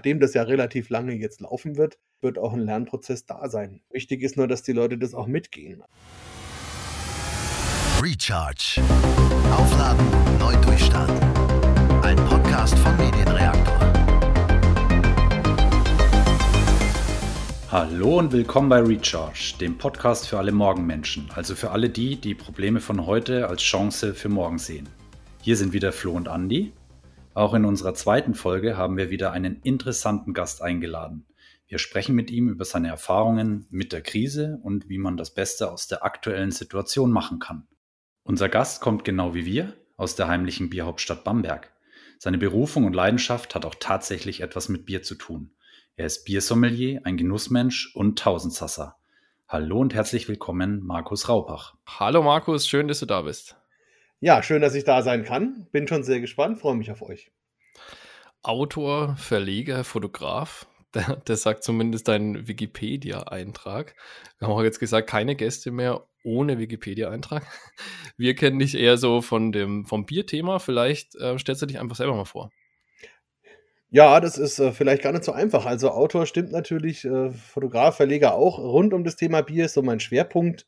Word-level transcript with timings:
Nachdem 0.00 0.20
das 0.20 0.32
ja 0.32 0.42
relativ 0.42 0.90
lange 0.90 1.12
jetzt 1.14 1.40
laufen 1.40 1.76
wird, 1.76 1.98
wird 2.20 2.38
auch 2.38 2.52
ein 2.52 2.60
Lernprozess 2.60 3.26
da 3.26 3.48
sein. 3.48 3.80
Wichtig 3.90 4.22
ist 4.22 4.36
nur, 4.36 4.46
dass 4.46 4.62
die 4.62 4.70
Leute 4.70 4.96
das 4.96 5.12
auch 5.12 5.26
mitgehen. 5.26 5.82
Recharge. 8.00 8.80
Aufladen, 9.50 10.06
neu 10.38 10.54
durchstarten. 10.64 11.18
Ein 12.04 12.14
Podcast 12.28 12.78
von 12.78 12.96
Medienreaktor. 12.96 13.92
Hallo 17.72 18.20
und 18.20 18.30
willkommen 18.30 18.68
bei 18.68 18.80
Recharge, 18.80 19.54
dem 19.60 19.76
Podcast 19.78 20.28
für 20.28 20.38
alle 20.38 20.52
Morgenmenschen, 20.52 21.28
also 21.34 21.56
für 21.56 21.72
alle 21.72 21.90
die, 21.90 22.14
die 22.14 22.36
Probleme 22.36 22.78
von 22.78 23.04
heute 23.04 23.48
als 23.48 23.62
Chance 23.62 24.14
für 24.14 24.28
morgen 24.28 24.60
sehen. 24.60 24.88
Hier 25.42 25.56
sind 25.56 25.72
wieder 25.72 25.90
Flo 25.90 26.12
und 26.12 26.28
Andi 26.28 26.72
auch 27.38 27.54
in 27.54 27.64
unserer 27.64 27.94
zweiten 27.94 28.34
Folge 28.34 28.76
haben 28.76 28.96
wir 28.96 29.10
wieder 29.10 29.32
einen 29.32 29.60
interessanten 29.62 30.34
Gast 30.34 30.60
eingeladen. 30.60 31.24
Wir 31.68 31.78
sprechen 31.78 32.14
mit 32.14 32.30
ihm 32.30 32.48
über 32.48 32.64
seine 32.64 32.88
Erfahrungen 32.88 33.66
mit 33.70 33.92
der 33.92 34.02
Krise 34.02 34.58
und 34.62 34.88
wie 34.88 34.98
man 34.98 35.16
das 35.16 35.34
Beste 35.34 35.70
aus 35.70 35.86
der 35.86 36.04
aktuellen 36.04 36.50
Situation 36.50 37.12
machen 37.12 37.38
kann. 37.38 37.68
Unser 38.24 38.48
Gast 38.48 38.80
kommt 38.80 39.04
genau 39.04 39.34
wie 39.34 39.46
wir 39.46 39.74
aus 39.96 40.16
der 40.16 40.26
heimlichen 40.26 40.68
Bierhauptstadt 40.68 41.22
Bamberg. 41.24 41.72
Seine 42.18 42.38
Berufung 42.38 42.84
und 42.84 42.94
Leidenschaft 42.94 43.54
hat 43.54 43.64
auch 43.64 43.76
tatsächlich 43.78 44.40
etwas 44.40 44.68
mit 44.68 44.84
Bier 44.84 45.02
zu 45.02 45.14
tun. 45.14 45.52
Er 45.94 46.06
ist 46.06 46.24
Biersommelier, 46.24 47.02
ein 47.04 47.16
Genussmensch 47.16 47.94
und 47.94 48.18
Tausendsasser. 48.18 48.96
Hallo 49.46 49.78
und 49.78 49.94
herzlich 49.94 50.28
willkommen, 50.28 50.84
Markus 50.84 51.28
Raupach. 51.28 51.74
Hallo 51.86 52.22
Markus, 52.22 52.66
schön, 52.66 52.88
dass 52.88 53.00
du 53.00 53.06
da 53.06 53.22
bist. 53.22 53.56
Ja, 54.20 54.42
schön, 54.42 54.62
dass 54.62 54.74
ich 54.74 54.84
da 54.84 55.02
sein 55.02 55.24
kann. 55.24 55.68
Bin 55.70 55.86
schon 55.86 56.02
sehr 56.02 56.20
gespannt, 56.20 56.58
freue 56.58 56.74
mich 56.74 56.90
auf 56.90 57.02
euch. 57.02 57.30
Autor, 58.42 59.16
Verleger, 59.16 59.84
Fotograf. 59.84 60.66
Das 61.26 61.42
sagt 61.42 61.62
zumindest 61.64 62.08
dein 62.08 62.48
Wikipedia-Eintrag. 62.48 63.94
Wir 64.38 64.48
haben 64.48 64.54
auch 64.54 64.62
jetzt 64.62 64.80
gesagt, 64.80 65.08
keine 65.08 65.36
Gäste 65.36 65.70
mehr 65.70 66.06
ohne 66.24 66.58
Wikipedia-Eintrag. 66.58 67.46
Wir 68.16 68.34
kennen 68.34 68.58
dich 68.58 68.74
eher 68.74 68.96
so 68.96 69.20
von 69.20 69.52
dem, 69.52 69.84
vom 69.84 70.06
Bierthema. 70.06 70.58
Vielleicht 70.58 71.14
äh, 71.16 71.38
stellst 71.38 71.62
du 71.62 71.66
dich 71.66 71.78
einfach 71.78 71.94
selber 71.94 72.14
mal 72.14 72.24
vor. 72.24 72.50
Ja, 73.90 74.18
das 74.20 74.38
ist 74.38 74.58
äh, 74.58 74.72
vielleicht 74.72 75.02
gar 75.02 75.12
nicht 75.12 75.24
so 75.24 75.32
einfach. 75.32 75.66
Also 75.66 75.90
Autor 75.90 76.26
stimmt 76.26 76.52
natürlich, 76.52 77.04
äh, 77.04 77.30
Fotograf, 77.30 77.96
Verleger 77.96 78.34
auch. 78.34 78.58
Rund 78.58 78.92
um 78.92 79.04
das 79.04 79.16
Thema 79.16 79.42
Bier 79.42 79.66
ist 79.66 79.74
so 79.74 79.82
mein 79.82 80.00
Schwerpunkt. 80.00 80.66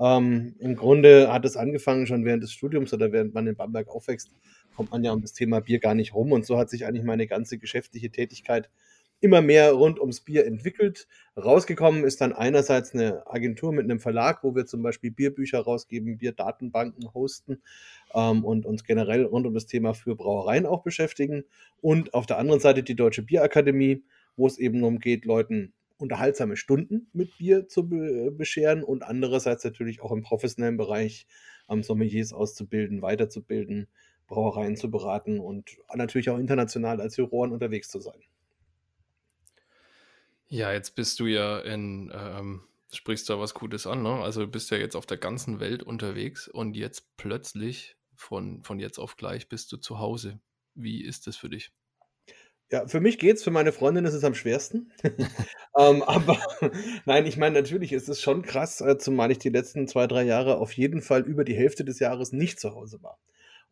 Ähm, 0.00 0.54
Im 0.58 0.76
Grunde 0.76 1.30
hat 1.30 1.44
es 1.44 1.56
angefangen 1.56 2.06
schon 2.06 2.24
während 2.24 2.42
des 2.42 2.52
Studiums 2.52 2.92
oder 2.94 3.12
während 3.12 3.34
man 3.34 3.46
in 3.46 3.54
Bamberg 3.54 3.88
aufwächst, 3.88 4.30
kommt 4.74 4.90
man 4.90 5.04
ja 5.04 5.12
um 5.12 5.20
das 5.20 5.34
Thema 5.34 5.60
Bier 5.60 5.78
gar 5.78 5.94
nicht 5.94 6.14
rum. 6.14 6.32
Und 6.32 6.46
so 6.46 6.58
hat 6.58 6.70
sich 6.70 6.86
eigentlich 6.86 7.04
meine 7.04 7.26
ganze 7.26 7.58
geschäftliche 7.58 8.10
Tätigkeit 8.10 8.70
immer 9.20 9.42
mehr 9.42 9.72
rund 9.72 10.00
ums 10.00 10.20
Bier 10.20 10.46
entwickelt. 10.46 11.06
Rausgekommen 11.36 12.04
ist 12.04 12.22
dann 12.22 12.32
einerseits 12.32 12.94
eine 12.94 13.26
Agentur 13.26 13.72
mit 13.72 13.84
einem 13.84 14.00
Verlag, 14.00 14.42
wo 14.42 14.54
wir 14.54 14.64
zum 14.64 14.82
Beispiel 14.82 15.10
Bierbücher 15.10 15.60
rausgeben, 15.60 16.16
Bierdatenbanken 16.16 17.12
hosten 17.12 17.60
ähm, 18.14 18.44
und 18.44 18.64
uns 18.64 18.84
generell 18.84 19.24
rund 19.24 19.46
um 19.46 19.52
das 19.52 19.66
Thema 19.66 19.92
für 19.92 20.16
Brauereien 20.16 20.64
auch 20.64 20.82
beschäftigen. 20.82 21.44
Und 21.82 22.14
auf 22.14 22.24
der 22.24 22.38
anderen 22.38 22.60
Seite 22.60 22.82
die 22.82 22.96
Deutsche 22.96 23.22
Bierakademie, 23.22 24.02
wo 24.36 24.46
es 24.46 24.58
eben 24.58 24.80
darum 24.80 24.98
geht, 24.98 25.26
Leuten 25.26 25.74
unterhaltsame 26.00 26.56
Stunden 26.56 27.08
mit 27.12 27.36
Bier 27.38 27.68
zu 27.68 27.88
be 27.88 28.30
bescheren 28.32 28.82
und 28.82 29.02
andererseits 29.02 29.64
natürlich 29.64 30.00
auch 30.00 30.12
im 30.12 30.22
professionellen 30.22 30.76
Bereich 30.76 31.26
ähm, 31.68 31.82
Sommeliers 31.82 32.32
auszubilden, 32.32 33.02
weiterzubilden, 33.02 33.88
Brauereien 34.26 34.76
zu 34.76 34.90
beraten 34.90 35.40
und 35.40 35.76
natürlich 35.94 36.30
auch 36.30 36.38
international 36.38 37.00
als 37.00 37.16
Juroren 37.16 37.52
unterwegs 37.52 37.88
zu 37.88 38.00
sein. 38.00 38.20
Ja, 40.48 40.72
jetzt 40.72 40.96
bist 40.96 41.20
du 41.20 41.26
ja 41.26 41.60
in, 41.60 42.10
ähm, 42.12 42.62
sprichst 42.92 43.30
da 43.30 43.38
was 43.38 43.54
Gutes 43.54 43.86
an, 43.86 44.02
ne? 44.02 44.14
Also 44.14 44.42
du 44.42 44.48
bist 44.48 44.70
ja 44.70 44.78
jetzt 44.78 44.96
auf 44.96 45.06
der 45.06 45.16
ganzen 45.16 45.60
Welt 45.60 45.82
unterwegs 45.82 46.48
und 46.48 46.76
jetzt 46.76 47.16
plötzlich 47.16 47.96
von, 48.14 48.62
von 48.64 48.80
jetzt 48.80 48.98
auf 48.98 49.16
gleich 49.16 49.48
bist 49.48 49.70
du 49.72 49.76
zu 49.76 49.98
Hause. 49.98 50.40
Wie 50.74 51.02
ist 51.04 51.26
das 51.26 51.36
für 51.36 51.48
dich? 51.48 51.72
Ja, 52.72 52.86
für 52.86 53.00
mich 53.00 53.18
geht's, 53.18 53.42
für 53.42 53.50
meine 53.50 53.72
Freundin 53.72 54.04
ist 54.04 54.14
es 54.14 54.22
am 54.22 54.34
schwersten. 54.34 54.92
ähm, 55.78 56.02
aber 56.02 56.38
nein, 57.04 57.26
ich 57.26 57.36
meine, 57.36 57.56
natürlich 57.56 57.92
ist 57.92 58.08
es 58.08 58.20
schon 58.20 58.42
krass, 58.42 58.80
äh, 58.80 58.96
zumal 58.96 59.32
ich 59.32 59.38
die 59.38 59.48
letzten 59.48 59.88
zwei, 59.88 60.06
drei 60.06 60.22
Jahre 60.22 60.58
auf 60.58 60.72
jeden 60.72 61.02
Fall 61.02 61.22
über 61.22 61.42
die 61.44 61.56
Hälfte 61.56 61.84
des 61.84 61.98
Jahres 61.98 62.32
nicht 62.32 62.60
zu 62.60 62.74
Hause 62.74 63.02
war. 63.02 63.18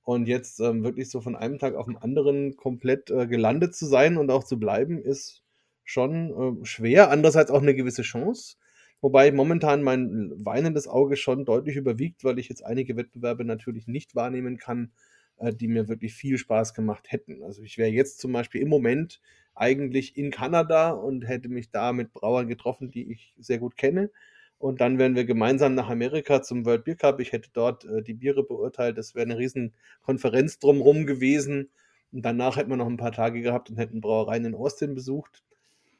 Und 0.03 0.27
jetzt 0.27 0.59
ähm, 0.61 0.83
wirklich 0.83 1.11
so 1.11 1.21
von 1.21 1.37
einem 1.37 1.59
Tag 1.59 1.75
auf 1.77 1.87
den 1.87 1.97
anderen 1.97 2.57
komplett 2.57 3.11
äh, 3.11 3.27
gelandet 3.29 3.77
zu 3.77 3.87
sein 3.87 4.17
und 4.17 4.31
auch 4.31 4.43
zu 4.43 4.59
bleiben, 4.59 5.01
ist 5.01 5.43
schon 5.85 6.63
äh, 6.63 6.65
schwer. 6.67 7.11
Andererseits 7.11 7.51
auch 7.53 7.63
eine 7.63 7.75
gewisse 7.75 8.03
Chance. 8.03 8.57
Wobei 9.01 9.31
momentan 9.31 9.83
mein 9.83 10.33
weinendes 10.45 10.89
Auge 10.89 11.17
schon 11.17 11.45
deutlich 11.45 11.77
überwiegt, 11.77 12.25
weil 12.25 12.39
ich 12.41 12.49
jetzt 12.49 12.65
einige 12.65 12.97
Wettbewerbe 12.97 13.45
natürlich 13.45 13.87
nicht 13.87 14.17
wahrnehmen 14.17 14.57
kann, 14.57 14.91
äh, 15.39 15.53
die 15.55 15.69
mir 15.69 15.89
wirklich 15.89 16.15
viel 16.15 16.39
Spaß 16.39 16.75
gemacht 16.75 17.11
hätten. 17.11 17.43
Also 17.43 17.63
ich 17.63 17.79
wäre 17.79 17.91
jetzt 17.91 18.21
zum 18.21 18.33
Beispiel 18.33 18.63
im 18.63 18.69
Moment 18.69 19.21
eigentlich 19.55 20.17
in 20.17 20.31
Kanada 20.31 20.91
und 20.91 21.27
hätte 21.27 21.49
mich 21.49 21.71
da 21.71 21.93
mit 21.93 22.13
Brauern 22.13 22.49
getroffen, 22.49 22.91
die 22.91 23.11
ich 23.11 23.35
sehr 23.39 23.59
gut 23.59 23.77
kenne. 23.77 24.11
Und 24.59 24.81
dann 24.81 24.99
wären 24.99 25.15
wir 25.15 25.25
gemeinsam 25.25 25.75
nach 25.75 25.89
Amerika 25.89 26.43
zum 26.43 26.67
World 26.67 26.85
Beer 26.85 26.97
Cup. 26.97 27.21
Ich 27.21 27.33
hätte 27.33 27.51
dort 27.53 27.85
äh, 27.85 28.03
die 28.03 28.15
Biere 28.15 28.43
beurteilt. 28.45 28.99
Das 28.99 29.15
wäre 29.15 29.25
eine 29.25 29.39
riesen 29.39 29.75
Konferenz 30.03 30.59
drumherum 30.59 31.07
gewesen. 31.07 31.71
Und 32.13 32.25
danach 32.25 32.57
hätten 32.57 32.71
wir 32.71 32.77
noch 32.77 32.89
ein 32.89 32.97
paar 32.97 33.13
Tage 33.13 33.41
gehabt 33.41 33.71
und 33.71 33.77
hätten 33.77 34.01
Brauereien 34.01 34.45
in 34.45 34.55
Austin 34.55 34.95
besucht. 34.95 35.45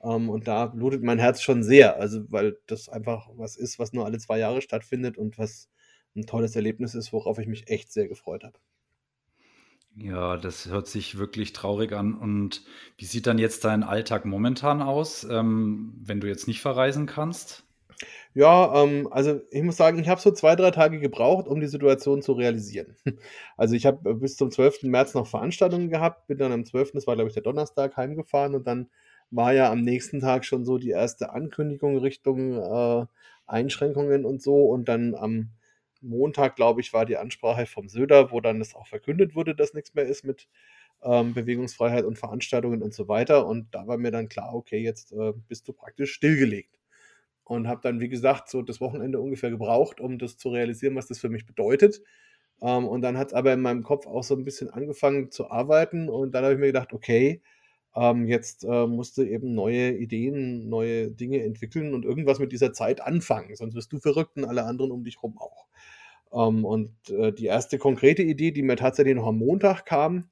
Ähm, 0.03 0.31
und 0.31 0.49
da 0.49 0.67
blutet 0.67 1.03
mein 1.05 1.19
Herz 1.19 1.43
schon 1.43 1.63
sehr. 1.63 1.99
Also, 2.01 2.25
weil 2.31 2.59
das 2.67 2.89
einfach 2.89 3.29
was 3.35 3.57
ist, 3.57 3.79
was 3.79 3.93
nur 3.93 4.07
alle 4.07 4.19
zwei 4.19 4.39
Jahre 4.39 4.63
stattfindet 4.63 5.19
und 5.19 5.39
was 5.39 5.69
ein 6.17 6.27
tolles 6.27 6.57
Erlebnis 6.57 6.95
ist, 6.95 7.13
worauf 7.13 7.39
ich 7.39 7.47
mich 7.47 7.69
echt 7.69 7.93
sehr 7.93 8.09
gefreut 8.09 8.45
habe. 8.45 8.59
Ja, 9.97 10.37
das 10.39 10.67
hört 10.67 10.87
sich 10.89 11.19
wirklich 11.19 11.53
traurig 11.53 11.93
an. 11.93 12.15
Und 12.15 12.65
wie 12.97 13.05
sieht 13.05 13.27
dann 13.27 13.37
jetzt 13.39 13.65
dein 13.65 13.83
Alltag 13.83 14.25
momentan 14.25 14.81
aus, 14.81 15.25
ähm, 15.25 15.93
wenn 16.01 16.21
du 16.21 16.27
jetzt 16.29 16.47
nicht 16.47 16.61
verreisen 16.63 17.05
kannst? 17.07 17.65
Ja, 18.35 18.83
ähm, 18.85 19.09
also 19.11 19.41
ich 19.51 19.63
muss 19.63 19.77
sagen, 19.77 19.99
ich 19.99 20.09
habe 20.09 20.21
so 20.21 20.31
zwei, 20.31 20.55
drei 20.57 20.71
Tage 20.71 21.01
gebraucht, 21.01 21.49
um 21.49 21.61
die 21.61 21.67
Situation 21.67 22.23
zu 22.23 22.33
realisieren. 22.33 22.97
Also 23.57 23.75
ich 23.75 23.87
habe 23.87 24.15
bis 24.15 24.37
zum 24.37 24.51
12. 24.51 24.89
März 24.89 25.15
noch 25.15 25.27
Veranstaltungen 25.27 25.91
gehabt, 25.91 26.27
bin 26.29 26.39
dann 26.39 26.53
am 26.53 26.65
12., 26.65 26.95
das 26.95 27.07
war 27.07 27.15
glaube 27.17 27.29
ich 27.29 27.35
der 27.35 27.43
Donnerstag, 27.43 27.97
heimgefahren 27.97 28.55
und 28.55 28.67
dann 28.67 28.89
war 29.31 29.53
ja 29.53 29.71
am 29.71 29.83
nächsten 29.83 30.21
Tag 30.21 30.45
schon 30.45 30.65
so 30.65 30.79
die 30.79 30.91
erste 30.91 31.33
Ankündigung 31.33 31.99
Richtung 31.99 32.53
äh, 32.63 33.07
Einschränkungen 33.47 34.25
und 34.25 34.41
so 34.43 34.67
und 34.67 34.89
dann 34.89 35.15
am 35.15 35.51
Montag, 36.01 36.57
glaube 36.57 36.81
ich, 36.81 36.93
war 36.93 37.07
die 37.07 37.17
Ansprache 37.17 37.67
vom 37.67 37.89
Söder, 37.89 38.31
wo 38.33 38.41
dann 38.41 38.59
das 38.59 38.75
auch 38.75 38.87
verkündet 38.87 39.35
wurde, 39.35 39.55
dass 39.55 39.75
nichts 39.75 39.95
mehr 39.95 40.07
ist 40.07 40.25
mit 40.25 40.49
ähm, 41.03 41.35
Bewegungsfreiheit 41.35 42.05
und 42.05 42.19
Veranstaltungen 42.19 42.83
und 42.83 42.95
so 42.95 43.09
weiter. 43.09 43.47
Und 43.47 43.75
da 43.75 43.87
war 43.87 43.99
mir 43.99 44.11
dann 44.11 44.29
klar, 44.29 44.55
okay, 44.55 44.79
jetzt 44.79 45.13
äh, 45.13 45.33
bist 45.49 45.69
du 45.69 45.73
praktisch 45.73 46.13
stillgelegt. 46.13 46.79
Und 47.45 47.67
habe 47.69 47.81
dann, 47.83 48.01
wie 48.01 48.11
gesagt, 48.11 48.51
so 48.51 48.63
das 48.63 48.81
Wochenende 48.81 49.21
ungefähr 49.21 49.51
gebraucht, 49.51 50.01
um 50.01 50.19
das 50.19 50.37
zu 50.37 50.51
realisieren, 50.51 50.97
was 50.97 51.07
das 51.07 51.19
für 51.19 51.31
mich 51.31 51.47
bedeutet. 51.47 52.03
Ähm, 52.63 52.87
und 52.87 53.03
dann 53.03 53.19
hat 53.19 53.29
es 53.29 53.35
aber 53.35 53.53
in 53.53 53.61
meinem 53.63 53.83
Kopf 53.85 54.07
auch 54.07 54.25
so 54.25 54.35
ein 54.35 54.45
bisschen 54.45 54.71
angefangen 54.71 55.31
zu 55.31 55.51
arbeiten. 55.51 56.09
Und 56.09 56.33
dann 56.35 56.45
habe 56.45 56.55
ich 56.55 56.61
mir 56.61 56.67
gedacht, 56.67 56.93
okay, 56.93 57.43
ähm, 57.95 58.27
jetzt 58.27 58.65
äh, 58.65 58.87
musst 58.87 59.19
du 59.19 59.23
eben 59.23 59.55
neue 59.55 59.93
Ideen, 59.93 60.69
neue 60.69 61.11
Dinge 61.11 61.43
entwickeln 61.43 61.95
und 61.95 62.05
irgendwas 62.05 62.39
mit 62.39 62.53
dieser 62.53 62.73
Zeit 62.73 63.01
anfangen. 63.01 63.57
Sonst 63.57 63.75
wirst 63.75 63.93
du 63.93 63.99
verrückt 63.99 64.37
und 64.37 64.45
alle 64.45 64.65
anderen 64.65 64.91
um 64.93 65.05
dich 65.05 65.23
rum 65.23 65.39
auch. 65.39 65.67
Ähm, 66.33 66.65
und 66.65 66.93
äh, 67.11 67.33
die 67.33 67.47
erste 67.47 67.79
konkrete 67.79 68.23
Idee, 68.23 68.53
die 68.53 68.63
mir 68.63 68.77
tatsächlich 68.77 69.15
noch 69.17 69.27
am 69.27 69.39
Montag 69.39 69.85
kam, 69.87 70.29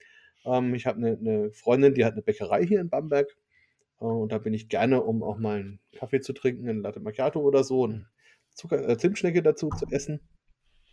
ähm, 0.47 0.75
ich 0.75 0.87
habe 0.87 0.99
eine, 0.99 1.19
eine, 1.19 1.51
Freundin, 1.53 1.95
die 1.95 2.05
hat 2.05 2.13
eine 2.13 2.23
Bäckerei 2.23 2.65
hier 2.65 2.81
in 2.81 2.89
Bamberg. 2.89 3.37
Äh, 4.01 4.05
und 4.05 4.33
da 4.33 4.39
bin 4.39 4.55
ich 4.55 4.69
gerne, 4.69 5.03
um 5.03 5.23
auch 5.23 5.39
mal 5.39 5.59
einen 5.59 5.81
Kaffee 5.93 6.21
zu 6.21 6.33
trinken, 6.33 6.69
einen 6.69 6.83
Latte 6.83 7.01
Macchiato 7.01 7.41
oder 7.41 7.65
so, 7.65 7.85
eine 7.85 8.07
Zucker, 8.55 8.89
äh, 8.89 8.97
Zimtschnecke 8.97 9.43
dazu 9.43 9.71
zu 9.71 9.87
essen. 9.91 10.21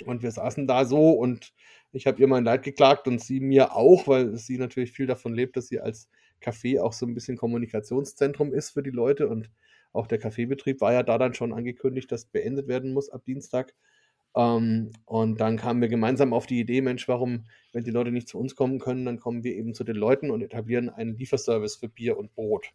Und 0.06 0.24
wir 0.24 0.32
saßen 0.32 0.68
da 0.68 0.86
so 0.86 1.12
und 1.12 1.54
ich 1.92 2.08
habe 2.08 2.20
ihr 2.20 2.28
mein 2.28 2.44
Leid 2.44 2.64
geklagt 2.64 3.08
und 3.08 3.22
sie 3.22 3.40
mir 3.40 3.76
auch, 3.76 4.08
weil 4.08 4.36
sie 4.38 4.58
natürlich 4.58 4.92
viel 4.92 5.06
davon 5.06 5.34
lebt, 5.36 5.56
dass 5.56 5.68
sie 5.68 5.80
als 5.80 6.10
Café 6.44 6.82
auch 6.82 6.94
so 6.94 7.06
ein 7.06 7.14
bisschen 7.14 7.38
Kommunikationszentrum 7.38 8.54
ist 8.54 8.72
für 8.72 8.84
die 8.84 8.92
Leute. 8.92 9.28
Und 9.28 9.50
auch 9.92 10.08
der 10.08 10.18
Kaffeebetrieb 10.18 10.82
war 10.82 10.94
ja 10.94 11.04
da 11.04 11.18
dann 11.18 11.34
schon 11.34 11.54
angekündigt, 11.54 12.12
dass 12.12 12.26
beendet 12.26 12.68
werden 12.68 12.94
muss 12.94 13.10
ab 13.10 13.24
Dienstag. 13.26 13.74
Ähm, 14.36 14.92
und 15.06 15.40
dann 15.40 15.58
kamen 15.58 15.82
wir 15.82 15.90
gemeinsam 15.90 16.34
auf 16.34 16.46
die 16.46 16.60
Idee, 16.60 16.82
Mensch, 16.82 17.08
warum, 17.08 17.46
wenn 17.72 17.84
die 17.84 17.92
Leute 17.92 18.12
nicht 18.12 18.28
zu 18.28 18.40
uns 18.40 18.56
kommen 18.56 18.80
können, 18.80 19.06
dann 19.06 19.20
kommen 19.20 19.44
wir 19.44 19.56
eben 19.56 19.74
zu 19.74 19.84
den 19.84 19.96
Leuten 19.96 20.32
und 20.32 20.42
etablieren 20.42 20.90
einen 20.90 21.16
Lieferservice 21.18 21.76
für 21.76 21.90
Bier 21.90 22.18
und 22.18 22.34
Brot. 22.34 22.72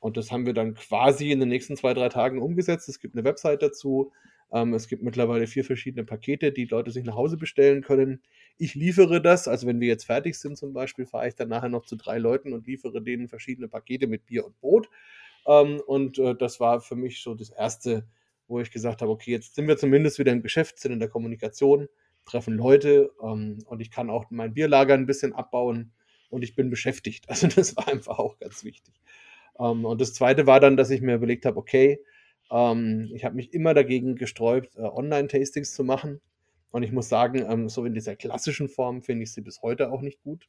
Und 0.00 0.16
das 0.16 0.30
haben 0.30 0.46
wir 0.46 0.54
dann 0.54 0.74
quasi 0.74 1.32
in 1.32 1.40
den 1.40 1.48
nächsten 1.48 1.76
zwei, 1.76 1.94
drei 1.94 2.08
Tagen 2.08 2.40
umgesetzt. 2.40 2.88
Es 2.88 3.00
gibt 3.00 3.14
eine 3.14 3.24
Website 3.24 3.62
dazu. 3.62 4.12
Ähm, 4.56 4.72
es 4.72 4.88
gibt 4.88 5.02
mittlerweile 5.02 5.46
vier 5.46 5.64
verschiedene 5.64 6.04
Pakete, 6.04 6.50
die 6.50 6.64
Leute 6.64 6.90
sich 6.90 7.04
nach 7.04 7.14
Hause 7.14 7.36
bestellen 7.36 7.82
können. 7.82 8.22
Ich 8.56 8.74
liefere 8.74 9.20
das, 9.20 9.48
also 9.48 9.66
wenn 9.66 9.80
wir 9.80 9.88
jetzt 9.88 10.04
fertig 10.04 10.36
sind 10.36 10.56
zum 10.56 10.72
Beispiel, 10.72 11.04
fahre 11.04 11.28
ich 11.28 11.34
dann 11.34 11.48
nachher 11.48 11.68
noch 11.68 11.84
zu 11.84 11.96
drei 11.96 12.16
Leuten 12.18 12.54
und 12.54 12.66
liefere 12.66 13.02
denen 13.02 13.28
verschiedene 13.28 13.68
Pakete 13.68 14.06
mit 14.06 14.24
Bier 14.24 14.46
und 14.46 14.58
Brot. 14.58 14.88
Ähm, 15.46 15.80
und 15.86 16.18
äh, 16.18 16.34
das 16.34 16.58
war 16.58 16.80
für 16.80 16.96
mich 16.96 17.22
so 17.22 17.34
das 17.34 17.50
Erste, 17.50 18.06
wo 18.48 18.58
ich 18.60 18.70
gesagt 18.70 19.02
habe, 19.02 19.12
okay, 19.12 19.32
jetzt 19.32 19.56
sind 19.56 19.68
wir 19.68 19.76
zumindest 19.76 20.18
wieder 20.18 20.32
im 20.32 20.42
Geschäft, 20.42 20.78
sind 20.78 20.92
in 20.92 21.00
der 21.00 21.10
Kommunikation, 21.10 21.88
treffen 22.24 22.56
Leute 22.56 23.10
ähm, 23.22 23.58
und 23.66 23.80
ich 23.80 23.90
kann 23.90 24.08
auch 24.08 24.30
mein 24.30 24.54
Bierlager 24.54 24.94
ein 24.94 25.06
bisschen 25.06 25.34
abbauen 25.34 25.92
und 26.30 26.42
ich 26.42 26.54
bin 26.54 26.70
beschäftigt. 26.70 27.26
Also 27.28 27.46
das 27.48 27.76
war 27.76 27.88
einfach 27.88 28.18
auch 28.18 28.38
ganz 28.38 28.64
wichtig. 28.64 28.94
Ähm, 29.58 29.84
und 29.84 30.00
das 30.00 30.14
Zweite 30.14 30.46
war 30.46 30.60
dann, 30.60 30.78
dass 30.78 30.90
ich 30.90 31.02
mir 31.02 31.16
überlegt 31.16 31.44
habe, 31.44 31.58
okay, 31.58 32.00
ähm, 32.50 33.10
ich 33.14 33.24
habe 33.24 33.36
mich 33.36 33.52
immer 33.52 33.74
dagegen 33.74 34.16
gesträubt, 34.16 34.76
äh, 34.76 34.82
Online-Tastings 34.82 35.74
zu 35.74 35.84
machen. 35.84 36.20
Und 36.70 36.82
ich 36.82 36.92
muss 36.92 37.08
sagen, 37.08 37.44
ähm, 37.48 37.68
so 37.68 37.84
in 37.84 37.94
dieser 37.94 38.16
klassischen 38.16 38.68
Form 38.68 39.02
finde 39.02 39.24
ich 39.24 39.32
sie 39.32 39.40
bis 39.40 39.62
heute 39.62 39.90
auch 39.90 40.02
nicht 40.02 40.22
gut. 40.22 40.48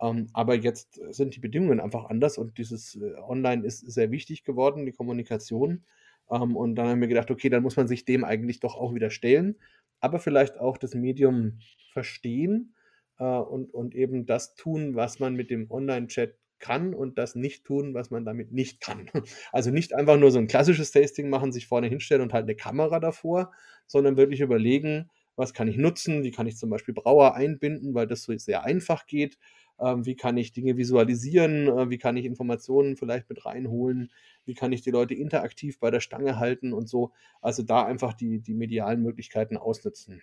Ähm, 0.00 0.28
aber 0.32 0.54
jetzt 0.54 1.00
sind 1.10 1.36
die 1.36 1.40
Bedingungen 1.40 1.80
einfach 1.80 2.06
anders 2.06 2.38
und 2.38 2.56
dieses 2.58 2.96
äh, 2.96 3.14
Online 3.20 3.64
ist 3.66 3.80
sehr 3.80 4.10
wichtig 4.10 4.44
geworden, 4.44 4.86
die 4.86 4.92
Kommunikation. 4.92 5.84
Ähm, 6.30 6.56
und 6.56 6.76
dann 6.76 6.88
haben 6.88 7.00
wir 7.00 7.08
gedacht, 7.08 7.30
okay, 7.30 7.50
dann 7.50 7.62
muss 7.62 7.76
man 7.76 7.88
sich 7.88 8.04
dem 8.04 8.24
eigentlich 8.24 8.60
doch 8.60 8.76
auch 8.76 8.94
wieder 8.94 9.10
stellen, 9.10 9.56
aber 10.00 10.18
vielleicht 10.18 10.58
auch 10.58 10.78
das 10.78 10.94
Medium 10.94 11.58
verstehen 11.92 12.74
äh, 13.18 13.24
und, 13.24 13.74
und 13.74 13.94
eben 13.94 14.26
das 14.26 14.54
tun, 14.54 14.94
was 14.94 15.18
man 15.18 15.34
mit 15.34 15.50
dem 15.50 15.70
Online-Chat 15.70 16.34
kann 16.60 16.94
und 16.94 17.18
das 17.18 17.34
nicht 17.34 17.64
tun, 17.64 17.94
was 17.94 18.10
man 18.10 18.24
damit 18.24 18.52
nicht 18.52 18.80
kann. 18.80 19.10
Also 19.52 19.70
nicht 19.70 19.94
einfach 19.94 20.18
nur 20.18 20.30
so 20.30 20.38
ein 20.38 20.46
klassisches 20.46 20.92
Tasting 20.92 21.28
machen, 21.28 21.52
sich 21.52 21.66
vorne 21.66 21.88
hinstellen 21.88 22.22
und 22.22 22.32
halt 22.32 22.44
eine 22.44 22.54
Kamera 22.54 23.00
davor, 23.00 23.52
sondern 23.86 24.16
wirklich 24.16 24.40
überlegen, 24.40 25.10
was 25.36 25.54
kann 25.54 25.68
ich 25.68 25.76
nutzen, 25.76 26.22
wie 26.22 26.30
kann 26.30 26.46
ich 26.46 26.56
zum 26.56 26.70
Beispiel 26.70 26.94
Brauer 26.94 27.34
einbinden, 27.34 27.94
weil 27.94 28.06
das 28.06 28.22
so 28.22 28.36
sehr 28.36 28.64
einfach 28.64 29.06
geht, 29.06 29.38
ähm, 29.80 30.04
wie 30.06 30.16
kann 30.16 30.36
ich 30.36 30.52
Dinge 30.52 30.76
visualisieren, 30.76 31.68
äh, 31.68 31.90
wie 31.90 31.98
kann 31.98 32.16
ich 32.16 32.24
Informationen 32.26 32.96
vielleicht 32.96 33.28
mit 33.28 33.44
reinholen, 33.46 34.10
wie 34.44 34.54
kann 34.54 34.72
ich 34.72 34.82
die 34.82 34.90
Leute 34.90 35.14
interaktiv 35.14 35.78
bei 35.80 35.90
der 35.90 36.00
Stange 36.00 36.38
halten 36.38 36.72
und 36.72 36.88
so. 36.88 37.12
Also 37.40 37.62
da 37.62 37.84
einfach 37.84 38.12
die, 38.12 38.40
die 38.40 38.54
medialen 38.54 39.02
Möglichkeiten 39.02 39.56
ausnutzen. 39.56 40.22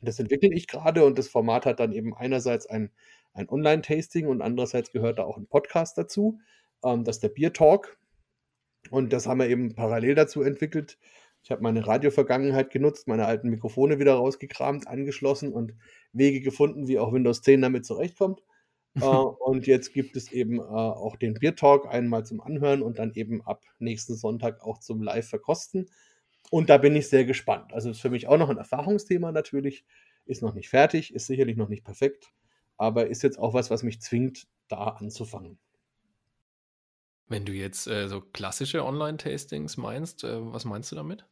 Das 0.00 0.20
entwickle 0.20 0.50
ich 0.52 0.68
gerade 0.68 1.04
und 1.04 1.18
das 1.18 1.28
Format 1.28 1.66
hat 1.66 1.80
dann 1.80 1.92
eben 1.92 2.14
einerseits 2.14 2.66
ein, 2.66 2.90
ein 3.32 3.48
Online-Tasting 3.48 4.26
und 4.26 4.42
andererseits 4.42 4.90
gehört 4.92 5.18
da 5.18 5.24
auch 5.24 5.36
ein 5.36 5.46
Podcast 5.46 5.98
dazu. 5.98 6.40
Ähm, 6.84 7.04
das 7.04 7.16
ist 7.16 7.22
der 7.22 7.28
Beer 7.30 7.52
Talk. 7.52 7.98
Und 8.90 9.12
das 9.12 9.26
haben 9.26 9.38
wir 9.38 9.48
eben 9.48 9.74
parallel 9.74 10.14
dazu 10.14 10.42
entwickelt. 10.42 10.98
Ich 11.42 11.50
habe 11.50 11.62
meine 11.62 11.86
Radio-Vergangenheit 11.86 12.70
genutzt, 12.70 13.06
meine 13.06 13.26
alten 13.26 13.48
Mikrofone 13.48 13.98
wieder 13.98 14.14
rausgekramt, 14.14 14.86
angeschlossen 14.86 15.52
und 15.52 15.74
Wege 16.12 16.40
gefunden, 16.40 16.88
wie 16.88 16.98
auch 16.98 17.12
Windows 17.12 17.42
10 17.42 17.62
damit 17.62 17.86
zurechtkommt. 17.86 18.42
äh, 19.00 19.04
und 19.04 19.66
jetzt 19.66 19.92
gibt 19.92 20.16
es 20.16 20.32
eben 20.32 20.58
äh, 20.58 20.62
auch 20.62 21.16
den 21.16 21.34
Beer 21.34 21.54
Talk 21.54 21.86
einmal 21.86 22.24
zum 22.24 22.40
Anhören 22.40 22.82
und 22.82 22.98
dann 22.98 23.12
eben 23.14 23.42
ab 23.46 23.64
nächsten 23.78 24.14
Sonntag 24.14 24.62
auch 24.62 24.78
zum 24.78 25.02
Live-Verkosten. 25.02 25.88
Und 26.50 26.70
da 26.70 26.78
bin 26.78 26.96
ich 26.96 27.08
sehr 27.08 27.24
gespannt. 27.24 27.72
Also 27.72 27.90
ist 27.90 28.00
für 28.00 28.10
mich 28.10 28.26
auch 28.26 28.38
noch 28.38 28.50
ein 28.50 28.56
Erfahrungsthema 28.56 29.32
natürlich. 29.32 29.84
Ist 30.24 30.42
noch 30.42 30.54
nicht 30.54 30.68
fertig, 30.68 31.14
ist 31.14 31.26
sicherlich 31.26 31.56
noch 31.56 31.68
nicht 31.68 31.84
perfekt, 31.84 32.32
aber 32.78 33.08
ist 33.08 33.22
jetzt 33.22 33.38
auch 33.38 33.52
was, 33.54 33.70
was 33.70 33.82
mich 33.82 34.00
zwingt, 34.00 34.46
da 34.68 34.84
anzufangen. 34.84 35.58
Wenn 37.28 37.44
du 37.44 37.52
jetzt 37.52 37.86
äh, 37.86 38.08
so 38.08 38.22
klassische 38.22 38.84
Online-Tastings 38.84 39.76
meinst, 39.76 40.24
äh, 40.24 40.52
was 40.52 40.64
meinst 40.64 40.90
du 40.90 40.96
damit? 40.96 41.26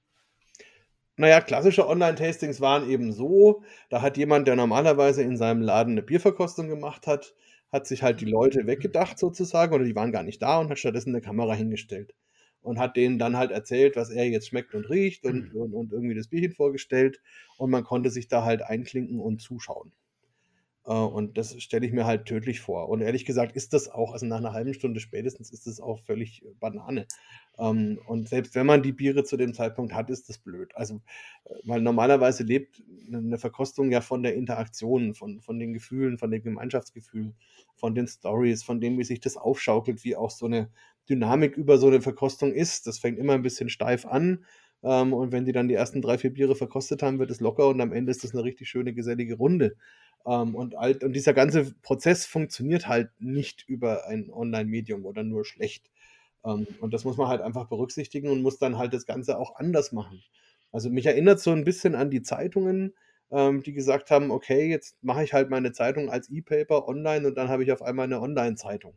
Naja, 1.17 1.41
klassische 1.41 1.89
Online-Tastings 1.89 2.61
waren 2.61 2.91
eben 2.91 3.13
so, 3.13 3.63
da 3.89 4.03
hat 4.03 4.19
jemand, 4.19 4.47
der 4.47 4.57
normalerweise 4.57 5.23
in 5.23 5.39
seinem 5.39 5.63
Laden 5.63 5.93
eine 5.93 6.03
Bierverkostung 6.03 6.69
gemacht 6.69 7.07
hat, 7.07 7.35
hat 7.73 7.87
sich 7.87 8.03
halt 8.03 8.21
die 8.21 8.27
Leute 8.27 8.67
weggedacht 8.67 9.19
sozusagen 9.19 9.75
oder 9.75 9.85
die 9.85 9.97
waren 9.97 10.13
gar 10.13 10.23
nicht 10.23 10.43
da 10.43 10.59
und 10.59 10.69
hat 10.69 10.79
stattdessen 10.79 11.15
eine 11.15 11.23
Kamera 11.23 11.55
hingestellt 11.55 12.15
und 12.61 12.79
hat 12.79 12.97
denen 12.97 13.19
dann 13.19 13.37
halt 13.37 13.51
erzählt, 13.51 13.97
was 13.97 14.11
er 14.11 14.27
jetzt 14.29 14.49
schmeckt 14.49 14.75
und 14.75 14.91
riecht 14.91 15.25
und, 15.25 15.55
und, 15.55 15.73
und 15.73 15.93
irgendwie 15.93 16.15
das 16.15 16.29
Bierchen 16.29 16.53
vorgestellt 16.53 17.21
und 17.57 17.71
man 17.71 17.85
konnte 17.85 18.11
sich 18.11 18.29
da 18.29 18.45
halt 18.45 18.63
einklinken 18.63 19.19
und 19.19 19.41
zuschauen. 19.41 19.93
Äh, 20.87 20.93
und 20.93 21.37
das 21.37 21.61
stelle 21.63 21.87
ich 21.87 21.93
mir 21.93 22.07
halt 22.07 22.27
tödlich 22.27 22.61
vor. 22.61 22.89
Und 22.89 23.01
ehrlich 23.01 23.25
gesagt 23.25 23.57
ist 23.57 23.73
das 23.73 23.89
auch, 23.89 24.13
also 24.13 24.27
nach 24.27 24.39
einer 24.39 24.53
halben 24.53 24.75
Stunde 24.75 25.01
spätestens 25.01 25.51
ist 25.53 25.67
das 25.67 25.81
auch 25.81 26.01
völlig 26.01 26.45
Banane. 26.61 27.07
Ähm, 27.59 27.99
und 28.07 28.29
selbst 28.29 28.55
wenn 28.55 28.67
man 28.67 28.83
die 28.83 28.93
Biere 28.93 29.25
zu 29.25 29.37
dem 29.37 29.55
Zeitpunkt 29.55 29.95
hat, 29.95 30.11
ist 30.11 30.29
das 30.29 30.39
blöd. 30.39 30.73
Also, 30.75 31.01
äh, 31.45 31.55
weil 31.65 31.81
normalerweise 31.81 32.45
lebt 32.45 32.83
eine 33.13 33.39
Verkostung 33.39 33.91
ja 33.91 34.01
von 34.01 34.23
der 34.23 34.35
Interaktion, 34.35 35.15
von, 35.15 35.41
von 35.41 35.59
den 35.59 35.73
Gefühlen, 35.73 36.19
von 36.19 36.31
dem 36.31 36.43
Gemeinschaftsgefühl, 36.43 37.35
von 37.75 37.95
den 37.95 38.07
Stories, 38.07 38.63
von 38.63 38.81
dem, 38.81 38.99
wie 38.99 39.05
sich 39.05 39.21
das 39.21 39.37
aufschaukelt, 39.37 40.05
wie 40.05 40.17
auch 40.17 40.31
so 40.31 40.47
eine 40.47 40.71
Dynamik 41.09 41.57
über 41.57 41.79
so 41.79 41.87
eine 41.87 42.01
Verkostung 42.01 42.53
ist. 42.53 42.87
Das 42.87 42.99
fängt 42.99 43.19
immer 43.19 43.35
ein 43.35 43.43
bisschen 43.43 43.69
steif 43.69 44.07
an. 44.07 44.45
Ähm, 44.87 45.13
und 45.13 45.33
wenn 45.33 45.45
die 45.45 45.53
dann 45.53 45.67
die 45.67 45.75
ersten 45.75 46.01
drei, 46.01 46.17
vier 46.17 46.33
Biere 46.33 46.55
verkostet 46.55 47.03
haben, 47.03 47.19
wird 47.19 47.33
es 47.33 47.41
locker 47.41 47.67
und 47.67 47.81
am 47.81 47.93
Ende 47.93 48.13
ist 48.13 48.23
das 48.23 48.33
eine 48.33 48.45
richtig 48.45 48.69
schöne, 48.69 48.95
gesellige 48.95 49.35
Runde. 49.35 49.77
Ähm, 50.25 50.55
und, 50.55 50.77
alt, 50.77 51.03
und 51.03 51.13
dieser 51.13 51.35
ganze 51.35 51.75
Prozess 51.83 52.25
funktioniert 52.25 52.87
halt 52.87 53.11
nicht 53.19 53.65
über 53.69 54.07
ein 54.07 54.31
Online-Medium 54.31 55.05
oder 55.05 55.25
nur 55.25 55.45
schlecht. 55.45 55.91
Ähm, 56.45 56.69
und 56.81 56.95
das 56.95 57.05
muss 57.05 57.17
man 57.17 57.27
halt 57.27 57.41
einfach 57.41 57.67
berücksichtigen 57.67 58.31
und 58.31 58.43
muss 58.43 58.59
dann 58.59 58.79
halt 58.79 58.95
das 58.95 59.07
Ganze 59.07 59.39
auch 59.39 59.57
anders 59.57 59.91
machen. 59.91 60.23
Also 60.71 60.89
mich 60.89 61.07
erinnert 61.07 61.41
so 61.41 61.51
ein 61.51 61.65
bisschen 61.65 61.97
an 61.97 62.11
die 62.11 62.23
Zeitungen, 62.23 62.95
ähm, 63.33 63.65
die 63.65 63.73
gesagt 63.73 64.13
haben, 64.13 64.31
okay, 64.31 64.69
jetzt 64.69 65.03
mache 65.03 65.25
ich 65.25 65.33
halt 65.33 65.51
meine 65.51 65.73
Zeitung 65.73 66.11
als 66.11 66.31
E-Paper 66.31 66.87
online 66.87 67.27
und 67.27 67.35
dann 67.37 67.49
habe 67.49 67.65
ich 67.65 67.73
auf 67.73 67.83
einmal 67.83 68.05
eine 68.05 68.21
Online-Zeitung. 68.21 68.97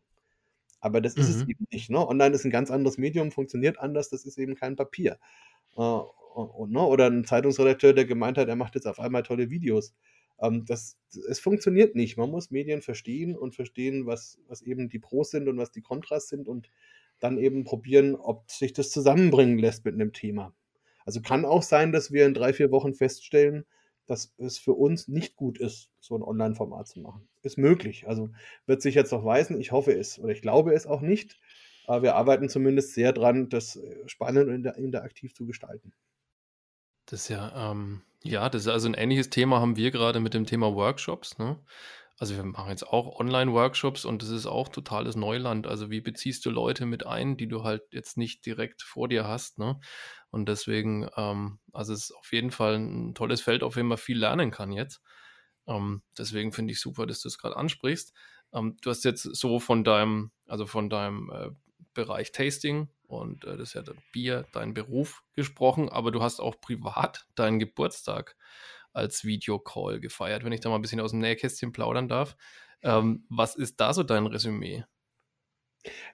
Aber 0.82 1.02
das 1.02 1.16
ist 1.16 1.30
es 1.30 1.44
mhm. 1.44 1.50
eben 1.50 1.68
nicht. 1.72 1.90
Ne? 1.90 2.08
Online 2.08 2.36
ist 2.36 2.46
ein 2.46 2.52
ganz 2.52 2.70
anderes 2.70 3.00
Medium, 3.00 3.32
funktioniert 3.32 3.80
anders, 3.80 4.10
das 4.10 4.26
ist 4.26 4.38
eben 4.38 4.56
kein 4.56 4.76
Papier. 4.76 5.18
Äh, 5.78 5.82
ne? 5.82 6.86
Oder 6.86 7.08
ein 7.08 7.26
Zeitungsredakteur, 7.26 7.94
der 7.94 8.06
gemeint 8.06 8.38
hat, 8.38 8.48
er 8.48 8.56
macht 8.56 8.76
jetzt 8.76 8.88
auf 8.88 9.00
einmal 9.00 9.24
tolle 9.24 9.50
Videos. 9.50 9.94
Ähm, 10.42 10.66
das, 10.66 10.98
es 11.28 11.40
funktioniert 11.40 11.96
nicht. 11.96 12.18
Man 12.18 12.30
muss 12.30 12.52
Medien 12.52 12.82
verstehen 12.82 13.36
und 13.36 13.56
verstehen, 13.56 14.06
was, 14.06 14.40
was 14.48 14.62
eben 14.62 14.90
die 14.90 15.00
Pros 15.00 15.32
sind 15.32 15.48
und 15.48 15.58
was 15.58 15.72
die 15.72 15.82
Kontras 15.82 16.28
sind 16.30 16.48
und 16.48 16.70
dann 17.20 17.38
eben 17.38 17.64
probieren, 17.66 18.16
ob 18.16 18.50
sich 18.50 18.74
das 18.74 18.92
zusammenbringen 18.92 19.60
lässt 19.60 19.84
mit 19.86 19.96
einem 19.96 20.14
Thema. 20.14 20.54
Also 21.06 21.22
kann 21.22 21.46
auch 21.46 21.64
sein, 21.64 21.92
dass 21.92 22.12
wir 22.12 22.26
in 22.26 22.34
drei, 22.34 22.54
vier 22.54 22.72
Wochen 22.72 22.94
feststellen, 22.94 23.66
dass 24.06 24.34
es 24.38 24.58
für 24.58 24.74
uns 24.74 25.08
nicht 25.08 25.36
gut 25.36 25.60
ist, 25.60 25.92
so 26.00 26.16
ein 26.16 26.24
Online-Format 26.24 26.88
zu 26.88 27.00
machen. 27.00 27.28
Ist 27.44 27.58
möglich. 27.58 28.08
Also 28.08 28.30
wird 28.66 28.82
sich 28.82 28.96
jetzt 28.96 29.12
noch 29.12 29.24
weisen. 29.24 29.60
Ich 29.60 29.72
hoffe 29.72 29.94
es 29.94 30.18
oder 30.18 30.32
ich 30.32 30.42
glaube 30.42 30.74
es 30.74 30.88
auch 30.88 31.02
nicht. 31.02 31.40
Aber 31.90 32.04
wir 32.04 32.16
arbeiten 32.16 32.50
zumindest 32.50 32.94
sehr 32.94 33.14
dran, 33.14 33.50
das 33.50 33.76
äh, 33.76 34.08
spannend 34.08 34.48
und 34.48 34.64
interaktiv 34.78 35.34
zu 35.34 35.48
gestalten. 35.48 35.92
Das 37.08 37.22
ist 37.22 37.30
ja, 37.30 37.72
ähm, 37.72 38.04
ja, 38.22 38.48
das 38.48 38.62
ist 38.62 38.68
also 38.68 38.88
ein 38.88 38.94
ähnliches 38.94 39.32
Thema 39.32 39.60
haben 39.60 39.76
wir 39.76 39.90
gerade 39.90 40.20
mit 40.20 40.36
dem 40.36 40.46
Thema 40.46 40.76
Workshops. 40.76 41.40
Ne? 41.40 41.60
Also 42.20 42.36
wir 42.36 42.44
machen 42.44 42.70
jetzt 42.70 42.88
auch 42.88 43.20
Online-Workshops 43.20 44.06
und 44.06 44.22
das 44.22 44.30
ist 44.30 44.46
auch 44.46 44.70
totales 44.70 45.16
Neuland. 45.16 45.66
Also 45.66 45.90
wie 45.90 46.00
beziehst 46.00 46.46
du 46.46 46.52
Leute 46.52 46.86
mit 46.86 47.08
ein, 47.08 47.38
die 47.38 47.48
du 47.48 47.64
halt 47.64 47.82
jetzt 47.90 48.18
nicht 48.18 48.46
direkt 48.46 48.84
vor 48.84 49.08
dir 49.08 49.28
hast, 49.28 49.58
ne? 49.58 49.80
Und 50.30 50.48
deswegen, 50.48 51.10
ähm, 51.18 51.58
also 51.74 51.94
es 51.94 52.12
ist 52.12 52.16
auf 52.16 52.32
jeden 52.32 52.52
Fall 52.52 52.76
ein 52.76 53.16
tolles 53.16 53.42
Feld, 53.42 53.64
auf 53.64 53.74
dem 53.74 53.88
man 53.88 53.98
viel 53.98 54.20
lernen 54.20 54.52
kann 54.52 54.72
jetzt. 54.72 55.02
Ähm, 55.66 56.04
deswegen 56.16 56.52
finde 56.52 56.74
ich 56.74 56.80
super, 56.80 57.08
dass 57.08 57.22
du 57.22 57.30
es 57.30 57.40
gerade 57.40 57.58
ansprichst. 57.58 58.14
Ähm, 58.54 58.78
du 58.84 58.92
hast 58.92 59.06
jetzt 59.06 59.24
so 59.24 59.60
von 59.60 59.84
deinem, 59.84 60.30
also 60.46 60.68
von 60.68 60.92
deinem 60.92 61.32
äh, 61.32 61.50
Bereich 61.94 62.32
Tasting 62.32 62.90
und 63.08 63.46
äh, 63.46 63.58
das 63.58 63.70
ist 63.70 63.74
ja 63.74 63.82
das 63.82 63.96
Bier, 64.12 64.46
dein 64.54 64.74
Beruf 64.74 65.24
gesprochen, 65.36 65.90
aber 65.90 66.12
du 66.12 66.22
hast 66.22 66.40
auch 66.40 66.60
privat 66.62 67.28
deinen 67.36 67.60
Geburtstag 67.60 68.36
als 68.94 69.24
Videocall 69.24 70.00
gefeiert, 70.00 70.44
wenn 70.44 70.52
ich 70.52 70.62
da 70.62 70.70
mal 70.70 70.76
ein 70.76 70.82
bisschen 70.82 71.00
aus 71.00 71.12
dem 71.12 71.20
Nähkästchen 71.20 71.72
plaudern 71.72 72.08
darf. 72.08 72.36
Ähm, 72.82 73.26
was 73.30 73.56
ist 73.56 73.80
da 73.80 73.94
so 73.94 74.04
dein 74.04 74.26
Resümee? 74.26 74.86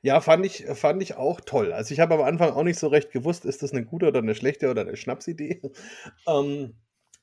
Ja, 0.02 0.22
fand 0.22 0.46
ich, 0.46 0.66
fand 0.74 1.02
ich 1.02 1.16
auch 1.16 1.42
toll. 1.42 1.74
Also 1.74 1.94
ich 1.94 2.00
habe 2.00 2.14
am 2.16 2.22
Anfang 2.22 2.52
auch 2.52 2.64
nicht 2.64 2.80
so 2.80 2.88
recht 2.88 3.12
gewusst, 3.12 3.46
ist 3.46 3.64
das 3.64 3.72
eine 3.72 3.84
gute 3.84 4.08
oder 4.08 4.20
eine 4.20 4.36
schlechte 4.36 4.70
oder 4.70 4.82
eine 4.82 4.96
Schnapsidee. 4.96 5.62
ähm, 6.28 6.76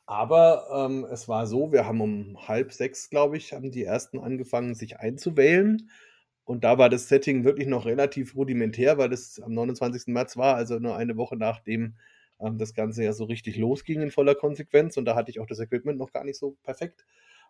aber 0.06 0.66
ähm, 0.75 1.06
es 1.11 1.28
war 1.28 1.47
so, 1.47 1.73
wir 1.73 1.87
haben 1.87 2.00
um 2.00 2.49
halb 2.49 2.73
sechs, 2.73 3.09
glaube 3.11 3.37
ich, 3.37 3.52
haben 3.52 3.71
die 3.71 3.85
ersten 3.85 4.18
angefangen, 4.18 4.75
sich 4.75 4.99
einzuwählen. 4.99 5.90
Und 6.45 6.65
da 6.65 6.79
war 6.79 6.89
das 6.89 7.09
Setting 7.09 7.45
wirklich 7.45 7.69
noch 7.69 7.87
relativ 7.87 8.35
rudimentär, 8.35 8.99
weil 8.99 9.13
es 9.13 9.41
am 9.41 9.53
29. 9.53 10.09
März 10.09 10.37
war, 10.37 10.57
also 10.57 10.79
nur 10.79 10.97
eine 10.97 11.17
Woche 11.17 11.37
nachdem 11.37 11.95
ähm, 12.41 12.59
das 12.59 12.75
Ganze 12.75 13.05
ja 13.05 13.13
so 13.13 13.25
richtig 13.25 13.57
losging 13.57 14.01
in 14.03 14.11
voller 14.11 14.35
Konsequenz. 14.35 14.97
Und 14.97 15.05
da 15.05 15.15
hatte 15.15 15.31
ich 15.31 15.41
auch 15.41 15.47
das 15.47 15.61
Equipment 15.61 15.99
noch 15.99 16.13
gar 16.13 16.25
nicht 16.25 16.39
so 16.39 16.57
perfekt. 16.63 17.07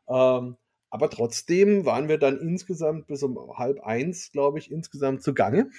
Ähm, 0.08 0.56
aber 0.90 1.08
trotzdem 1.08 1.86
waren 1.86 2.08
wir 2.08 2.18
dann 2.18 2.38
insgesamt 2.38 3.06
bis 3.06 3.22
um 3.22 3.56
halb 3.56 3.80
eins, 3.80 4.30
glaube 4.30 4.58
ich, 4.58 4.70
insgesamt 4.70 5.22
zugange. 5.22 5.70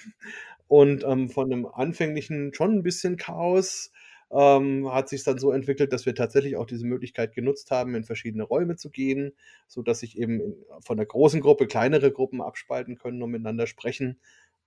Und 0.66 1.04
ähm, 1.04 1.28
von 1.30 1.52
einem 1.52 1.66
anfänglichen 1.66 2.52
schon 2.52 2.72
ein 2.72 2.82
bisschen 2.82 3.16
Chaos 3.16 3.92
ähm, 4.34 4.90
hat 4.92 5.08
sich 5.08 5.22
dann 5.22 5.38
so 5.38 5.52
entwickelt, 5.52 5.92
dass 5.92 6.06
wir 6.06 6.14
tatsächlich 6.14 6.56
auch 6.56 6.66
diese 6.66 6.86
Möglichkeit 6.86 7.34
genutzt 7.34 7.70
haben, 7.70 7.94
in 7.94 8.04
verschiedene 8.04 8.42
Räume 8.42 8.76
zu 8.76 8.90
gehen, 8.90 9.32
sodass 9.68 10.00
sich 10.00 10.18
eben 10.18 10.40
in, 10.40 10.56
von 10.80 10.96
der 10.96 11.06
großen 11.06 11.40
Gruppe 11.40 11.66
kleinere 11.66 12.10
Gruppen 12.10 12.42
abspalten 12.42 12.98
können 12.98 13.22
und 13.22 13.30
miteinander 13.30 13.66
sprechen. 13.68 14.18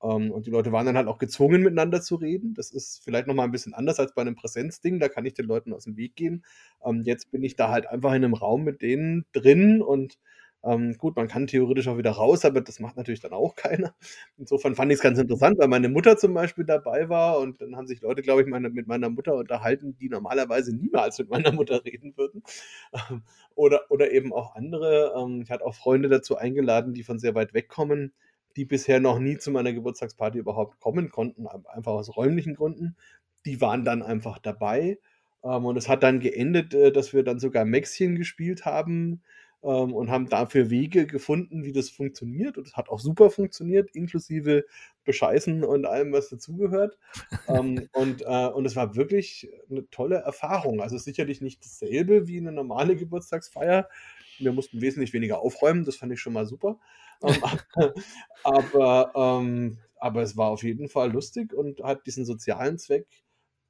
Ähm, 0.01 0.31
und 0.31 0.45
die 0.45 0.51
Leute 0.51 0.71
waren 0.71 0.85
dann 0.85 0.95
halt 0.95 1.07
auch 1.07 1.17
gezwungen, 1.17 1.63
miteinander 1.63 2.01
zu 2.01 2.15
reden. 2.15 2.53
Das 2.53 2.71
ist 2.71 3.03
vielleicht 3.03 3.27
nochmal 3.27 3.45
ein 3.45 3.51
bisschen 3.51 3.73
anders 3.73 3.99
als 3.99 4.13
bei 4.13 4.21
einem 4.21 4.35
Präsenzding. 4.35 4.99
Da 4.99 5.09
kann 5.09 5.25
ich 5.25 5.33
den 5.33 5.45
Leuten 5.45 5.73
aus 5.73 5.83
dem 5.83 5.97
Weg 5.97 6.15
gehen. 6.15 6.45
Ähm, 6.85 7.03
jetzt 7.03 7.31
bin 7.31 7.43
ich 7.43 7.55
da 7.57 7.69
halt 7.69 7.87
einfach 7.87 8.11
in 8.11 8.23
einem 8.23 8.35
Raum 8.35 8.63
mit 8.63 8.81
denen 8.81 9.25
drin 9.33 9.81
und 9.81 10.17
ähm, 10.67 10.97
gut, 10.97 11.15
man 11.15 11.29
kann 11.29 11.47
theoretisch 11.47 11.87
auch 11.87 11.97
wieder 11.97 12.11
raus, 12.11 12.43
aber 12.43 12.59
das 12.59 12.79
macht 12.79 12.97
natürlich 12.97 13.21
dann 13.21 13.31
auch 13.31 13.55
keiner. 13.55 13.95
Insofern 14.37 14.75
fand 14.75 14.91
ich 14.91 14.97
es 14.97 15.01
ganz 15.01 15.17
interessant, 15.17 15.57
weil 15.59 15.69
meine 15.69 15.87
Mutter 15.87 16.17
zum 16.17 16.33
Beispiel 16.33 16.65
dabei 16.65 17.07
war 17.09 17.39
und 17.39 17.61
dann 17.61 17.75
haben 17.77 17.87
sich 17.87 18.01
Leute, 18.01 18.21
glaube 18.21 18.41
ich, 18.41 18.47
meine, 18.47 18.69
mit 18.69 18.87
meiner 18.87 19.09
Mutter 19.09 19.35
unterhalten, 19.35 19.95
die 19.97 20.09
normalerweise 20.09 20.75
niemals 20.75 21.19
mit 21.19 21.29
meiner 21.29 21.53
Mutter 21.53 21.81
reden 21.85 22.17
würden. 22.17 22.43
Ähm, 22.93 23.23
oder, 23.55 23.89
oder 23.89 24.11
eben 24.11 24.33
auch 24.33 24.55
andere. 24.55 25.13
Ähm, 25.17 25.41
ich 25.43 25.51
hatte 25.51 25.65
auch 25.65 25.75
Freunde 25.75 26.09
dazu 26.09 26.35
eingeladen, 26.35 26.93
die 26.93 27.03
von 27.03 27.17
sehr 27.19 27.35
weit 27.35 27.53
weg 27.53 27.69
kommen, 27.69 28.13
die 28.57 28.65
bisher 28.65 28.99
noch 28.99 29.19
nie 29.19 29.37
zu 29.37 29.51
meiner 29.51 29.71
Geburtstagsparty 29.71 30.39
überhaupt 30.39 30.79
kommen 30.79 31.09
konnten, 31.09 31.47
einfach 31.47 31.93
aus 31.93 32.15
räumlichen 32.17 32.55
Gründen. 32.55 32.97
Die 33.45 33.61
waren 33.61 33.85
dann 33.85 34.03
einfach 34.03 34.37
dabei. 34.39 34.99
Ähm, 35.43 35.65
und 35.65 35.77
es 35.77 35.87
hat 35.87 36.03
dann 36.03 36.19
geendet, 36.19 36.73
äh, 36.73 36.91
dass 36.91 37.13
wir 37.13 37.23
dann 37.23 37.39
sogar 37.39 37.63
Mäxchen 37.63 38.15
gespielt 38.15 38.65
haben 38.65 39.21
ähm, 39.67 39.93
und 39.93 40.09
haben 40.09 40.29
dafür 40.29 40.69
Wege 40.69 41.05
gefunden, 41.05 41.65
wie 41.65 41.73
das 41.73 41.89
funktioniert. 41.89 42.57
Und 42.57 42.67
es 42.67 42.77
hat 42.77 42.89
auch 42.89 42.99
super 42.99 43.29
funktioniert, 43.29 43.91
inklusive 43.93 44.65
Bescheißen 45.03 45.63
und 45.63 45.85
allem, 45.85 46.13
was 46.13 46.29
dazugehört. 46.29 46.97
ähm, 47.49 47.89
und, 47.91 48.21
äh, 48.21 48.47
und 48.47 48.65
es 48.65 48.75
war 48.75 48.95
wirklich 48.95 49.49
eine 49.69 49.89
tolle 49.89 50.17
Erfahrung. 50.17 50.81
Also 50.81 50.97
sicherlich 50.97 51.41
nicht 51.41 51.63
dasselbe 51.63 52.27
wie 52.27 52.37
eine 52.37 52.53
normale 52.53 52.95
Geburtstagsfeier. 52.95 53.89
Wir 54.39 54.53
mussten 54.53 54.81
wesentlich 54.81 55.13
weniger 55.13 55.39
aufräumen, 55.39 55.83
das 55.83 55.97
fand 55.97 56.13
ich 56.13 56.21
schon 56.21 56.33
mal 56.33 56.45
super. 56.45 56.79
Ähm, 57.21 57.35
aber, 58.43 59.11
ähm, 59.15 59.79
aber 59.99 60.21
es 60.21 60.37
war 60.37 60.49
auf 60.49 60.63
jeden 60.63 60.87
Fall 60.87 61.11
lustig 61.11 61.53
und 61.53 61.83
hat 61.83 62.05
diesen 62.05 62.23
sozialen 62.23 62.77
Zweck 62.77 63.07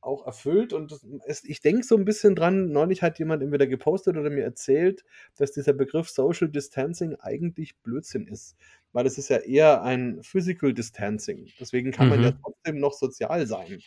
auch 0.01 0.25
erfüllt. 0.25 0.74
Und 0.74 0.92
ist, 1.25 1.48
ich 1.48 1.62
denke 1.62 1.84
so 1.84 1.96
ein 1.96 2.06
bisschen 2.06 2.36
dran, 2.36 2.72
neulich 2.72 3.01
hat 3.01 3.20
jemand 3.20 3.44
entweder 3.44 3.68
gepostet 3.68 4.18
oder 4.18 4.30
mir 4.30 4.44
erzählt, 4.44 5.04
dass 5.36 5.51
dieser 5.51 5.74
Begriff 5.74 6.10
Social 6.10 6.50
Distancing 6.50 7.16
eigentlich 7.16 7.77
Blödsinn 7.77 8.27
ist. 8.27 8.56
Weil 8.94 9.06
es 9.06 9.18
ist 9.18 9.30
ja 9.30 9.38
eher 9.38 9.84
ein 9.84 10.24
Physical 10.24 10.74
Distancing. 10.74 11.48
Deswegen 11.60 11.92
kann 11.92 12.08
mhm. 12.08 12.12
man 12.12 12.24
ja 12.24 12.32
mhm. 12.32 12.39
trotzdem 12.42 12.80
noch 12.80 12.94
sozial 12.94 13.46
sein. 13.48 13.82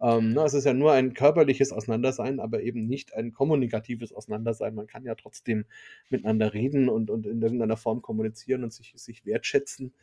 Ähm, 0.00 0.34
ne, 0.34 0.42
es 0.42 0.52
ist 0.52 0.64
ja 0.64 0.74
nur 0.74 0.92
ein 0.92 1.14
körperliches 1.14 1.72
Auseinandersein, 1.72 2.38
aber 2.38 2.62
eben 2.62 2.86
nicht 2.86 3.14
ein 3.14 3.32
kommunikatives 3.32 4.12
Auseinandersein. 4.12 4.74
Man 4.74 4.86
kann 4.86 5.04
ja 5.04 5.14
trotzdem 5.14 5.64
miteinander 6.10 6.52
reden 6.52 6.88
und, 6.88 7.10
und 7.10 7.26
in 7.26 7.40
irgendeiner 7.40 7.78
Form 7.78 8.02
kommunizieren 8.02 8.62
und 8.62 8.72
sich, 8.72 8.92
sich 8.96 9.24
wertschätzen. 9.24 9.94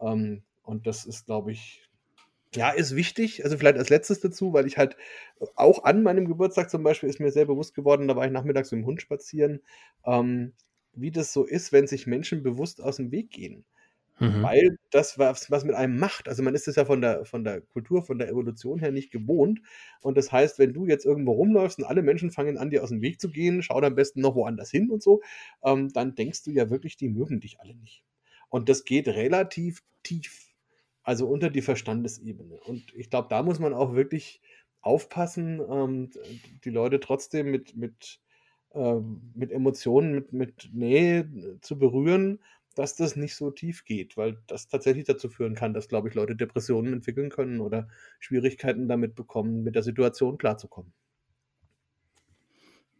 Ähm, 0.00 0.42
und 0.62 0.86
das 0.86 1.04
ist, 1.04 1.26
glaube 1.26 1.52
ich, 1.52 1.82
ja, 2.54 2.70
ist 2.70 2.94
wichtig. 2.96 3.44
Also 3.44 3.56
vielleicht 3.56 3.78
als 3.78 3.88
letztes 3.88 4.20
dazu, 4.20 4.52
weil 4.52 4.66
ich 4.66 4.76
halt 4.78 4.96
auch 5.56 5.84
an 5.84 6.02
meinem 6.02 6.26
Geburtstag 6.28 6.70
zum 6.70 6.82
Beispiel 6.82 7.08
ist 7.08 7.20
mir 7.20 7.30
sehr 7.32 7.46
bewusst 7.46 7.74
geworden, 7.74 8.08
da 8.08 8.16
war 8.16 8.26
ich 8.26 8.32
nachmittags 8.32 8.70
mit 8.72 8.82
dem 8.82 8.86
Hund 8.86 9.00
spazieren, 9.02 9.62
ähm, 10.04 10.52
wie 10.92 11.10
das 11.10 11.32
so 11.32 11.44
ist, 11.44 11.72
wenn 11.72 11.86
sich 11.86 12.06
Menschen 12.06 12.42
bewusst 12.42 12.82
aus 12.82 12.96
dem 12.96 13.10
Weg 13.10 13.30
gehen. 13.30 13.64
Mhm. 14.18 14.42
Weil 14.42 14.78
das 14.90 15.18
was, 15.18 15.50
was 15.50 15.64
mit 15.64 15.74
einem 15.74 15.98
macht. 15.98 16.28
Also 16.28 16.42
man 16.42 16.54
ist 16.54 16.68
es 16.68 16.76
ja 16.76 16.84
von 16.84 17.00
der, 17.00 17.24
von 17.24 17.44
der 17.44 17.62
Kultur, 17.62 18.02
von 18.02 18.18
der 18.18 18.28
Evolution 18.28 18.78
her 18.78 18.92
nicht 18.92 19.10
gewohnt. 19.10 19.60
Und 20.02 20.18
das 20.18 20.30
heißt, 20.30 20.58
wenn 20.58 20.74
du 20.74 20.86
jetzt 20.86 21.06
irgendwo 21.06 21.32
rumläufst 21.32 21.78
und 21.78 21.84
alle 21.86 22.02
Menschen 22.02 22.30
fangen 22.30 22.58
an, 22.58 22.70
dir 22.70 22.82
aus 22.82 22.90
dem 22.90 23.00
Weg 23.00 23.20
zu 23.20 23.30
gehen, 23.30 23.62
schau 23.62 23.80
am 23.80 23.94
besten 23.94 24.20
noch 24.20 24.34
woanders 24.34 24.70
hin 24.70 24.90
und 24.90 25.02
so, 25.02 25.22
ähm, 25.64 25.88
dann 25.92 26.14
denkst 26.14 26.44
du 26.44 26.50
ja 26.50 26.70
wirklich, 26.70 26.96
die 26.96 27.08
mögen 27.08 27.40
dich 27.40 27.60
alle 27.60 27.74
nicht. 27.74 28.04
Und 28.50 28.68
das 28.68 28.84
geht 28.84 29.08
relativ 29.08 29.82
tief 30.02 30.41
also 31.02 31.26
unter 31.28 31.50
die 31.50 31.62
Verstandesebene. 31.62 32.58
Und 32.60 32.94
ich 32.94 33.10
glaube, 33.10 33.28
da 33.28 33.42
muss 33.42 33.58
man 33.58 33.74
auch 33.74 33.94
wirklich 33.94 34.40
aufpassen, 34.80 35.60
ähm, 35.68 36.10
die 36.64 36.70
Leute 36.70 37.00
trotzdem 37.00 37.50
mit, 37.50 37.76
mit, 37.76 38.20
ähm, 38.72 39.32
mit 39.34 39.52
Emotionen, 39.52 40.14
mit, 40.14 40.32
mit 40.32 40.70
Nähe 40.72 41.58
zu 41.60 41.78
berühren, 41.78 42.40
dass 42.74 42.96
das 42.96 43.16
nicht 43.16 43.36
so 43.36 43.50
tief 43.50 43.84
geht, 43.84 44.16
weil 44.16 44.38
das 44.46 44.68
tatsächlich 44.68 45.04
dazu 45.04 45.28
führen 45.28 45.54
kann, 45.54 45.74
dass, 45.74 45.88
glaube 45.88 46.08
ich, 46.08 46.14
Leute 46.14 46.36
Depressionen 46.36 46.92
entwickeln 46.94 47.30
können 47.30 47.60
oder 47.60 47.88
Schwierigkeiten 48.18 48.88
damit 48.88 49.14
bekommen, 49.14 49.62
mit 49.62 49.74
der 49.74 49.82
Situation 49.82 50.38
klarzukommen. 50.38 50.92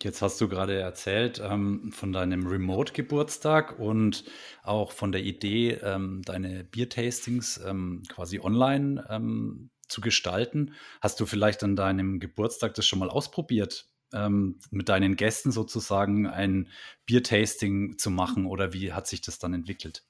Jetzt 0.02 0.20
hast 0.22 0.40
du 0.40 0.48
gerade 0.48 0.78
erzählt 0.78 1.40
ähm, 1.44 1.92
von 1.92 2.12
deinem 2.12 2.46
Remote-Geburtstag 2.46 3.78
und 3.78 4.24
auch 4.62 4.92
von 4.92 5.12
der 5.12 5.22
Idee, 5.22 5.72
ähm, 5.82 6.22
deine 6.24 6.64
Biertastings 6.64 7.60
ähm, 7.64 8.02
quasi 8.08 8.40
online 8.40 9.06
ähm, 9.08 9.70
zu 9.88 10.00
gestalten. 10.00 10.74
Hast 11.00 11.20
du 11.20 11.26
vielleicht 11.26 11.62
an 11.62 11.76
deinem 11.76 12.18
Geburtstag 12.18 12.74
das 12.74 12.86
schon 12.86 12.98
mal 12.98 13.10
ausprobiert, 13.10 13.86
ähm, 14.12 14.58
mit 14.70 14.88
deinen 14.88 15.16
Gästen 15.16 15.52
sozusagen 15.52 16.26
ein 16.26 16.68
Biertasting 17.06 17.98
zu 17.98 18.10
machen 18.10 18.46
oder 18.46 18.72
wie 18.72 18.92
hat 18.92 19.06
sich 19.06 19.20
das 19.20 19.38
dann 19.38 19.54
entwickelt? 19.54 20.04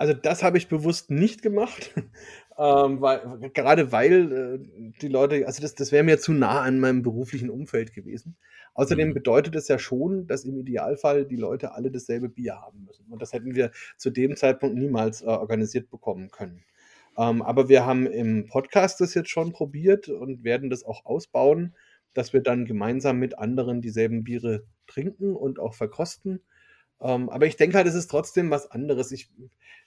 Also 0.00 0.14
das 0.14 0.42
habe 0.42 0.56
ich 0.56 0.68
bewusst 0.68 1.10
nicht 1.10 1.42
gemacht, 1.42 1.92
ähm, 2.58 3.02
weil, 3.02 3.50
gerade 3.52 3.92
weil 3.92 4.32
äh, 4.32 4.90
die 5.02 5.08
Leute, 5.08 5.46
also 5.46 5.60
das, 5.60 5.74
das 5.74 5.92
wäre 5.92 6.04
mir 6.04 6.18
zu 6.18 6.32
nah 6.32 6.62
an 6.62 6.80
meinem 6.80 7.02
beruflichen 7.02 7.50
Umfeld 7.50 7.92
gewesen. 7.92 8.38
Außerdem 8.72 9.10
mhm. 9.10 9.14
bedeutet 9.14 9.56
es 9.56 9.68
ja 9.68 9.78
schon, 9.78 10.26
dass 10.26 10.46
im 10.46 10.56
Idealfall 10.56 11.26
die 11.26 11.36
Leute 11.36 11.74
alle 11.74 11.90
dasselbe 11.90 12.30
Bier 12.30 12.62
haben 12.62 12.86
müssen. 12.86 13.12
Und 13.12 13.20
das 13.20 13.34
hätten 13.34 13.54
wir 13.54 13.72
zu 13.98 14.08
dem 14.08 14.36
Zeitpunkt 14.36 14.74
niemals 14.74 15.20
äh, 15.20 15.26
organisiert 15.26 15.90
bekommen 15.90 16.30
können. 16.30 16.64
Ähm, 17.18 17.42
aber 17.42 17.68
wir 17.68 17.84
haben 17.84 18.06
im 18.06 18.46
Podcast 18.46 19.02
das 19.02 19.12
jetzt 19.12 19.28
schon 19.28 19.52
probiert 19.52 20.08
und 20.08 20.44
werden 20.44 20.70
das 20.70 20.82
auch 20.82 21.04
ausbauen, 21.04 21.74
dass 22.14 22.32
wir 22.32 22.40
dann 22.40 22.64
gemeinsam 22.64 23.18
mit 23.18 23.38
anderen 23.38 23.82
dieselben 23.82 24.24
Biere 24.24 24.64
trinken 24.86 25.36
und 25.36 25.58
auch 25.58 25.74
verkosten. 25.74 26.40
Ähm, 27.00 27.30
aber 27.30 27.46
ich 27.46 27.56
denke 27.56 27.76
halt, 27.76 27.86
es 27.86 27.94
ist 27.94 28.10
trotzdem 28.10 28.50
was 28.50 28.70
anderes. 28.70 29.12
Ich, 29.12 29.30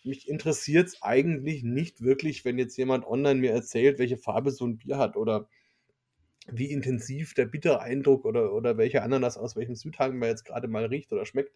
mich 0.04 0.28
interessiert 0.28 0.88
es 0.88 1.02
eigentlich 1.02 1.64
nicht 1.64 2.02
wirklich, 2.02 2.44
wenn 2.46 2.58
jetzt 2.58 2.78
jemand 2.78 3.06
online 3.06 3.40
mir 3.40 3.52
erzählt, 3.52 4.00
welche 4.00 4.18
Farbe 4.18 4.52
so 4.52 4.66
ein 4.66 4.78
Bier 4.78 4.98
hat 4.98 5.16
oder 5.16 5.48
wie 6.48 6.72
intensiv 6.72 7.34
der 7.34 7.46
bittere 7.46 7.80
Eindruck 7.82 8.26
oder, 8.26 8.54
oder 8.54 8.78
welche 8.78 9.02
Ananas 9.02 9.38
aus 9.38 9.56
welchem 9.56 9.76
Südhang 9.76 10.18
man 10.18 10.30
jetzt 10.30 10.44
gerade 10.44 10.68
mal 10.68 10.86
riecht 10.86 11.12
oder 11.14 11.26
schmeckt. 11.26 11.54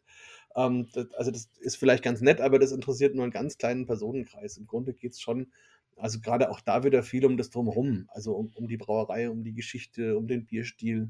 Ähm, 0.56 0.88
das, 0.94 1.14
also 1.14 1.32
das 1.32 1.50
ist 1.60 1.76
vielleicht 1.78 2.04
ganz 2.04 2.22
nett, 2.22 2.40
aber 2.40 2.60
das 2.60 2.72
interessiert 2.72 3.16
nur 3.16 3.24
einen 3.24 3.34
ganz 3.34 3.58
kleinen 3.58 3.86
Personenkreis. 3.86 4.58
Im 4.58 4.68
Grunde 4.68 4.94
geht 4.94 5.14
es 5.14 5.22
schon, 5.22 5.52
also 5.98 6.22
gerade 6.22 6.50
auch 6.52 6.62
da 6.62 6.84
wieder 6.84 7.04
viel 7.04 7.26
um 7.26 7.36
das 7.36 7.50
Drumherum, 7.50 8.08
also 8.14 8.34
um, 8.34 8.52
um 8.56 8.68
die 8.68 8.78
Brauerei, 8.78 9.30
um 9.30 9.44
die 9.44 9.54
Geschichte, 9.54 10.18
um 10.18 10.28
den 10.28 10.46
Bierstil, 10.46 11.10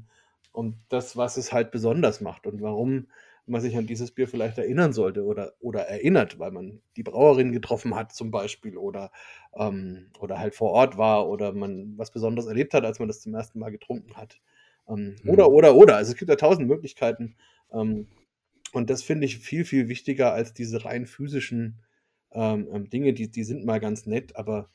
um 0.52 0.74
das, 0.88 1.16
was 1.16 1.36
es 1.36 1.52
halt 1.52 1.70
besonders 1.70 2.20
macht 2.20 2.46
und 2.46 2.60
warum 2.60 3.06
man 3.48 3.60
sich 3.60 3.76
an 3.76 3.86
dieses 3.86 4.10
Bier 4.10 4.28
vielleicht 4.28 4.58
erinnern 4.58 4.92
sollte 4.92 5.24
oder, 5.24 5.52
oder 5.60 5.82
erinnert, 5.82 6.38
weil 6.38 6.50
man 6.50 6.80
die 6.96 7.02
Brauerin 7.02 7.52
getroffen 7.52 7.94
hat 7.94 8.12
zum 8.12 8.30
Beispiel 8.30 8.76
oder, 8.76 9.10
ähm, 9.56 10.10
oder 10.18 10.38
halt 10.38 10.54
vor 10.54 10.70
Ort 10.70 10.98
war 10.98 11.28
oder 11.28 11.52
man 11.52 11.94
was 11.96 12.10
Besonderes 12.10 12.48
erlebt 12.48 12.74
hat, 12.74 12.84
als 12.84 12.98
man 12.98 13.08
das 13.08 13.20
zum 13.20 13.34
ersten 13.34 13.58
Mal 13.58 13.70
getrunken 13.70 14.16
hat. 14.16 14.40
Ähm, 14.88 15.16
mhm. 15.22 15.30
Oder, 15.30 15.50
oder, 15.50 15.74
oder. 15.74 15.96
Also 15.96 16.12
es 16.12 16.18
gibt 16.18 16.28
ja 16.30 16.36
tausend 16.36 16.68
Möglichkeiten. 16.68 17.36
Ähm, 17.72 18.08
und 18.72 18.90
das 18.90 19.02
finde 19.02 19.26
ich 19.26 19.38
viel, 19.38 19.64
viel 19.64 19.88
wichtiger 19.88 20.32
als 20.32 20.52
diese 20.52 20.84
rein 20.84 21.06
physischen 21.06 21.80
ähm, 22.32 22.68
ähm, 22.72 22.90
Dinge, 22.90 23.12
die, 23.12 23.30
die 23.30 23.44
sind 23.44 23.64
mal 23.64 23.80
ganz 23.80 24.06
nett, 24.06 24.36
aber 24.36 24.68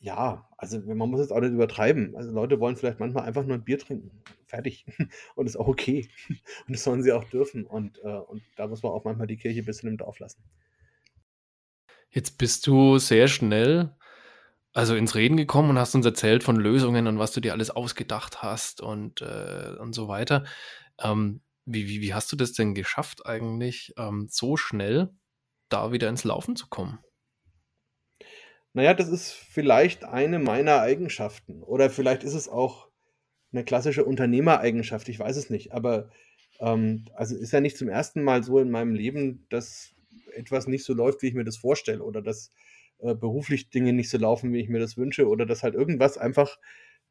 ja, 0.00 0.48
also 0.56 0.78
man 0.80 1.10
muss 1.10 1.20
es 1.20 1.32
auch 1.32 1.40
nicht 1.40 1.52
übertreiben. 1.52 2.14
Also 2.16 2.30
Leute 2.30 2.60
wollen 2.60 2.76
vielleicht 2.76 3.00
manchmal 3.00 3.24
einfach 3.24 3.44
nur 3.44 3.56
ein 3.56 3.64
Bier 3.64 3.78
trinken. 3.78 4.10
Fertig. 4.46 4.86
Und 5.34 5.46
ist 5.46 5.56
auch 5.56 5.68
okay. 5.68 6.08
Und 6.28 6.74
das 6.74 6.84
sollen 6.84 7.02
sie 7.02 7.12
auch 7.12 7.24
dürfen. 7.24 7.66
Und, 7.66 7.98
äh, 8.04 8.08
und 8.08 8.42
da 8.56 8.66
muss 8.68 8.82
man 8.82 8.92
auch 8.92 9.04
manchmal 9.04 9.26
die 9.26 9.36
Kirche 9.36 9.60
ein 9.60 9.66
bisschen 9.66 9.88
im 9.88 9.96
Dorf 9.96 10.18
lassen. 10.20 10.42
Jetzt 12.10 12.38
bist 12.38 12.66
du 12.66 12.98
sehr 12.98 13.28
schnell 13.28 13.94
also 14.72 14.94
ins 14.94 15.16
Reden 15.16 15.36
gekommen 15.36 15.70
und 15.70 15.78
hast 15.78 15.96
uns 15.96 16.06
erzählt 16.06 16.44
von 16.44 16.56
Lösungen 16.56 17.08
und 17.08 17.18
was 17.18 17.32
du 17.32 17.40
dir 17.40 17.52
alles 17.52 17.70
ausgedacht 17.70 18.42
hast 18.42 18.80
und, 18.80 19.22
äh, 19.22 19.74
und 19.80 19.92
so 19.92 20.06
weiter. 20.06 20.44
Ähm, 21.00 21.40
wie, 21.64 21.88
wie, 21.88 22.00
wie 22.00 22.14
hast 22.14 22.30
du 22.30 22.36
das 22.36 22.52
denn 22.52 22.74
geschafft, 22.74 23.26
eigentlich 23.26 23.92
ähm, 23.98 24.28
so 24.30 24.56
schnell 24.56 25.10
da 25.68 25.90
wieder 25.90 26.08
ins 26.08 26.22
Laufen 26.24 26.54
zu 26.54 26.68
kommen? 26.68 27.00
Naja, 28.78 28.94
das 28.94 29.08
ist 29.08 29.32
vielleicht 29.32 30.04
eine 30.04 30.38
meiner 30.38 30.80
Eigenschaften. 30.80 31.64
Oder 31.64 31.90
vielleicht 31.90 32.22
ist 32.22 32.34
es 32.34 32.48
auch 32.48 32.86
eine 33.50 33.64
klassische 33.64 34.04
Unternehmereigenschaft, 34.04 35.08
ich 35.08 35.18
weiß 35.18 35.36
es 35.36 35.50
nicht. 35.50 35.72
Aber 35.72 36.10
ähm, 36.60 37.04
also 37.12 37.34
ist 37.34 37.50
ja 37.50 37.60
nicht 37.60 37.76
zum 37.76 37.88
ersten 37.88 38.22
Mal 38.22 38.44
so 38.44 38.60
in 38.60 38.70
meinem 38.70 38.94
Leben, 38.94 39.44
dass 39.50 39.96
etwas 40.32 40.68
nicht 40.68 40.84
so 40.84 40.94
läuft, 40.94 41.22
wie 41.22 41.26
ich 41.26 41.34
mir 41.34 41.42
das 41.42 41.56
vorstelle. 41.56 42.04
Oder 42.04 42.22
dass 42.22 42.52
äh, 43.00 43.16
beruflich 43.16 43.70
Dinge 43.70 43.92
nicht 43.92 44.10
so 44.10 44.18
laufen, 44.18 44.52
wie 44.52 44.60
ich 44.60 44.68
mir 44.68 44.78
das 44.78 44.96
wünsche. 44.96 45.26
Oder 45.26 45.44
dass 45.44 45.64
halt 45.64 45.74
irgendwas 45.74 46.16
einfach 46.16 46.56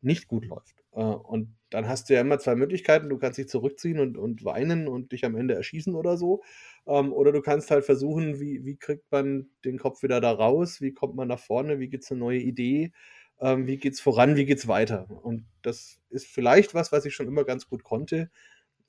nicht 0.01 0.27
gut 0.27 0.46
läuft. 0.46 0.75
Äh, 0.94 1.01
und 1.01 1.56
dann 1.70 1.88
hast 1.88 2.10
du 2.10 2.13
ja 2.13 2.22
immer 2.22 2.39
zwei 2.39 2.56
Möglichkeiten. 2.56 3.10
Du 3.10 3.18
kannst 3.18 3.38
dich 3.38 3.48
zurückziehen 3.50 4.00
und, 4.00 4.18
und 4.18 4.44
weinen 4.46 4.88
und 4.88 5.12
dich 5.12 5.25
am 5.25 5.36
Ende 5.36 5.56
erschießen 5.56 5.96
oder 5.96 6.18
so. 6.18 6.42
Ähm, 6.88 7.13
oder 7.13 7.32
du 7.32 7.42
kannst 7.42 7.72
halt 7.72 7.86
versuchen, 7.86 8.39
wie, 8.39 8.66
wie 8.66 8.77
kriegt 8.77 9.12
man 9.12 9.48
den 9.66 9.77
Kopf 9.77 10.04
wieder 10.04 10.22
da 10.22 10.32
raus? 10.32 10.82
Wie 10.82 10.94
kommt 10.94 11.16
man 11.16 11.27
nach 11.27 11.39
vorne? 11.39 11.80
Wie 11.80 11.89
gibt 11.89 12.04
es 12.04 12.12
eine 12.12 12.20
neue 12.20 12.39
Idee? 12.39 12.92
Ähm, 13.39 13.68
wie 13.68 13.77
geht 13.77 13.94
es 13.94 14.01
voran? 14.01 14.36
Wie 14.36 14.46
geht 14.46 14.60
es 14.60 14.68
weiter? 14.68 15.08
Und 15.24 15.46
das 15.62 16.00
ist 16.10 16.27
vielleicht 16.27 16.74
was, 16.74 16.92
was 16.92 17.06
ich 17.06 17.13
schon 17.13 17.27
immer 17.27 17.44
ganz 17.44 17.70
gut 17.70 17.84
konnte, 17.84 18.30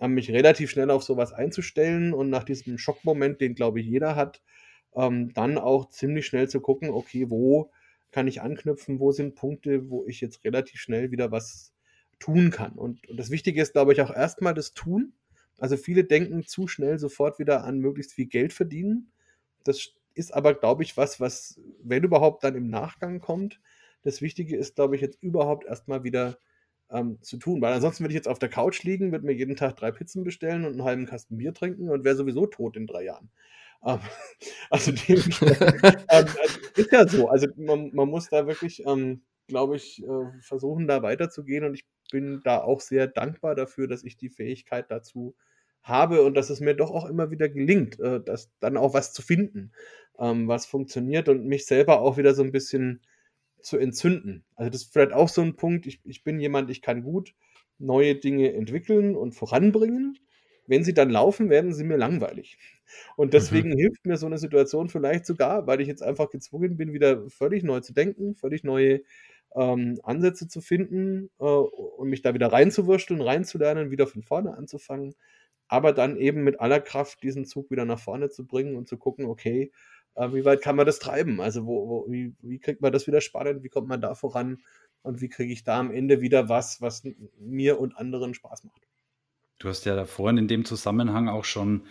ähm, 0.00 0.14
mich 0.14 0.30
relativ 0.30 0.70
schnell 0.70 0.90
auf 0.90 1.02
sowas 1.04 1.32
einzustellen 1.32 2.14
und 2.14 2.30
nach 2.30 2.44
diesem 2.44 2.78
Schockmoment, 2.78 3.40
den 3.40 3.54
glaube 3.54 3.80
ich 3.80 3.86
jeder 3.86 4.16
hat, 4.16 4.42
dann 4.94 5.58
auch 5.58 5.90
ziemlich 5.90 6.26
schnell 6.26 6.48
zu 6.48 6.60
gucken, 6.60 6.90
okay, 6.90 7.30
wo 7.30 7.70
kann 8.10 8.26
ich 8.26 8.40
anknüpfen, 8.40 9.00
wo 9.00 9.12
sind 9.12 9.34
Punkte, 9.34 9.90
wo 9.90 10.06
ich 10.06 10.20
jetzt 10.20 10.44
relativ 10.44 10.80
schnell 10.80 11.10
wieder 11.10 11.30
was 11.30 11.72
tun 12.18 12.50
kann. 12.50 12.72
Und, 12.72 13.06
und 13.08 13.18
das 13.18 13.30
Wichtige 13.30 13.62
ist, 13.62 13.72
glaube 13.72 13.92
ich, 13.92 14.00
auch 14.00 14.14
erstmal 14.14 14.54
das 14.54 14.74
Tun. 14.74 15.12
Also 15.58 15.76
viele 15.76 16.04
denken 16.04 16.44
zu 16.44 16.68
schnell 16.68 16.98
sofort 16.98 17.38
wieder 17.38 17.64
an 17.64 17.78
möglichst 17.78 18.12
viel 18.12 18.26
Geld 18.26 18.52
verdienen. 18.52 19.12
Das 19.64 19.92
ist 20.14 20.32
aber, 20.34 20.54
glaube 20.54 20.82
ich, 20.82 20.96
was, 20.96 21.20
was, 21.20 21.60
wenn 21.82 22.04
überhaupt, 22.04 22.44
dann 22.44 22.54
im 22.54 22.68
Nachgang 22.68 23.20
kommt. 23.20 23.60
Das 24.02 24.22
Wichtige 24.22 24.56
ist, 24.56 24.76
glaube 24.76 24.96
ich, 24.96 25.02
jetzt 25.02 25.22
überhaupt 25.22 25.66
erstmal 25.66 26.04
wieder 26.04 26.38
ähm, 26.90 27.18
zu 27.22 27.36
tun. 27.36 27.60
Weil 27.60 27.72
ansonsten 27.72 28.04
würde 28.04 28.12
ich 28.12 28.18
jetzt 28.18 28.28
auf 28.28 28.38
der 28.38 28.48
Couch 28.48 28.82
liegen, 28.82 29.12
würde 29.12 29.26
mir 29.26 29.32
jeden 29.34 29.56
Tag 29.56 29.76
drei 29.76 29.90
Pizzen 29.90 30.24
bestellen 30.24 30.64
und 30.64 30.72
einen 30.72 30.84
halben 30.84 31.06
Kasten 31.06 31.36
Bier 31.36 31.52
trinken 31.52 31.90
und 31.90 32.04
wäre 32.04 32.16
sowieso 32.16 32.46
tot 32.46 32.76
in 32.76 32.86
drei 32.86 33.04
Jahren. 33.04 33.30
Ähm, 33.84 34.00
also 34.70 34.92
dementsprechend 34.92 35.60
ähm, 35.82 36.04
also 36.08 36.60
ist 36.76 36.92
ja 36.92 37.08
so. 37.08 37.28
Also 37.28 37.48
man, 37.56 37.90
man 37.94 38.08
muss 38.08 38.28
da 38.28 38.46
wirklich, 38.46 38.84
ähm, 38.86 39.22
glaube 39.46 39.76
ich, 39.76 40.02
äh, 40.02 40.40
versuchen, 40.42 40.86
da 40.86 41.02
weiterzugehen 41.02 41.64
und 41.64 41.74
ich 41.74 41.84
bin 42.10 42.40
da 42.44 42.62
auch 42.62 42.80
sehr 42.80 43.06
dankbar 43.06 43.54
dafür, 43.54 43.86
dass 43.88 44.04
ich 44.04 44.16
die 44.16 44.30
Fähigkeit 44.30 44.90
dazu 44.90 45.34
habe 45.82 46.22
und 46.22 46.34
dass 46.34 46.50
es 46.50 46.60
mir 46.60 46.74
doch 46.74 46.90
auch 46.90 47.06
immer 47.08 47.30
wieder 47.30 47.48
gelingt, 47.48 47.98
äh, 48.00 48.20
dass 48.22 48.50
dann 48.60 48.76
auch 48.76 48.94
was 48.94 49.12
zu 49.12 49.22
finden, 49.22 49.72
ähm, 50.18 50.48
was 50.48 50.66
funktioniert 50.66 51.28
und 51.28 51.46
mich 51.46 51.66
selber 51.66 52.00
auch 52.00 52.16
wieder 52.18 52.34
so 52.34 52.42
ein 52.42 52.52
bisschen 52.52 53.00
zu 53.60 53.78
entzünden. 53.78 54.44
Also 54.54 54.70
das 54.70 54.82
ist 54.82 54.92
vielleicht 54.92 55.12
auch 55.12 55.28
so 55.28 55.42
ein 55.42 55.56
Punkt. 55.56 55.86
Ich, 55.86 56.00
ich 56.04 56.24
bin 56.24 56.40
jemand, 56.40 56.70
ich 56.70 56.82
kann 56.82 57.02
gut 57.02 57.34
neue 57.78 58.16
Dinge 58.16 58.52
entwickeln 58.52 59.16
und 59.16 59.32
voranbringen. 59.34 60.18
Wenn 60.68 60.84
sie 60.84 60.94
dann 60.94 61.10
laufen, 61.10 61.50
werden 61.50 61.72
sie 61.72 61.84
mir 61.84 61.96
langweilig. 61.96 62.58
Und 63.16 63.34
deswegen 63.34 63.70
mhm. 63.70 63.78
hilft 63.78 64.06
mir 64.06 64.16
so 64.16 64.26
eine 64.26 64.38
Situation 64.38 64.88
vielleicht 64.88 65.26
sogar, 65.26 65.66
weil 65.66 65.80
ich 65.80 65.88
jetzt 65.88 66.02
einfach 66.02 66.30
gezwungen 66.30 66.76
bin, 66.76 66.92
wieder 66.92 67.28
völlig 67.28 67.64
neu 67.64 67.80
zu 67.80 67.92
denken, 67.92 68.34
völlig 68.36 68.64
neue 68.64 69.00
ähm, 69.56 69.98
Ansätze 70.02 70.48
zu 70.48 70.60
finden 70.60 71.30
äh, 71.38 71.44
und 71.44 72.08
mich 72.08 72.22
da 72.22 72.34
wieder 72.34 72.52
reinzuwursteln, 72.52 73.20
reinzulernen, 73.20 73.90
wieder 73.90 74.06
von 74.06 74.22
vorne 74.22 74.56
anzufangen, 74.56 75.14
aber 75.68 75.92
dann 75.92 76.16
eben 76.16 76.44
mit 76.44 76.60
aller 76.60 76.80
Kraft 76.80 77.22
diesen 77.22 77.44
Zug 77.44 77.70
wieder 77.70 77.84
nach 77.84 77.98
vorne 77.98 78.28
zu 78.30 78.46
bringen 78.46 78.76
und 78.76 78.88
zu 78.88 78.98
gucken, 78.98 79.26
okay, 79.26 79.72
äh, 80.14 80.32
wie 80.32 80.44
weit 80.44 80.62
kann 80.62 80.76
man 80.76 80.86
das 80.86 80.98
treiben? 80.98 81.40
Also 81.40 81.66
wo, 81.66 81.88
wo, 81.88 82.10
wie, 82.10 82.34
wie 82.40 82.58
kriegt 82.58 82.82
man 82.82 82.92
das 82.92 83.06
wieder 83.06 83.20
spannend? 83.20 83.62
Wie 83.62 83.68
kommt 83.68 83.88
man 83.88 84.00
da 84.00 84.14
voran? 84.14 84.58
Und 85.02 85.20
wie 85.20 85.28
kriege 85.28 85.52
ich 85.52 85.64
da 85.64 85.78
am 85.78 85.90
Ende 85.92 86.20
wieder 86.20 86.48
was, 86.48 86.80
was 86.80 87.04
mir 87.38 87.78
und 87.80 87.96
anderen 87.96 88.34
Spaß 88.34 88.64
macht? 88.64 88.87
Du 89.58 89.68
hast 89.68 89.84
ja 89.84 89.96
da 89.96 90.04
vorhin 90.04 90.38
in 90.38 90.48
dem 90.48 90.64
Zusammenhang 90.64 91.28
auch 91.28 91.44
schon 91.44 91.86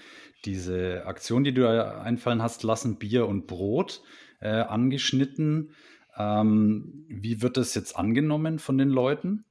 diese 0.46 1.06
Aktion, 1.06 1.44
die 1.44 1.54
du 1.54 1.68
einfallen 1.68 2.42
hast 2.42 2.64
lassen, 2.64 2.98
Bier 2.98 3.28
und 3.28 3.48
Brot, 3.48 4.02
äh, 4.40 4.50
angeschnitten. 4.50 5.72
Ähm, 6.18 7.06
wie 7.10 7.42
wird 7.42 7.58
das 7.58 7.76
jetzt 7.76 7.96
angenommen 7.96 8.60
von 8.60 8.78
den 8.78 8.90
Leuten? 8.90 9.46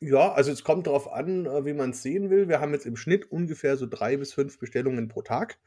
Ja, 0.00 0.32
also 0.32 0.50
es 0.50 0.64
kommt 0.64 0.88
darauf 0.88 1.12
an, 1.12 1.46
äh, 1.46 1.64
wie 1.64 1.74
man 1.74 1.90
es 1.90 2.02
sehen 2.02 2.28
will. 2.28 2.48
Wir 2.48 2.60
haben 2.60 2.72
jetzt 2.72 2.86
im 2.86 2.96
Schnitt 2.96 3.30
ungefähr 3.30 3.76
so 3.76 3.86
drei 3.86 4.16
bis 4.16 4.32
fünf 4.32 4.58
Bestellungen 4.58 5.08
pro 5.08 5.22
Tag. 5.22 5.58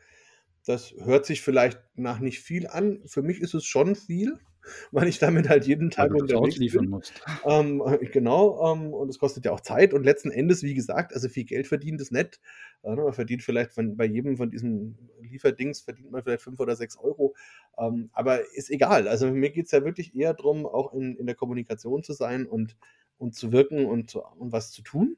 Das 0.66 0.94
hört 1.00 1.26
sich 1.26 1.42
vielleicht 1.42 1.80
nach 1.96 2.20
nicht 2.20 2.40
viel 2.42 2.68
an. 2.68 3.02
Für 3.06 3.22
mich 3.22 3.40
ist 3.40 3.54
es 3.54 3.66
schon 3.66 3.96
viel, 3.96 4.40
weil 4.92 5.08
ich 5.08 5.20
damit 5.20 5.50
halt 5.50 5.66
jeden 5.66 5.90
Tag 5.90 6.12
Weil 6.12 6.22
unterwegs 6.22 6.58
liefern 6.58 6.88
musst. 6.88 7.14
Ähm, 7.46 7.82
genau, 8.12 8.74
ähm, 8.74 8.94
und 8.94 9.10
es 9.10 9.20
kostet 9.20 9.46
ja 9.46 9.52
auch 9.52 9.62
Zeit. 9.62 9.94
Und 9.94 10.04
letzten 10.04 10.32
Endes, 10.32 10.64
wie 10.64 10.74
gesagt, 10.74 11.14
also 11.14 11.30
viel 11.30 11.46
Geld 11.46 11.68
verdient 11.68 12.02
ist 12.02 12.12
nett. 12.12 12.40
Äh, 12.84 12.96
man 12.96 13.14
verdient 13.14 13.44
vielleicht 13.44 13.74
von, 13.74 13.98
bei 13.98 14.06
jedem 14.06 14.38
von 14.38 14.50
diesen 14.50 14.98
Lieferdings 15.22 15.82
verdient 15.82 16.12
man 16.12 16.24
vielleicht 16.24 16.44
fünf 16.44 16.60
oder 16.60 16.76
sechs 16.76 16.98
Euro. 16.98 17.36
Ähm, 17.78 18.10
aber 18.14 18.42
ist 18.56 18.70
egal. 18.70 19.08
Also 19.08 19.32
mir 19.32 19.52
geht 19.52 19.66
es 19.66 19.72
ja 19.72 19.84
wirklich 19.84 20.16
eher 20.16 20.34
darum, 20.34 20.66
auch 20.66 20.94
in, 20.94 21.16
in 21.16 21.26
der 21.26 21.36
Kommunikation 21.36 22.04
zu 22.04 22.14
sein 22.14 22.46
und, 22.46 22.78
und 23.18 23.36
zu 23.36 23.52
wirken 23.52 23.86
und, 23.86 24.10
zu, 24.10 24.24
und 24.38 24.52
was 24.52 24.72
zu 24.72 24.82
tun. 24.82 25.18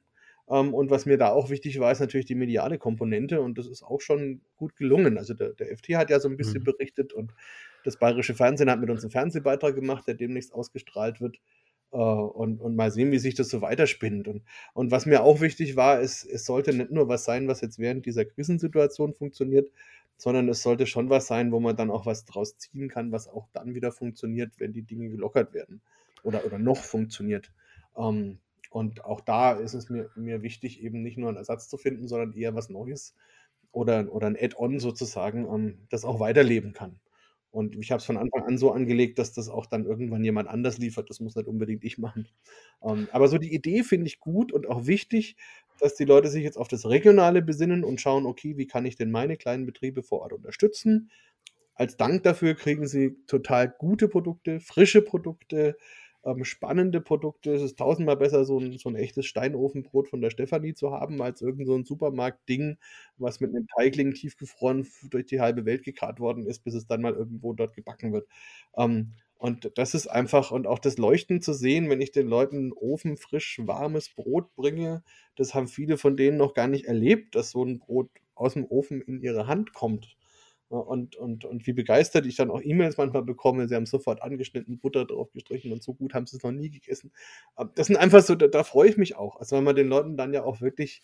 Ähm, 0.49 0.73
und 0.73 0.89
was 0.89 1.05
mir 1.05 1.17
da 1.17 1.29
auch 1.29 1.49
wichtig 1.49 1.79
war, 1.79 1.91
ist 1.91 1.99
natürlich 1.99 2.25
die 2.25 2.35
mediale 2.35 2.77
Komponente 2.77 3.41
und 3.41 3.57
das 3.57 3.67
ist 3.67 3.83
auch 3.83 4.01
schon 4.01 4.41
gut 4.55 4.75
gelungen. 4.75 5.17
Also 5.17 5.33
der, 5.33 5.49
der 5.49 5.75
FT 5.75 5.95
hat 5.95 6.09
ja 6.09 6.19
so 6.19 6.29
ein 6.29 6.37
bisschen 6.37 6.61
mhm. 6.61 6.65
berichtet 6.65 7.13
und 7.13 7.33
das 7.83 7.97
Bayerische 7.97 8.35
Fernsehen 8.35 8.69
hat 8.69 8.79
mit 8.79 8.89
uns 8.89 9.03
einen 9.03 9.11
Fernsehbeitrag 9.11 9.75
gemacht, 9.75 10.07
der 10.07 10.15
demnächst 10.15 10.53
ausgestrahlt 10.53 11.21
wird. 11.21 11.39
Äh, 11.91 11.97
und, 11.97 12.59
und 12.59 12.75
mal 12.75 12.91
sehen, 12.91 13.11
wie 13.11 13.19
sich 13.19 13.35
das 13.35 13.49
so 13.49 13.61
weiterspinnt. 13.61 14.27
Und, 14.27 14.43
und 14.73 14.91
was 14.91 15.05
mir 15.05 15.23
auch 15.23 15.41
wichtig 15.41 15.75
war, 15.75 16.01
ist, 16.01 16.25
es 16.25 16.45
sollte 16.45 16.73
nicht 16.73 16.91
nur 16.91 17.07
was 17.07 17.25
sein, 17.25 17.47
was 17.47 17.61
jetzt 17.61 17.79
während 17.79 18.05
dieser 18.05 18.25
Krisensituation 18.25 19.13
funktioniert, 19.13 19.71
sondern 20.17 20.49
es 20.49 20.63
sollte 20.63 20.87
schon 20.87 21.09
was 21.09 21.27
sein, 21.27 21.51
wo 21.51 21.59
man 21.59 21.75
dann 21.75 21.91
auch 21.91 22.05
was 22.05 22.25
draus 22.25 22.57
ziehen 22.57 22.89
kann, 22.89 23.11
was 23.11 23.27
auch 23.27 23.47
dann 23.53 23.75
wieder 23.75 23.91
funktioniert, 23.91 24.53
wenn 24.57 24.73
die 24.73 24.81
Dinge 24.81 25.09
gelockert 25.09 25.53
werden 25.53 25.81
oder, 26.23 26.45
oder 26.45 26.57
noch 26.59 26.77
funktioniert. 26.77 27.51
Ähm, 27.95 28.39
und 28.69 29.05
auch 29.05 29.21
da 29.21 29.53
ist 29.53 29.73
es 29.73 29.89
mir, 29.89 30.09
mir 30.15 30.41
wichtig, 30.41 30.81
eben 30.83 31.01
nicht 31.03 31.17
nur 31.17 31.29
einen 31.29 31.37
Ersatz 31.37 31.69
zu 31.69 31.77
finden, 31.77 32.07
sondern 32.07 32.33
eher 32.33 32.53
was 32.53 32.69
Neues 32.69 33.15
oder, 33.71 34.11
oder 34.11 34.27
ein 34.27 34.37
Add-on 34.37 34.79
sozusagen, 34.79 35.45
ähm, 35.45 35.77
das 35.89 36.03
auch 36.03 36.19
weiterleben 36.19 36.73
kann. 36.73 36.99
Und 37.51 37.75
ich 37.75 37.91
habe 37.91 37.99
es 37.99 38.05
von 38.05 38.17
Anfang 38.17 38.43
an 38.43 38.57
so 38.57 38.71
angelegt, 38.71 39.19
dass 39.19 39.33
das 39.33 39.49
auch 39.49 39.65
dann 39.65 39.85
irgendwann 39.85 40.23
jemand 40.23 40.49
anders 40.49 40.77
liefert. 40.77 41.09
Das 41.09 41.19
muss 41.19 41.35
nicht 41.35 41.47
unbedingt 41.47 41.83
ich 41.83 41.97
machen. 41.97 42.27
Ähm, 42.83 43.07
aber 43.11 43.27
so 43.27 43.37
die 43.37 43.53
Idee 43.53 43.83
finde 43.83 44.07
ich 44.07 44.19
gut 44.19 44.51
und 44.51 44.67
auch 44.67 44.85
wichtig, 44.85 45.37
dass 45.79 45.95
die 45.95 46.05
Leute 46.05 46.29
sich 46.29 46.43
jetzt 46.43 46.57
auf 46.57 46.67
das 46.67 46.85
Regionale 46.85 47.41
besinnen 47.41 47.83
und 47.83 48.01
schauen, 48.01 48.25
okay, 48.25 48.57
wie 48.57 48.67
kann 48.67 48.85
ich 48.85 48.95
denn 48.95 49.11
meine 49.11 49.37
kleinen 49.37 49.65
Betriebe 49.65 50.03
vor 50.03 50.21
Ort 50.21 50.33
unterstützen? 50.33 51.09
Als 51.73 51.95
Dank 51.95 52.23
dafür 52.23 52.55
kriegen 52.55 52.87
sie 52.87 53.17
total 53.27 53.69
gute 53.69 54.07
Produkte, 54.07 54.59
frische 54.59 55.01
Produkte, 55.01 55.77
ähm, 56.27 56.43
spannende 56.45 57.01
Produkte. 57.01 57.53
Es 57.53 57.61
ist 57.63 57.79
tausendmal 57.79 58.17
besser, 58.17 58.45
so 58.45 58.59
ein, 58.59 58.77
so 58.77 58.89
ein 58.89 58.95
echtes 58.95 59.25
Steinofenbrot 59.25 60.09
von 60.09 60.21
der 60.21 60.29
Stefanie 60.31 60.73
zu 60.75 60.91
haben, 60.91 61.21
als 61.21 61.41
irgend 61.41 61.67
so 61.67 61.81
Supermarkt-Ding, 61.83 62.77
was 63.17 63.39
mit 63.39 63.51
einem 63.55 63.67
Teigling 63.67 64.13
tiefgefroren 64.13 64.87
durch 65.09 65.25
die 65.25 65.41
halbe 65.41 65.65
Welt 65.65 65.83
gekarrt 65.83 66.19
worden 66.19 66.45
ist, 66.45 66.63
bis 66.63 66.73
es 66.75 66.87
dann 66.87 67.01
mal 67.01 67.13
irgendwo 67.13 67.53
dort 67.53 67.73
gebacken 67.73 68.13
wird. 68.13 68.27
Ähm, 68.77 69.13
und 69.39 69.71
das 69.75 69.93
ist 69.93 70.07
einfach, 70.07 70.51
und 70.51 70.65
auch 70.67 70.79
das 70.79 70.97
Leuchten 70.97 71.41
zu 71.41 71.53
sehen, 71.53 71.89
wenn 71.89 72.01
ich 72.01 72.11
den 72.11 72.27
Leuten 72.27 72.71
ofenfrisch 72.73 73.59
warmes 73.63 74.09
Brot 74.09 74.53
bringe, 74.55 75.03
das 75.35 75.53
haben 75.53 75.67
viele 75.67 75.97
von 75.97 76.17
denen 76.17 76.37
noch 76.37 76.53
gar 76.55 76.67
nicht 76.67 76.85
erlebt, 76.85 77.35
dass 77.35 77.51
so 77.51 77.63
ein 77.63 77.79
Brot 77.79 78.09
aus 78.35 78.53
dem 78.53 78.65
Ofen 78.65 79.01
in 79.01 79.21
ihre 79.21 79.47
Hand 79.47 79.73
kommt. 79.73 80.17
Und, 80.69 81.15
und, 81.15 81.45
und 81.45 81.65
wie 81.65 81.71
begeistert 81.71 82.25
ich 82.25 82.35
dann 82.35 82.51
auch 82.51 82.61
E-Mails 82.61 82.97
manchmal 82.97 83.23
bekomme. 83.23 83.69
Sie 83.69 83.75
haben 83.75 83.85
sofort 83.85 84.21
angeschnitten, 84.21 84.79
Butter 84.79 85.05
drauf 85.05 85.31
gestrichen 85.31 85.71
und 85.71 85.81
so 85.81 85.93
gut 85.93 86.13
haben 86.13 86.25
sie 86.25 86.35
es 86.35 86.43
noch 86.43 86.51
nie 86.51 86.69
gegessen. 86.69 87.11
Ähm, 87.57 87.69
das 87.75 87.87
sind 87.87 87.95
einfach 87.95 88.21
so, 88.21 88.35
da, 88.35 88.47
da 88.47 88.63
freue 88.63 88.89
ich 88.89 88.97
mich 88.97 89.15
auch. 89.15 89.37
Also, 89.37 89.55
weil 89.55 89.63
man 89.63 89.75
den 89.75 89.87
Leuten 89.87 90.17
dann 90.17 90.33
ja 90.33 90.43
auch 90.43 90.59
wirklich 90.59 91.01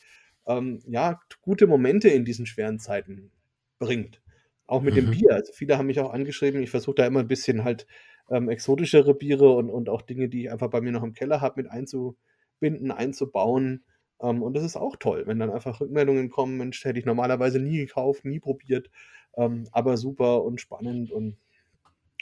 ähm, 0.48 0.82
ja, 0.88 1.20
gute 1.42 1.68
Momente 1.68 2.10
in 2.10 2.26
diesen 2.26 2.46
schweren 2.46 2.80
Zeiten 2.80 3.32
bringt. 3.80 4.22
Auch 4.68 4.82
mit 4.82 4.96
mhm. 4.96 4.98
dem 4.98 5.12
Bier. 5.12 5.34
Also, 5.34 5.54
viele 5.54 5.78
haben 5.78 5.88
mich 5.88 6.00
auch 6.02 6.12
angeschrieben. 6.12 6.62
Ich 6.62 6.70
versuche 6.70 6.96
da 6.96 7.06
immer 7.06 7.22
ein 7.22 7.28
bisschen 7.30 7.64
halt 7.64 7.88
ähm, 8.30 8.50
exotischere 8.50 9.14
Biere 9.14 9.50
und, 9.56 9.70
und 9.70 9.88
auch 9.88 10.02
Dinge, 10.02 10.28
die 10.28 10.44
ich 10.44 10.52
einfach 10.52 10.70
bei 10.70 10.82
mir 10.82 10.92
noch 10.92 11.04
im 11.04 11.14
Keller 11.14 11.40
habe, 11.40 11.62
mit 11.62 11.72
einzubinden, 11.72 12.92
einzubauen. 12.92 13.86
Ähm, 14.24 14.42
und 14.42 14.54
das 14.56 14.64
ist 14.64 14.78
auch 14.78 14.96
toll, 14.96 15.24
wenn 15.28 15.38
dann 15.38 15.52
einfach 15.52 15.82
Rückmeldungen 15.82 16.30
kommen, 16.30 16.58
Mensch, 16.58 16.84
hätte 16.84 16.98
ich 16.98 17.06
normalerweise 17.06 17.60
nie 17.60 17.78
gekauft, 17.78 18.26
nie 18.26 18.40
probiert. 18.40 18.90
Ähm, 19.36 19.68
aber 19.72 19.98
super 19.98 20.44
und 20.44 20.62
spannend 20.62 21.12
und, 21.12 21.38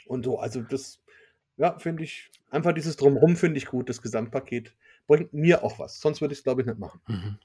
und 0.06 0.24
so. 0.24 0.38
Also 0.38 0.60
das, 0.62 1.00
ja, 1.56 1.78
finde 1.78 2.02
ich, 2.04 2.30
einfach 2.50 2.72
dieses 2.72 2.96
Drumherum 2.96 3.36
finde 3.36 3.58
ich 3.58 3.66
gut, 3.66 3.88
das 3.88 4.02
Gesamtpaket 4.02 4.74
bringt 5.06 5.32
mir 5.32 5.62
auch 5.62 5.78
was. 5.78 6.00
Sonst 6.00 6.20
würde 6.20 6.32
ich 6.32 6.40
es, 6.40 6.44
glaube 6.44 6.62
ich, 6.62 6.66
nicht 6.66 6.78
machen. 6.78 7.00
Mhm. 7.06 7.38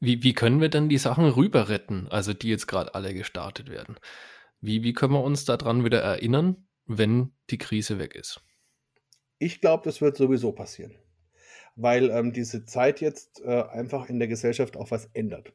Wie, 0.00 0.22
wie 0.22 0.32
können 0.32 0.60
wir 0.60 0.70
denn 0.70 0.88
die 0.88 0.98
Sachen 0.98 1.26
rüber 1.26 1.68
retten, 1.68 2.08
also 2.08 2.32
die 2.32 2.48
jetzt 2.48 2.66
gerade 2.66 2.94
alle 2.94 3.12
gestartet 3.12 3.68
werden? 3.68 3.96
Wie, 4.60 4.82
wie 4.82 4.92
können 4.92 5.12
wir 5.12 5.22
uns 5.22 5.44
daran 5.44 5.84
wieder 5.84 6.00
erinnern, 6.00 6.68
wenn 6.86 7.32
die 7.50 7.58
Krise 7.58 7.98
weg 7.98 8.14
ist? 8.14 8.40
Ich 9.38 9.60
glaube, 9.60 9.84
das 9.84 10.00
wird 10.00 10.16
sowieso 10.16 10.52
passieren, 10.52 10.94
weil 11.80 12.10
ähm, 12.10 12.32
diese 12.32 12.64
Zeit 12.64 13.00
jetzt 13.00 13.42
äh, 13.44 13.62
einfach 13.62 14.08
in 14.08 14.18
der 14.18 14.28
Gesellschaft 14.28 14.76
auch 14.76 14.90
was 14.90 15.06
ändert. 15.12 15.52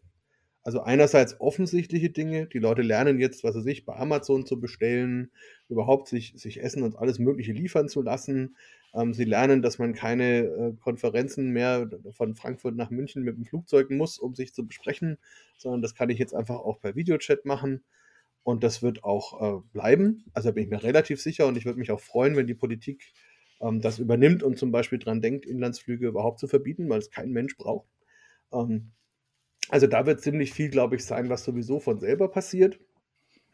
Also 0.63 0.81
einerseits 0.81 1.39
offensichtliche 1.39 2.09
Dinge. 2.09 2.47
Die 2.47 2.57
Leute 2.57 2.81
lernen 2.81 3.19
jetzt, 3.19 3.43
was 3.43 3.55
weiß 3.55 3.67
ich, 3.67 3.85
bei 3.85 3.95
Amazon 3.95 4.47
zu 4.47 4.59
bestellen, 4.59 5.29
überhaupt 5.69 6.07
sich, 6.07 6.33
sich 6.37 6.59
Essen 6.61 6.81
und 6.81 6.97
alles 6.97 7.19
Mögliche 7.19 7.51
liefern 7.51 7.87
zu 7.87 8.01
lassen. 8.01 8.55
Ähm, 8.95 9.13
sie 9.13 9.25
lernen, 9.25 9.61
dass 9.61 9.77
man 9.77 9.93
keine 9.93 10.39
äh, 10.39 10.73
Konferenzen 10.81 11.51
mehr 11.51 11.87
von 12.13 12.33
Frankfurt 12.33 12.75
nach 12.75 12.89
München 12.89 13.21
mit 13.21 13.37
dem 13.37 13.45
Flugzeug 13.45 13.91
muss, 13.91 14.17
um 14.17 14.33
sich 14.33 14.55
zu 14.55 14.65
besprechen, 14.65 15.19
sondern 15.57 15.83
das 15.83 15.93
kann 15.93 16.09
ich 16.09 16.17
jetzt 16.17 16.33
einfach 16.33 16.55
auch 16.55 16.81
per 16.81 16.95
Videochat 16.95 17.45
machen. 17.45 17.83
Und 18.41 18.63
das 18.63 18.81
wird 18.81 19.03
auch 19.03 19.41
äh, 19.41 19.61
bleiben. 19.71 20.25
Also 20.33 20.49
da 20.49 20.53
bin 20.53 20.63
ich 20.63 20.69
mir 20.69 20.81
relativ 20.81 21.21
sicher 21.21 21.45
und 21.45 21.57
ich 21.57 21.65
würde 21.65 21.79
mich 21.79 21.91
auch 21.91 21.99
freuen, 21.99 22.35
wenn 22.35 22.47
die 22.47 22.53
Politik 22.55 23.13
ähm, 23.65 23.81
das 23.81 23.99
übernimmt 23.99 24.43
und 24.43 24.57
zum 24.57 24.71
Beispiel 24.71 24.99
dran 24.99 25.21
denkt, 25.21 25.45
Inlandsflüge 25.45 26.07
überhaupt 26.07 26.39
zu 26.39 26.47
verbieten, 26.47 26.89
weil 26.89 26.99
es 26.99 27.11
kein 27.11 27.31
Mensch 27.31 27.57
braucht. 27.57 27.87
Ähm, 28.53 28.91
also 29.69 29.87
da 29.87 30.05
wird 30.05 30.21
ziemlich 30.21 30.53
viel, 30.53 30.69
glaube 30.69 30.95
ich, 30.95 31.05
sein, 31.05 31.29
was 31.29 31.43
sowieso 31.43 31.79
von 31.79 31.99
selber 31.99 32.29
passiert. 32.29 32.79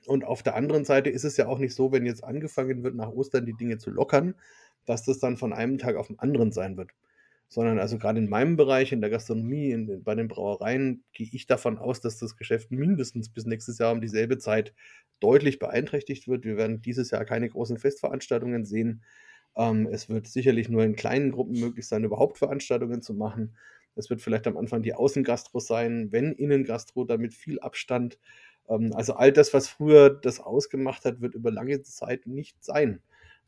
Und 0.07 0.25
auf 0.25 0.43
der 0.43 0.55
anderen 0.55 0.83
Seite 0.83 1.09
ist 1.09 1.23
es 1.23 1.37
ja 1.37 1.47
auch 1.47 1.59
nicht 1.59 1.75
so, 1.75 1.91
wenn 1.91 2.05
jetzt 2.05 2.23
angefangen 2.23 2.83
wird, 2.83 2.95
nach 2.95 3.11
Ostern 3.11 3.45
die 3.45 3.53
Dinge 3.53 3.77
zu 3.77 3.91
lockern, 3.91 4.35
dass 4.85 5.03
das 5.03 5.19
dann 5.19 5.37
von 5.37 5.53
einem 5.53 5.77
Tag 5.77 5.95
auf 5.95 6.07
den 6.07 6.19
anderen 6.19 6.51
sein 6.51 6.75
wird. 6.75 6.91
Sondern 7.47 7.79
also 7.79 7.97
gerade 7.97 8.19
in 8.19 8.29
meinem 8.29 8.55
Bereich, 8.55 8.91
in 8.91 9.01
der 9.01 9.09
Gastronomie, 9.09 9.71
in, 9.71 10.03
bei 10.03 10.15
den 10.15 10.27
Brauereien, 10.27 11.03
gehe 11.13 11.29
ich 11.31 11.45
davon 11.47 11.77
aus, 11.77 12.01
dass 12.01 12.17
das 12.17 12.35
Geschäft 12.35 12.71
mindestens 12.71 13.29
bis 13.29 13.45
nächstes 13.45 13.77
Jahr 13.77 13.91
um 13.91 14.01
dieselbe 14.01 14.37
Zeit 14.37 14.73
deutlich 15.19 15.59
beeinträchtigt 15.59 16.27
wird. 16.27 16.45
Wir 16.45 16.57
werden 16.57 16.81
dieses 16.81 17.11
Jahr 17.11 17.25
keine 17.25 17.49
großen 17.49 17.77
Festveranstaltungen 17.77 18.65
sehen. 18.65 19.03
Ähm, 19.55 19.87
es 19.91 20.09
wird 20.09 20.27
sicherlich 20.27 20.69
nur 20.69 20.83
in 20.83 20.95
kleinen 20.95 21.31
Gruppen 21.31 21.59
möglich 21.59 21.87
sein, 21.87 22.03
überhaupt 22.03 22.37
Veranstaltungen 22.37 23.01
zu 23.01 23.13
machen. 23.13 23.55
Es 23.95 24.09
wird 24.09 24.21
vielleicht 24.21 24.47
am 24.47 24.57
Anfang 24.57 24.81
die 24.81 24.93
Außengastro 24.93 25.59
sein, 25.59 26.11
wenn 26.11 26.31
Innengastro, 26.33 27.03
damit 27.03 27.33
viel 27.33 27.59
Abstand. 27.59 28.17
Ähm, 28.69 28.93
also 28.93 29.13
all 29.13 29.31
das, 29.31 29.53
was 29.53 29.67
früher 29.67 30.09
das 30.09 30.39
ausgemacht 30.39 31.05
hat, 31.05 31.21
wird 31.21 31.35
über 31.35 31.51
lange 31.51 31.81
Zeit 31.81 32.27
nicht 32.27 32.63
sein. 32.63 33.01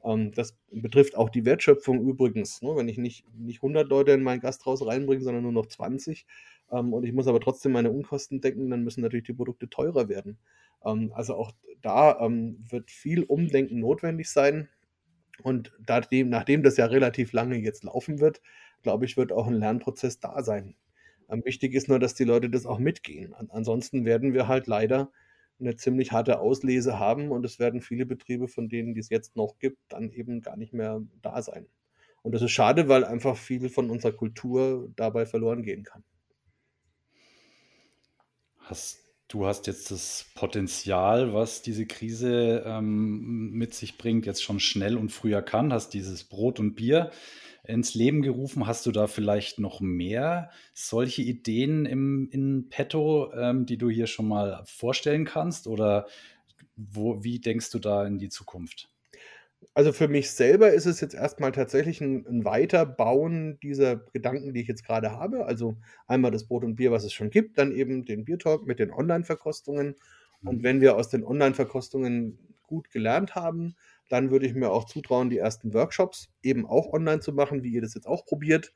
Ähm, 0.03 0.31
das 0.33 0.57
betrifft 0.71 1.15
auch 1.15 1.29
die 1.29 1.45
Wertschöpfung 1.45 2.01
übrigens. 2.01 2.61
Ne? 2.61 2.75
Wenn 2.75 2.89
ich 2.89 2.97
nicht, 2.97 3.25
nicht 3.37 3.57
100 3.59 3.87
Leute 3.87 4.11
in 4.11 4.23
mein 4.23 4.39
Gasthaus 4.41 4.85
reinbringe, 4.85 5.23
sondern 5.23 5.43
nur 5.43 5.51
noch 5.53 5.67
20 5.67 6.25
ähm, 6.71 6.93
und 6.93 7.03
ich 7.05 7.13
muss 7.13 7.27
aber 7.27 7.39
trotzdem 7.39 7.71
meine 7.71 7.91
Unkosten 7.91 8.41
decken, 8.41 8.69
dann 8.69 8.83
müssen 8.83 9.01
natürlich 9.01 9.25
die 9.25 9.33
Produkte 9.33 9.69
teurer 9.69 10.09
werden. 10.09 10.37
Ähm, 10.85 11.11
also 11.13 11.35
auch 11.35 11.51
da 11.81 12.19
ähm, 12.19 12.63
wird 12.69 12.91
viel 12.91 13.23
Umdenken 13.23 13.79
notwendig 13.79 14.29
sein. 14.29 14.69
Und 15.41 15.71
nachdem, 15.87 16.29
nachdem 16.29 16.63
das 16.63 16.77
ja 16.77 16.85
relativ 16.85 17.33
lange 17.33 17.57
jetzt 17.57 17.83
laufen 17.83 18.19
wird, 18.19 18.41
glaube 18.83 19.05
ich, 19.05 19.17
wird 19.17 19.31
auch 19.31 19.47
ein 19.47 19.55
Lernprozess 19.55 20.19
da 20.19 20.43
sein. 20.43 20.75
Ähm, 21.29 21.43
wichtig 21.45 21.73
ist 21.73 21.89
nur, 21.89 21.99
dass 21.99 22.13
die 22.13 22.25
Leute 22.25 22.49
das 22.49 22.65
auch 22.65 22.79
mitgehen. 22.79 23.33
An 23.33 23.49
ansonsten 23.51 24.05
werden 24.05 24.33
wir 24.33 24.47
halt 24.47 24.67
leider 24.67 25.11
eine 25.59 25.75
ziemlich 25.75 26.11
harte 26.11 26.39
Auslese 26.39 26.99
haben 26.99 27.31
und 27.31 27.45
es 27.45 27.59
werden 27.59 27.81
viele 27.81 28.05
Betriebe, 28.05 28.47
von 28.47 28.69
denen 28.69 28.93
die 28.93 28.99
es 28.99 29.09
jetzt 29.09 29.35
noch 29.35 29.57
gibt, 29.59 29.77
dann 29.89 30.11
eben 30.11 30.41
gar 30.41 30.57
nicht 30.57 30.73
mehr 30.73 31.01
da 31.21 31.41
sein. 31.41 31.67
Und 32.21 32.33
das 32.33 32.41
ist 32.41 32.51
schade, 32.51 32.87
weil 32.87 33.03
einfach 33.03 33.37
viel 33.37 33.69
von 33.69 33.89
unserer 33.89 34.13
Kultur 34.13 34.91
dabei 34.95 35.25
verloren 35.25 35.63
gehen 35.63 35.83
kann. 35.83 36.03
Hast 38.59 39.02
Du 39.27 39.47
hast 39.47 39.67
jetzt 39.67 39.89
das 39.89 40.25
Potenzial, 40.35 41.33
was 41.33 41.61
diese 41.61 41.87
Krise 41.87 42.63
ähm, 42.65 43.51
mit 43.51 43.73
sich 43.73 43.97
bringt, 43.97 44.25
jetzt 44.25 44.43
schon 44.43 44.59
schnell 44.59 44.97
und 44.97 45.11
früh 45.11 45.33
erkannt, 45.33 45.73
hast 45.73 45.89
dieses 45.89 46.23
Brot 46.23 46.59
und 46.59 46.75
Bier 46.75 47.11
ins 47.63 47.95
Leben 47.95 48.21
gerufen. 48.21 48.67
Hast 48.67 48.85
du 48.85 48.91
da 48.91 49.07
vielleicht 49.07 49.57
noch 49.59 49.79
mehr 49.79 50.51
solche 50.73 51.21
Ideen 51.21 51.85
im, 51.85 52.29
in 52.31 52.69
petto, 52.69 53.33
ähm, 53.33 53.65
die 53.65 53.77
du 53.77 53.89
hier 53.89 54.07
schon 54.07 54.27
mal 54.27 54.63
vorstellen 54.65 55.25
kannst? 55.25 55.67
Oder 55.67 56.05
wo, 56.75 57.23
wie 57.23 57.39
denkst 57.39 57.71
du 57.71 57.79
da 57.79 58.05
in 58.05 58.19
die 58.19 58.29
Zukunft? 58.29 58.92
Also 59.75 59.91
für 59.91 60.07
mich 60.07 60.31
selber 60.31 60.71
ist 60.71 60.85
es 60.85 61.01
jetzt 61.01 61.15
erstmal 61.15 61.51
tatsächlich 61.51 61.99
ein, 61.99 62.27
ein 62.27 62.45
Weiterbauen 62.45 63.59
dieser 63.61 63.95
Gedanken, 63.95 64.53
die 64.53 64.61
ich 64.61 64.67
jetzt 64.67 64.85
gerade 64.85 65.11
habe. 65.11 65.45
Also 65.45 65.77
einmal 66.05 66.29
das 66.29 66.45
Brot 66.45 66.63
und 66.63 66.75
Bier, 66.75 66.91
was 66.91 67.03
es 67.03 67.13
schon 67.13 67.31
gibt, 67.31 67.57
dann 67.57 67.71
eben 67.71 68.05
den 68.05 68.23
Biertalk 68.23 68.67
mit 68.67 68.77
den 68.77 68.91
Online-Verkostungen. 68.91 69.95
Und 70.43 70.59
mhm. 70.59 70.63
wenn 70.63 70.81
wir 70.81 70.95
aus 70.95 71.09
den 71.09 71.23
Online-Verkostungen 71.23 72.37
gut 72.67 72.91
gelernt 72.91 73.33
haben, 73.33 73.75
dann 74.09 74.29
würde 74.29 74.45
ich 74.45 74.53
mir 74.53 74.69
auch 74.69 74.85
zutrauen, 74.85 75.31
die 75.31 75.39
ersten 75.39 75.73
Workshops 75.73 76.29
eben 76.43 76.67
auch 76.67 76.93
online 76.93 77.21
zu 77.21 77.33
machen, 77.33 77.63
wie 77.63 77.71
ihr 77.71 77.81
das 77.81 77.95
jetzt 77.95 78.07
auch 78.07 78.25
probiert. 78.25 78.73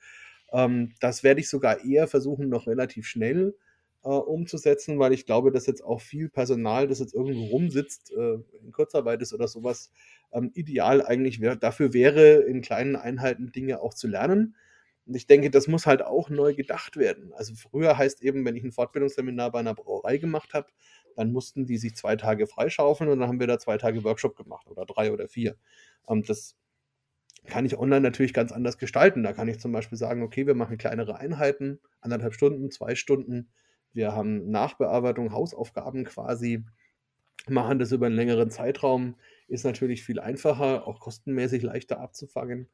Ähm, 0.51 0.93
das 0.99 1.23
werde 1.23 1.41
ich 1.41 1.49
sogar 1.49 1.83
eher 1.85 2.07
versuchen, 2.07 2.49
noch 2.49 2.65
relativ 2.65 3.05
schnell 3.07 3.55
äh, 4.03 4.09
umzusetzen, 4.09 4.99
weil 4.99 5.13
ich 5.13 5.25
glaube, 5.25 5.51
dass 5.51 5.67
jetzt 5.67 5.83
auch 5.83 6.01
viel 6.01 6.29
Personal, 6.29 6.87
das 6.87 6.99
jetzt 6.99 7.13
irgendwo 7.13 7.45
rumsitzt, 7.45 8.11
äh, 8.13 8.37
in 8.63 8.71
Kurzarbeit 8.71 9.21
ist 9.21 9.33
oder 9.33 9.47
sowas, 9.47 9.91
ähm, 10.31 10.51
ideal 10.53 11.05
eigentlich 11.05 11.41
wär, 11.41 11.55
dafür 11.55 11.93
wäre, 11.93 12.41
in 12.41 12.61
kleinen 12.61 12.95
Einheiten 12.95 13.51
Dinge 13.51 13.81
auch 13.81 13.93
zu 13.93 14.07
lernen. 14.07 14.55
Und 15.05 15.15
ich 15.15 15.25
denke, 15.25 15.49
das 15.49 15.67
muss 15.67 15.85
halt 15.85 16.01
auch 16.01 16.29
neu 16.29 16.53
gedacht 16.53 16.97
werden. 16.97 17.31
Also 17.33 17.55
früher 17.55 17.97
heißt 17.97 18.21
eben, 18.23 18.43
wenn 18.45 18.55
ich 18.55 18.63
ein 18.63 18.73
Fortbildungsseminar 18.73 19.51
bei 19.51 19.59
einer 19.59 19.73
Brauerei 19.73 20.17
gemacht 20.17 20.53
habe, 20.53 20.67
dann 21.15 21.31
mussten 21.31 21.65
die 21.65 21.77
sich 21.77 21.95
zwei 21.95 22.15
Tage 22.15 22.45
freischaufeln 22.45 23.09
und 23.09 23.19
dann 23.19 23.29
haben 23.29 23.39
wir 23.39 23.47
da 23.47 23.57
zwei 23.57 23.77
Tage 23.77 24.03
Workshop 24.03 24.35
gemacht 24.35 24.67
oder 24.67 24.85
drei 24.85 25.11
oder 25.11 25.27
vier. 25.27 25.55
Ähm, 26.09 26.23
das 26.23 26.55
kann 27.45 27.65
ich 27.65 27.77
online 27.77 28.01
natürlich 28.01 28.33
ganz 28.33 28.51
anders 28.51 28.77
gestalten. 28.77 29.23
Da 29.23 29.33
kann 29.33 29.47
ich 29.47 29.59
zum 29.59 29.71
Beispiel 29.71 29.97
sagen, 29.97 30.21
okay, 30.21 30.45
wir 30.45 30.55
machen 30.55 30.77
kleinere 30.77 31.17
Einheiten, 31.17 31.79
anderthalb 32.01 32.33
Stunden, 32.33 32.69
zwei 32.69 32.95
Stunden. 32.95 33.49
Wir 33.93 34.11
haben 34.11 34.51
Nachbearbeitung, 34.51 35.31
Hausaufgaben 35.31 36.03
quasi, 36.03 36.65
machen 37.47 37.79
das 37.79 37.91
über 37.91 38.05
einen 38.05 38.15
längeren 38.15 38.51
Zeitraum 38.51 39.15
ist 39.47 39.63
natürlich 39.65 40.03
viel 40.03 40.19
einfacher, 40.19 40.87
auch 40.87 40.99
kostenmäßig 40.99 41.63
leichter 41.63 41.99
abzufangen. 41.99 42.67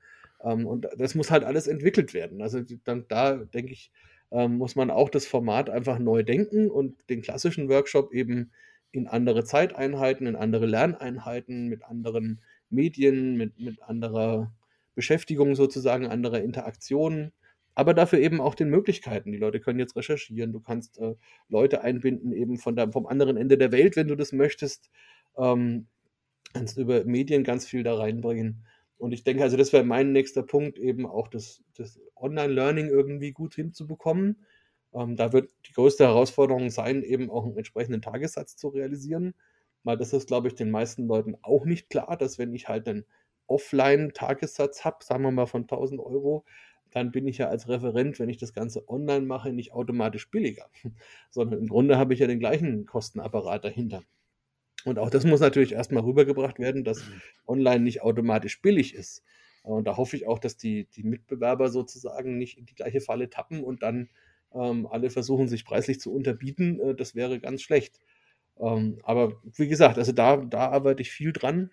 Ähm, 0.44 0.66
und 0.66 0.88
das 0.98 1.16
muss 1.16 1.32
halt 1.32 1.44
alles 1.44 1.68
entwickelt 1.68 2.14
werden. 2.14 2.42
Also 2.42 2.62
dann, 2.84 3.06
da 3.08 3.36
denke 3.36 3.74
ich, 3.74 3.92
ähm, 4.32 4.58
muss 4.58 4.76
man 4.76 4.90
auch 4.90 5.10
das 5.10 5.26
Format 5.28 5.70
einfach 5.70 6.00
neu 6.00 6.24
denken 6.24 6.70
und 6.70 7.10
den 7.10 7.22
klassischen 7.22 7.70
Workshop 7.70 8.14
eben 8.14 8.52
in 8.92 9.08
andere 9.08 9.44
Zeiteinheiten, 9.44 10.28
in 10.28 10.36
andere 10.36 10.66
Lerneinheiten, 10.66 11.68
mit 11.68 11.84
anderen 11.84 12.42
Medien, 12.70 13.36
mit, 13.38 13.60
mit 13.60 13.82
anderer 13.82 14.52
Beschäftigung 14.96 15.56
sozusagen, 15.56 16.08
anderer 16.08 16.42
Interaktion, 16.42 17.32
aber 17.76 17.94
dafür 17.94 18.20
eben 18.20 18.40
auch 18.42 18.56
den 18.56 18.70
Möglichkeiten. 18.70 19.32
Die 19.32 19.38
Leute 19.38 19.60
können 19.60 19.80
jetzt 19.80 19.96
recherchieren, 19.96 20.52
du 20.52 20.60
kannst 20.60 21.00
äh, 21.00 21.16
Leute 21.50 21.82
einbinden, 21.82 22.32
eben 22.32 22.58
von 22.58 22.76
der, 22.76 22.92
vom 22.92 23.08
anderen 23.08 23.38
Ende 23.38 23.58
der 23.58 23.72
Welt, 23.72 23.96
wenn 23.96 24.08
du 24.08 24.16
das 24.16 24.32
möchtest. 24.32 24.90
Ähm, 25.38 25.88
kannst 26.54 26.78
über 26.78 27.04
Medien 27.06 27.44
ganz 27.44 27.66
viel 27.66 27.84
da 27.84 27.96
reinbringen. 27.96 28.66
Und 28.98 29.12
ich 29.12 29.24
denke, 29.24 29.44
also 29.44 29.58
das 29.58 29.74
wäre 29.74 29.84
mein 29.84 30.12
nächster 30.12 30.44
Punkt, 30.44 30.78
eben 30.78 31.06
auch 31.06 31.28
das, 31.28 31.64
das 31.76 32.00
Online-Learning 32.16 32.88
irgendwie 32.88 33.32
gut 33.32 33.56
hinzubekommen. 33.56 34.46
Ähm, 34.94 35.16
da 35.16 35.34
wird 35.34 35.52
die 35.68 35.74
größte 35.74 36.06
Herausforderung 36.06 36.70
sein, 36.70 37.04
eben 37.04 37.30
auch 37.30 37.46
einen 37.46 37.58
entsprechenden 37.58 38.02
Tagessatz 38.02 38.56
zu 38.56 38.70
realisieren. 38.70 39.34
Weil 39.84 39.98
das 39.98 40.14
ist, 40.14 40.28
glaube 40.28 40.48
ich, 40.48 40.56
den 40.56 40.72
meisten 40.72 41.08
Leuten 41.08 41.36
auch 41.42 41.66
nicht 41.66 41.90
klar, 41.90 42.16
dass 42.18 42.40
wenn 42.40 42.54
ich 42.54 42.70
halt 42.70 42.88
einen 42.88 43.06
Offline-Tagessatz 43.48 44.86
habe, 44.86 45.04
sagen 45.04 45.24
wir 45.24 45.32
mal 45.32 45.48
von 45.48 45.64
1000 45.64 46.00
Euro, 46.00 46.46
dann 46.92 47.12
bin 47.12 47.28
ich 47.28 47.40
ja 47.40 47.50
als 47.50 47.68
Referent, 47.68 48.20
wenn 48.20 48.30
ich 48.30 48.38
das 48.38 48.54
Ganze 48.54 48.88
online 48.88 49.26
mache, 49.26 49.52
nicht 49.52 49.74
automatisch 49.74 50.30
billiger, 50.30 50.70
sondern 51.32 51.60
im 51.60 51.68
Grunde 51.68 51.98
habe 51.98 52.14
ich 52.14 52.20
ja 52.20 52.28
den 52.28 52.40
gleichen 52.40 52.86
Kostenapparat 52.86 53.66
dahinter. 53.66 54.04
Und 54.86 55.00
auch 55.00 55.10
das 55.10 55.26
muss 55.26 55.40
natürlich 55.40 55.74
erstmal 55.74 56.04
rübergebracht 56.04 56.60
werden, 56.60 56.84
dass 56.84 57.00
mhm. 57.00 57.22
online 57.48 57.84
nicht 57.84 58.02
automatisch 58.02 58.62
billig 58.62 58.94
ist. 58.94 59.24
Und 59.64 59.88
da 59.88 59.96
hoffe 59.96 60.18
ich 60.18 60.28
auch, 60.28 60.40
dass 60.40 60.58
die, 60.58 60.86
die 60.96 61.04
Mitbewerber 61.04 61.70
sozusagen 61.70 62.38
nicht 62.38 62.58
in 62.58 62.66
die 62.66 62.76
gleiche 62.76 63.00
Falle 63.00 63.30
tappen 63.30 63.64
und 63.64 63.82
dann 63.82 64.10
ähm, 64.54 64.88
alle 64.88 65.10
versuchen, 65.10 65.48
sich 65.48 65.64
preislich 65.66 66.00
zu 66.00 66.14
unterbieten. 66.14 66.80
Äh, 66.80 66.96
das 66.96 67.16
wäre 67.16 67.40
ganz 67.40 67.62
schlecht. 67.62 68.00
Ähm, 68.60 69.00
aber 69.04 69.42
wie 69.56 69.68
gesagt, 69.68 69.98
also 69.98 70.12
da, 70.12 70.38
da 70.38 70.70
arbeite 70.70 71.02
ich 71.02 71.12
viel 71.12 71.32
dran. 71.32 71.72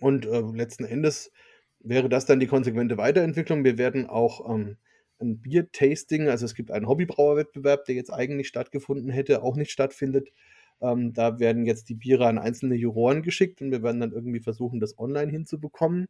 Und 0.00 0.26
äh, 0.26 0.40
letzten 0.40 0.84
Endes 0.84 1.32
wäre 1.80 2.08
das 2.08 2.26
dann 2.26 2.40
die 2.40 2.46
konsequente 2.46 2.98
Weiterentwicklung. 2.98 3.64
Wir 3.64 3.78
werden 3.78 4.06
auch 4.06 4.48
ähm, 4.48 4.76
ein 5.20 5.40
Bier-Tasting, 5.40 6.28
also 6.28 6.44
es 6.44 6.54
gibt 6.54 6.70
einen 6.70 6.88
Hobbybrauerwettbewerb, 6.88 7.84
der 7.84 7.94
jetzt 7.94 8.12
eigentlich 8.12 8.48
stattgefunden 8.48 9.10
hätte, 9.10 9.42
auch 9.42 9.56
nicht 9.56 9.70
stattfindet. 9.70 10.30
Ähm, 10.80 11.12
da 11.12 11.38
werden 11.40 11.66
jetzt 11.66 11.88
die 11.88 11.94
Biere 11.94 12.26
an 12.26 12.38
einzelne 12.38 12.74
Juroren 12.76 13.22
geschickt 13.22 13.60
und 13.62 13.70
wir 13.70 13.82
werden 13.82 14.00
dann 14.00 14.12
irgendwie 14.12 14.40
versuchen, 14.40 14.80
das 14.80 14.98
online 14.98 15.30
hinzubekommen. 15.30 16.08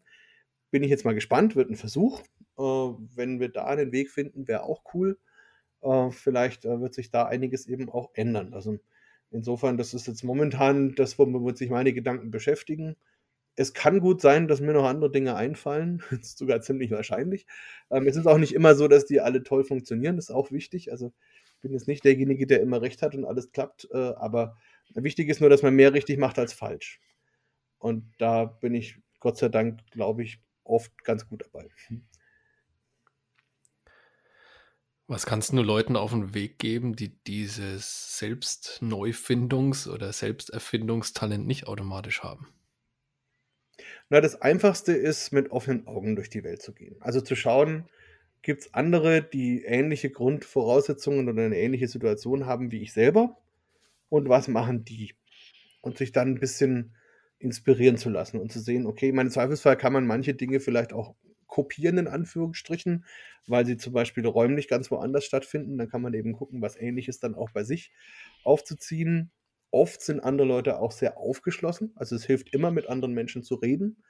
Bin 0.70 0.82
ich 0.82 0.90
jetzt 0.90 1.04
mal 1.04 1.14
gespannt, 1.14 1.56
wird 1.56 1.70
ein 1.70 1.76
Versuch. 1.76 2.22
Äh, 2.58 2.62
wenn 2.62 3.40
wir 3.40 3.48
da 3.50 3.66
einen 3.66 3.92
Weg 3.92 4.10
finden, 4.10 4.48
wäre 4.48 4.64
auch 4.64 4.82
cool. 4.94 5.18
Äh, 5.82 6.10
vielleicht 6.10 6.64
äh, 6.64 6.80
wird 6.80 6.94
sich 6.94 7.10
da 7.10 7.26
einiges 7.26 7.66
eben 7.66 7.88
auch 7.90 8.10
ändern. 8.14 8.54
Also 8.54 8.78
insofern, 9.30 9.76
das 9.78 9.94
ist 9.94 10.06
jetzt 10.06 10.24
momentan 10.24 10.94
das, 10.94 11.18
womit 11.18 11.58
sich 11.58 11.70
meine 11.70 11.92
Gedanken 11.92 12.30
beschäftigen. 12.30 12.96
Es 13.56 13.74
kann 13.74 14.00
gut 14.00 14.20
sein, 14.20 14.48
dass 14.48 14.60
mir 14.60 14.72
noch 14.72 14.84
andere 14.86 15.10
Dinge 15.10 15.36
einfallen. 15.36 16.02
Das 16.10 16.20
ist 16.20 16.38
sogar 16.38 16.60
ziemlich 16.62 16.90
wahrscheinlich. 16.90 17.46
Ähm, 17.90 18.06
es 18.06 18.16
ist 18.16 18.26
auch 18.26 18.38
nicht 18.38 18.54
immer 18.54 18.74
so, 18.74 18.88
dass 18.88 19.06
die 19.06 19.20
alle 19.20 19.42
toll 19.42 19.64
funktionieren. 19.64 20.16
Das 20.16 20.26
ist 20.30 20.34
auch 20.34 20.52
wichtig. 20.52 20.92
Also 20.92 21.12
bin 21.60 21.72
jetzt 21.72 21.88
nicht 21.88 22.04
derjenige, 22.04 22.46
der 22.46 22.60
immer 22.60 22.80
recht 22.82 23.02
hat 23.02 23.14
und 23.14 23.24
alles 23.24 23.52
klappt, 23.52 23.88
äh, 23.92 23.96
aber 23.96 24.56
wichtig 24.94 25.28
ist 25.28 25.40
nur, 25.40 25.50
dass 25.50 25.62
man 25.62 25.74
mehr 25.74 25.92
richtig 25.92 26.18
macht 26.18 26.38
als 26.38 26.52
falsch. 26.52 27.00
Und 27.78 28.12
da 28.18 28.44
bin 28.44 28.74
ich 28.74 28.98
Gott 29.20 29.38
sei 29.38 29.48
Dank, 29.48 29.80
glaube 29.90 30.22
ich, 30.22 30.40
oft 30.64 31.04
ganz 31.04 31.28
gut 31.28 31.42
dabei. 31.42 31.68
Was 35.06 35.24
kannst 35.24 35.52
du 35.52 35.62
Leuten 35.62 35.96
auf 35.96 36.10
den 36.10 36.34
Weg 36.34 36.58
geben, 36.58 36.94
die 36.94 37.16
dieses 37.24 38.20
Selbstneufindungs- 38.20 39.88
oder 39.88 40.12
Selbsterfindungstalent 40.12 41.46
nicht 41.46 41.66
automatisch 41.66 42.22
haben? 42.22 42.48
Na, 44.10 44.20
das 44.20 44.40
Einfachste 44.42 44.92
ist, 44.92 45.32
mit 45.32 45.50
offenen 45.50 45.86
Augen 45.86 46.14
durch 46.14 46.28
die 46.28 46.44
Welt 46.44 46.60
zu 46.60 46.74
gehen. 46.74 46.96
Also 47.00 47.22
zu 47.22 47.36
schauen, 47.36 47.88
gibt 48.42 48.62
es 48.62 48.74
andere, 48.74 49.22
die 49.22 49.62
ähnliche 49.64 50.10
Grundvoraussetzungen 50.10 51.28
oder 51.28 51.44
eine 51.44 51.58
ähnliche 51.58 51.88
Situation 51.88 52.46
haben 52.46 52.70
wie 52.70 52.82
ich 52.82 52.92
selber? 52.92 53.36
Und 54.08 54.28
was 54.28 54.48
machen 54.48 54.84
die? 54.84 55.14
Und 55.80 55.98
sich 55.98 56.12
dann 56.12 56.28
ein 56.28 56.40
bisschen 56.40 56.94
inspirieren 57.38 57.96
zu 57.96 58.10
lassen 58.10 58.40
und 58.40 58.52
zu 58.52 58.60
sehen, 58.60 58.86
okay, 58.86 59.10
im 59.10 59.30
Zweifelsfall 59.30 59.76
kann 59.76 59.92
man 59.92 60.06
manche 60.06 60.34
Dinge 60.34 60.60
vielleicht 60.60 60.92
auch 60.92 61.14
kopieren, 61.46 61.98
in 61.98 62.08
Anführungsstrichen, 62.08 63.04
weil 63.46 63.64
sie 63.66 63.76
zum 63.76 63.92
Beispiel 63.92 64.26
räumlich 64.26 64.68
ganz 64.68 64.90
woanders 64.90 65.24
stattfinden. 65.24 65.78
Dann 65.78 65.88
kann 65.88 66.02
man 66.02 66.14
eben 66.14 66.32
gucken, 66.32 66.62
was 66.62 66.76
ähnliches 66.76 67.20
dann 67.20 67.34
auch 67.34 67.50
bei 67.50 67.64
sich 67.64 67.92
aufzuziehen. 68.44 69.30
Oft 69.70 70.00
sind 70.02 70.20
andere 70.20 70.46
Leute 70.46 70.78
auch 70.78 70.92
sehr 70.92 71.18
aufgeschlossen. 71.18 71.92
Also 71.96 72.16
es 72.16 72.24
hilft 72.24 72.54
immer, 72.54 72.70
mit 72.70 72.88
anderen 72.88 73.14
Menschen 73.14 73.42
zu 73.42 73.56
reden. 73.56 74.02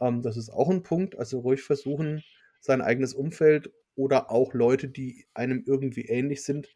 Ähm, 0.00 0.22
das 0.22 0.36
ist 0.36 0.50
auch 0.50 0.70
ein 0.70 0.82
Punkt. 0.82 1.18
Also 1.18 1.40
ruhig 1.40 1.62
versuchen, 1.62 2.22
sein 2.60 2.80
eigenes 2.80 3.14
Umfeld 3.14 3.72
oder 3.94 4.30
auch 4.30 4.54
Leute, 4.54 4.88
die 4.88 5.26
einem 5.34 5.64
irgendwie 5.66 6.06
ähnlich 6.06 6.44
sind, 6.44 6.68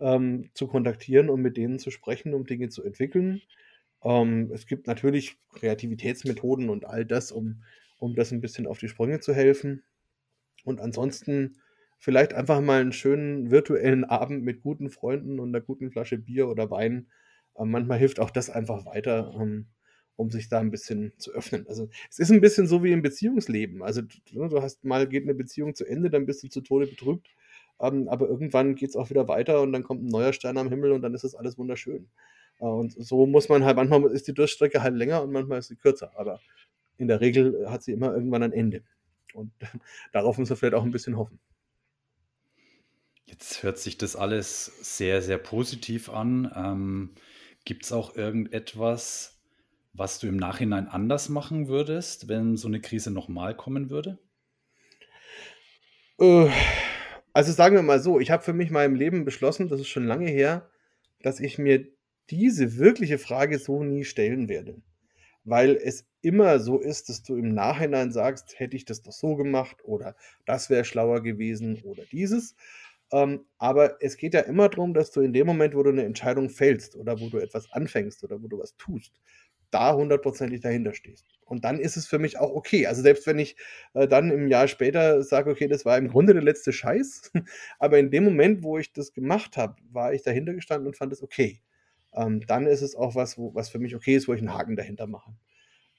ähm, 0.00 0.50
zu 0.54 0.68
kontaktieren 0.68 1.28
und 1.28 1.42
mit 1.42 1.56
denen 1.56 1.78
zu 1.78 1.90
sprechen, 1.90 2.34
um 2.34 2.46
Dinge 2.46 2.68
zu 2.68 2.84
entwickeln. 2.84 3.42
Ähm, 4.02 4.50
es 4.52 4.66
gibt 4.66 4.86
natürlich 4.86 5.38
Kreativitätsmethoden 5.54 6.70
und 6.70 6.84
all 6.84 7.04
das, 7.04 7.32
um, 7.32 7.64
um 7.98 8.14
das 8.14 8.32
ein 8.32 8.40
bisschen 8.40 8.66
auf 8.66 8.78
die 8.78 8.88
Sprünge 8.88 9.20
zu 9.20 9.34
helfen. 9.34 9.82
Und 10.64 10.80
ansonsten 10.80 11.58
vielleicht 11.98 12.32
einfach 12.34 12.60
mal 12.60 12.80
einen 12.80 12.92
schönen 12.92 13.50
virtuellen 13.50 14.04
Abend 14.04 14.44
mit 14.44 14.62
guten 14.62 14.90
Freunden 14.90 15.40
und 15.40 15.48
einer 15.48 15.60
guten 15.64 15.90
Flasche 15.90 16.18
Bier 16.18 16.48
oder 16.48 16.70
Wein. 16.70 17.08
Ähm, 17.58 17.70
manchmal 17.70 17.98
hilft 17.98 18.20
auch 18.20 18.30
das 18.30 18.50
einfach 18.50 18.86
weiter, 18.86 19.34
ähm, 19.38 19.66
um 20.18 20.30
sich 20.30 20.48
da 20.48 20.58
ein 20.58 20.72
bisschen 20.72 21.12
zu 21.16 21.32
öffnen. 21.32 21.64
Also 21.68 21.88
es 22.10 22.18
ist 22.18 22.32
ein 22.32 22.40
bisschen 22.40 22.66
so 22.66 22.82
wie 22.82 22.90
im 22.90 23.02
Beziehungsleben. 23.02 23.82
Also 23.82 24.02
du, 24.02 24.48
du 24.48 24.60
hast 24.60 24.84
mal 24.84 25.06
geht 25.06 25.22
eine 25.22 25.34
Beziehung 25.34 25.76
zu 25.76 25.84
Ende, 25.84 26.10
dann 26.10 26.26
bist 26.26 26.42
du 26.42 26.48
zu 26.48 26.60
Tode 26.60 26.88
betrübt. 26.88 27.28
Ähm, 27.80 28.08
aber 28.08 28.28
irgendwann 28.28 28.74
geht 28.74 28.90
es 28.90 28.96
auch 28.96 29.10
wieder 29.10 29.28
weiter 29.28 29.62
und 29.62 29.72
dann 29.72 29.84
kommt 29.84 30.02
ein 30.02 30.08
neuer 30.08 30.32
Stern 30.32 30.58
am 30.58 30.70
Himmel 30.70 30.90
und 30.90 31.02
dann 31.02 31.14
ist 31.14 31.22
das 31.22 31.36
alles 31.36 31.56
wunderschön. 31.56 32.08
Äh, 32.58 32.64
und 32.64 32.92
so 32.92 33.26
muss 33.26 33.48
man 33.48 33.64
halt, 33.64 33.76
manchmal 33.76 34.10
ist 34.10 34.26
die 34.26 34.34
Durchstrecke 34.34 34.82
halt 34.82 34.96
länger 34.96 35.22
und 35.22 35.30
manchmal 35.30 35.60
ist 35.60 35.68
sie 35.68 35.76
kürzer, 35.76 36.10
aber 36.16 36.40
in 36.96 37.06
der 37.06 37.20
Regel 37.20 37.70
hat 37.70 37.84
sie 37.84 37.92
immer 37.92 38.12
irgendwann 38.12 38.42
ein 38.42 38.52
Ende. 38.52 38.82
Und 39.34 39.52
darauf 40.12 40.36
muss 40.36 40.50
man 40.50 40.56
vielleicht 40.56 40.74
auch 40.74 40.84
ein 40.84 40.90
bisschen 40.90 41.16
hoffen. 41.16 41.38
Jetzt 43.24 43.62
hört 43.62 43.78
sich 43.78 43.98
das 43.98 44.16
alles 44.16 44.96
sehr, 44.96 45.22
sehr 45.22 45.38
positiv 45.38 46.08
an. 46.08 46.50
Ähm, 46.56 47.14
Gibt 47.64 47.84
es 47.84 47.92
auch 47.92 48.16
irgendetwas, 48.16 49.37
was 49.98 50.18
du 50.18 50.28
im 50.28 50.36
Nachhinein 50.36 50.88
anders 50.88 51.28
machen 51.28 51.68
würdest, 51.68 52.28
wenn 52.28 52.56
so 52.56 52.68
eine 52.68 52.80
Krise 52.80 53.10
nochmal 53.10 53.56
kommen 53.56 53.90
würde? 53.90 54.18
Äh, 56.20 56.50
also 57.32 57.52
sagen 57.52 57.76
wir 57.76 57.82
mal 57.82 58.00
so, 58.00 58.20
ich 58.20 58.30
habe 58.30 58.42
für 58.42 58.52
mich 58.52 58.70
mal 58.70 58.84
im 58.84 58.94
Leben 58.94 59.24
beschlossen, 59.24 59.68
das 59.68 59.80
ist 59.80 59.88
schon 59.88 60.06
lange 60.06 60.30
her, 60.30 60.70
dass 61.22 61.40
ich 61.40 61.58
mir 61.58 61.86
diese 62.30 62.76
wirkliche 62.76 63.18
Frage 63.18 63.58
so 63.58 63.82
nie 63.82 64.04
stellen 64.04 64.48
werde. 64.48 64.80
Weil 65.44 65.76
es 65.76 66.06
immer 66.20 66.58
so 66.58 66.78
ist, 66.78 67.08
dass 67.08 67.22
du 67.22 67.36
im 67.36 67.54
Nachhinein 67.54 68.12
sagst, 68.12 68.58
hätte 68.58 68.76
ich 68.76 68.84
das 68.84 69.02
doch 69.02 69.12
so 69.12 69.36
gemacht 69.36 69.78
oder 69.84 70.14
das 70.46 70.68
wäre 70.68 70.84
schlauer 70.84 71.22
gewesen 71.22 71.80
oder 71.84 72.04
dieses. 72.12 72.54
Ähm, 73.10 73.46
aber 73.56 74.02
es 74.02 74.16
geht 74.16 74.34
ja 74.34 74.40
immer 74.40 74.68
darum, 74.68 74.92
dass 74.92 75.10
du 75.10 75.20
in 75.22 75.32
dem 75.32 75.46
Moment, 75.46 75.74
wo 75.74 75.82
du 75.82 75.90
eine 75.90 76.04
Entscheidung 76.04 76.50
fällst 76.50 76.94
oder 76.96 77.18
wo 77.20 77.30
du 77.30 77.38
etwas 77.38 77.72
anfängst 77.72 78.22
oder 78.22 78.42
wo 78.42 78.48
du 78.48 78.58
was 78.58 78.76
tust, 78.76 79.14
da 79.70 79.94
hundertprozentig 79.94 80.60
dahinter 80.60 80.94
stehst. 80.94 81.26
Und 81.44 81.64
dann 81.64 81.78
ist 81.78 81.96
es 81.96 82.06
für 82.06 82.18
mich 82.18 82.38
auch 82.38 82.54
okay. 82.54 82.86
Also 82.86 83.02
selbst 83.02 83.26
wenn 83.26 83.38
ich 83.38 83.56
äh, 83.94 84.06
dann 84.06 84.30
im 84.30 84.48
Jahr 84.48 84.68
später 84.68 85.22
sage, 85.22 85.50
okay, 85.50 85.66
das 85.68 85.84
war 85.84 85.96
im 85.96 86.08
Grunde 86.08 86.34
der 86.34 86.42
letzte 86.42 86.72
Scheiß, 86.72 87.32
aber 87.78 87.98
in 87.98 88.10
dem 88.10 88.24
Moment, 88.24 88.62
wo 88.62 88.78
ich 88.78 88.92
das 88.92 89.12
gemacht 89.12 89.56
habe, 89.56 89.76
war 89.90 90.12
ich 90.12 90.22
dahinter 90.22 90.54
gestanden 90.54 90.86
und 90.86 90.96
fand 90.96 91.12
es 91.12 91.22
okay 91.22 91.62
ähm, 92.14 92.46
dann 92.46 92.66
ist 92.66 92.82
es 92.82 92.94
auch 92.94 93.14
was, 93.14 93.38
wo, 93.38 93.54
was 93.54 93.68
für 93.70 93.78
mich 93.78 93.94
okay 93.94 94.16
ist, 94.16 94.28
wo 94.28 94.34
ich 94.34 94.40
einen 94.40 94.54
Haken 94.54 94.76
dahinter 94.76 95.06
mache. 95.06 95.32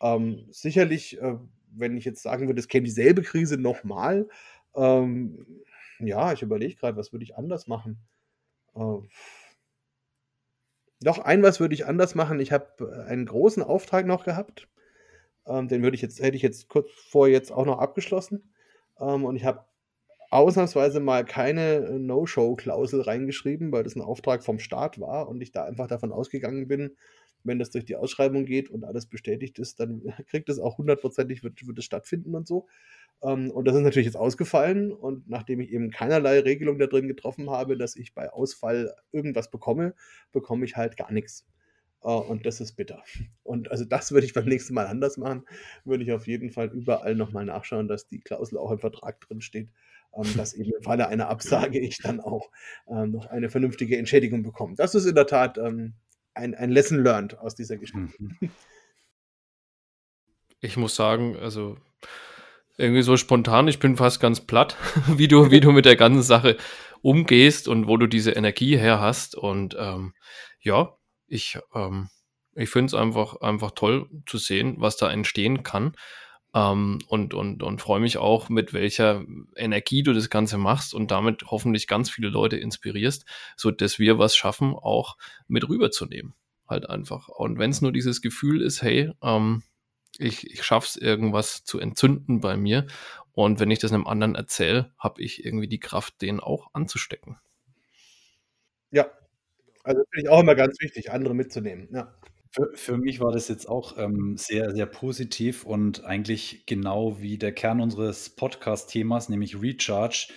Ähm, 0.01 0.45
sicherlich, 0.49 1.21
äh, 1.21 1.35
wenn 1.71 1.97
ich 1.97 2.05
jetzt 2.05 2.23
sagen 2.23 2.47
würde, 2.47 2.59
es 2.59 2.67
käme 2.67 2.85
dieselbe 2.85 3.21
Krise 3.21 3.57
nochmal, 3.57 4.27
ähm, 4.75 5.45
ja, 5.99 6.31
ich 6.33 6.41
überlege 6.41 6.75
gerade, 6.75 6.97
was 6.97 7.11
würde 7.11 7.23
ich 7.23 7.35
anders 7.35 7.67
machen? 7.67 7.99
Äh, 8.75 8.97
doch, 11.01 11.19
ein 11.19 11.43
was 11.43 11.59
würde 11.59 11.73
ich 11.73 11.85
anders 11.85 12.15
machen. 12.15 12.39
Ich 12.39 12.51
habe 12.51 12.67
äh, 12.79 13.09
einen 13.09 13.25
großen 13.25 13.63
Auftrag 13.63 14.05
noch 14.05 14.25
gehabt. 14.25 14.67
Ähm, 15.47 15.67
den 15.67 15.81
würde 15.81 15.95
ich 15.95 16.01
jetzt, 16.01 16.21
hätte 16.21 16.37
ich 16.37 16.43
jetzt 16.43 16.69
kurz 16.69 16.89
vor 16.91 17.27
jetzt 17.27 17.51
auch 17.51 17.65
noch 17.65 17.79
abgeschlossen. 17.79 18.53
Ähm, 18.99 19.25
und 19.25 19.35
ich 19.35 19.45
habe 19.45 19.65
ausnahmsweise 20.31 20.99
mal 20.99 21.25
keine 21.25 21.75
äh, 21.75 21.99
No-Show-Klausel 21.99 23.01
reingeschrieben, 23.01 23.71
weil 23.71 23.83
das 23.83 23.95
ein 23.95 24.01
Auftrag 24.01 24.43
vom 24.43 24.59
Staat 24.59 24.99
war 24.99 25.27
und 25.27 25.41
ich 25.41 25.51
da 25.51 25.63
einfach 25.63 25.87
davon 25.87 26.11
ausgegangen 26.11 26.67
bin, 26.67 26.95
wenn 27.43 27.59
das 27.59 27.69
durch 27.71 27.85
die 27.85 27.95
Ausschreibung 27.95 28.45
geht 28.45 28.69
und 28.69 28.83
alles 28.83 29.05
bestätigt 29.05 29.59
ist, 29.59 29.79
dann 29.79 30.01
kriegt 30.27 30.49
es 30.49 30.59
auch 30.59 30.77
hundertprozentig, 30.77 31.43
wird, 31.43 31.65
wird 31.65 31.77
es 31.77 31.85
stattfinden 31.85 32.35
und 32.35 32.47
so. 32.47 32.67
Ähm, 33.21 33.51
und 33.51 33.65
das 33.65 33.75
ist 33.75 33.81
natürlich 33.81 34.07
jetzt 34.07 34.15
ausgefallen 34.15 34.91
und 34.91 35.29
nachdem 35.29 35.59
ich 35.59 35.71
eben 35.71 35.91
keinerlei 35.91 36.39
Regelung 36.39 36.79
da 36.79 36.87
drin 36.87 37.07
getroffen 37.07 37.49
habe, 37.49 37.77
dass 37.77 37.95
ich 37.95 38.13
bei 38.13 38.31
Ausfall 38.31 38.93
irgendwas 39.11 39.51
bekomme, 39.51 39.93
bekomme 40.31 40.65
ich 40.65 40.77
halt 40.77 40.97
gar 40.97 41.11
nichts. 41.11 41.45
Uh, 42.01 42.11
und 42.11 42.45
das 42.45 42.61
ist 42.61 42.77
bitter. 42.77 43.03
Und 43.43 43.71
also 43.71 43.83
das 43.83 44.13
würde 44.13 44.25
ich 44.25 44.33
beim 44.33 44.45
nächsten 44.45 44.73
Mal 44.73 44.87
anders 44.87 45.17
machen. 45.17 45.43
Würde 45.83 46.03
ich 46.03 46.13
auf 46.13 46.27
jeden 46.27 46.49
Fall 46.49 46.67
überall 46.71 47.13
nochmal 47.13 47.43
nachschauen, 47.43 47.89
dass 47.89 48.07
die 48.07 48.21
Klausel 48.21 48.57
auch 48.57 48.71
im 48.71 48.79
Vertrag 48.79 49.19
drin 49.19 49.41
steht, 49.41 49.69
ähm, 50.15 50.23
dass 50.37 50.53
eben 50.53 50.71
im 50.71 50.81
Falle 50.81 51.09
einer 51.09 51.27
Absage 51.27 51.77
ich 51.77 51.97
dann 51.97 52.21
auch 52.21 52.51
ähm, 52.87 53.11
noch 53.11 53.25
eine 53.25 53.49
vernünftige 53.49 53.97
Entschädigung 53.97 54.43
bekomme. 54.43 54.75
Das 54.77 54.95
ist 54.95 55.05
in 55.07 55.15
der 55.15 55.27
Tat 55.27 55.57
ähm, 55.57 55.95
ein, 56.39 56.55
ein 56.55 56.69
Lesson 56.71 57.03
learned 57.03 57.37
aus 57.37 57.55
dieser 57.55 57.77
Geschichte. 57.77 58.09
Mhm. 58.17 58.51
Ich 60.61 60.75
muss 60.75 60.95
sagen, 60.95 61.37
also 61.37 61.77
irgendwie 62.77 63.01
so 63.01 63.17
spontan, 63.17 63.67
ich 63.67 63.79
bin 63.79 63.97
fast 63.97 64.19
ganz 64.19 64.41
platt, 64.41 64.77
wie 65.07 65.27
du, 65.27 65.51
wie 65.51 65.59
du 65.59 65.71
mit 65.71 65.85
der 65.85 65.95
ganzen 65.95 66.23
Sache 66.23 66.57
umgehst 67.01 67.67
und 67.67 67.87
wo 67.87 67.97
du 67.97 68.07
diese 68.07 68.31
Energie 68.31 68.77
her 68.77 68.99
hast. 68.99 69.35
Und 69.35 69.75
ähm, 69.77 70.13
ja, 70.61 70.97
ich, 71.27 71.59
ähm, 71.75 72.09
ich 72.55 72.69
finde 72.69 72.87
es 72.87 72.93
einfach, 72.93 73.41
einfach 73.41 73.71
toll 73.71 74.09
zu 74.25 74.37
sehen, 74.37 74.75
was 74.79 74.97
da 74.97 75.11
entstehen 75.11 75.63
kann. 75.63 75.93
Ähm, 76.53 76.99
und 77.07 77.33
und, 77.33 77.61
und 77.61 77.81
freue 77.81 77.99
mich 77.99 78.17
auch, 78.17 78.49
mit 78.49 78.73
welcher 78.73 79.23
Energie 79.55 80.03
du 80.03 80.13
das 80.13 80.29
Ganze 80.29 80.57
machst 80.57 80.93
und 80.93 81.11
damit 81.11 81.45
hoffentlich 81.47 81.87
ganz 81.87 82.09
viele 82.09 82.29
Leute 82.29 82.57
inspirierst, 82.57 83.25
so 83.55 83.71
dass 83.71 83.99
wir 83.99 84.17
was 84.17 84.35
schaffen, 84.35 84.73
auch 84.73 85.17
mit 85.47 85.67
rüberzunehmen. 85.69 86.33
Halt 86.67 86.89
einfach. 86.89 87.27
Und 87.29 87.57
wenn 87.59 87.71
es 87.71 87.81
nur 87.81 87.91
dieses 87.91 88.21
Gefühl 88.21 88.61
ist, 88.61 88.81
hey, 88.81 89.11
ähm, 89.21 89.63
ich, 90.17 90.49
ich 90.49 90.69
es, 90.71 90.95
irgendwas 90.95 91.63
zu 91.63 91.79
entzünden 91.79 92.41
bei 92.41 92.57
mir. 92.57 92.87
Und 93.31 93.59
wenn 93.59 93.71
ich 93.71 93.79
das 93.79 93.93
einem 93.93 94.07
anderen 94.07 94.35
erzähle, 94.35 94.91
habe 94.97 95.21
ich 95.21 95.45
irgendwie 95.45 95.67
die 95.67 95.79
Kraft, 95.79 96.21
den 96.21 96.39
auch 96.39 96.73
anzustecken. 96.73 97.37
Ja, 98.91 99.05
also 99.83 100.01
finde 100.11 100.23
ich 100.23 100.29
auch 100.29 100.41
immer 100.41 100.55
ganz 100.55 100.79
wichtig, 100.81 101.11
andere 101.11 101.33
mitzunehmen. 101.33 101.87
Ja. 101.91 102.13
Für, 102.51 102.71
für 102.73 102.97
mich 102.97 103.19
war 103.19 103.31
das 103.31 103.47
jetzt 103.47 103.67
auch 103.67 103.97
ähm, 103.97 104.35
sehr, 104.35 104.73
sehr 104.73 104.87
positiv 104.87 105.65
und 105.65 106.03
eigentlich 106.03 106.65
genau 106.65 107.21
wie 107.21 107.37
der 107.37 107.51
Kern 107.51 107.79
unseres 107.79 108.31
Podcast-Themas, 108.31 109.29
nämlich 109.29 109.61
Recharge. 109.61 110.29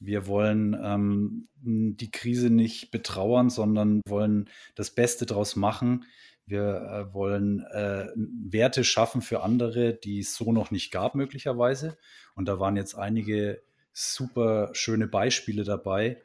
Wir 0.00 0.26
wollen 0.26 0.76
ähm, 0.82 1.46
die 1.54 2.10
Krise 2.10 2.50
nicht 2.50 2.90
betrauern, 2.90 3.50
sondern 3.50 4.00
wollen 4.06 4.48
das 4.74 4.90
Beste 4.90 5.26
daraus 5.26 5.54
machen. 5.54 6.06
Wir 6.46 7.06
äh, 7.10 7.14
wollen 7.14 7.60
äh, 7.70 8.08
Werte 8.16 8.82
schaffen 8.82 9.22
für 9.22 9.42
andere, 9.42 9.94
die 9.94 10.20
es 10.20 10.34
so 10.34 10.52
noch 10.52 10.72
nicht 10.72 10.90
gab, 10.90 11.14
möglicherweise. 11.14 11.96
Und 12.34 12.46
da 12.48 12.58
waren 12.58 12.76
jetzt 12.76 12.96
einige 12.96 13.62
super 13.92 14.70
schöne 14.72 15.06
Beispiele 15.06 15.62
dabei, 15.62 16.20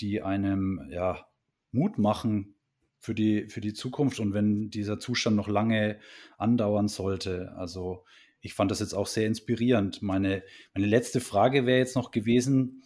die 0.00 0.20
einem 0.20 0.86
ja, 0.90 1.26
Mut 1.72 1.98
machen, 1.98 2.56
für 3.00 3.14
die, 3.14 3.48
für 3.48 3.60
die 3.60 3.72
Zukunft 3.72 4.20
und 4.20 4.34
wenn 4.34 4.70
dieser 4.70 5.00
Zustand 5.00 5.34
noch 5.34 5.48
lange 5.48 5.98
andauern 6.38 6.86
sollte. 6.86 7.52
Also 7.56 8.04
ich 8.42 8.54
fand 8.54 8.70
das 8.70 8.80
jetzt 8.80 8.94
auch 8.94 9.06
sehr 9.06 9.26
inspirierend. 9.26 10.02
Meine, 10.02 10.42
meine 10.74 10.86
letzte 10.86 11.20
Frage 11.20 11.66
wäre 11.66 11.78
jetzt 11.78 11.96
noch 11.96 12.10
gewesen, 12.10 12.82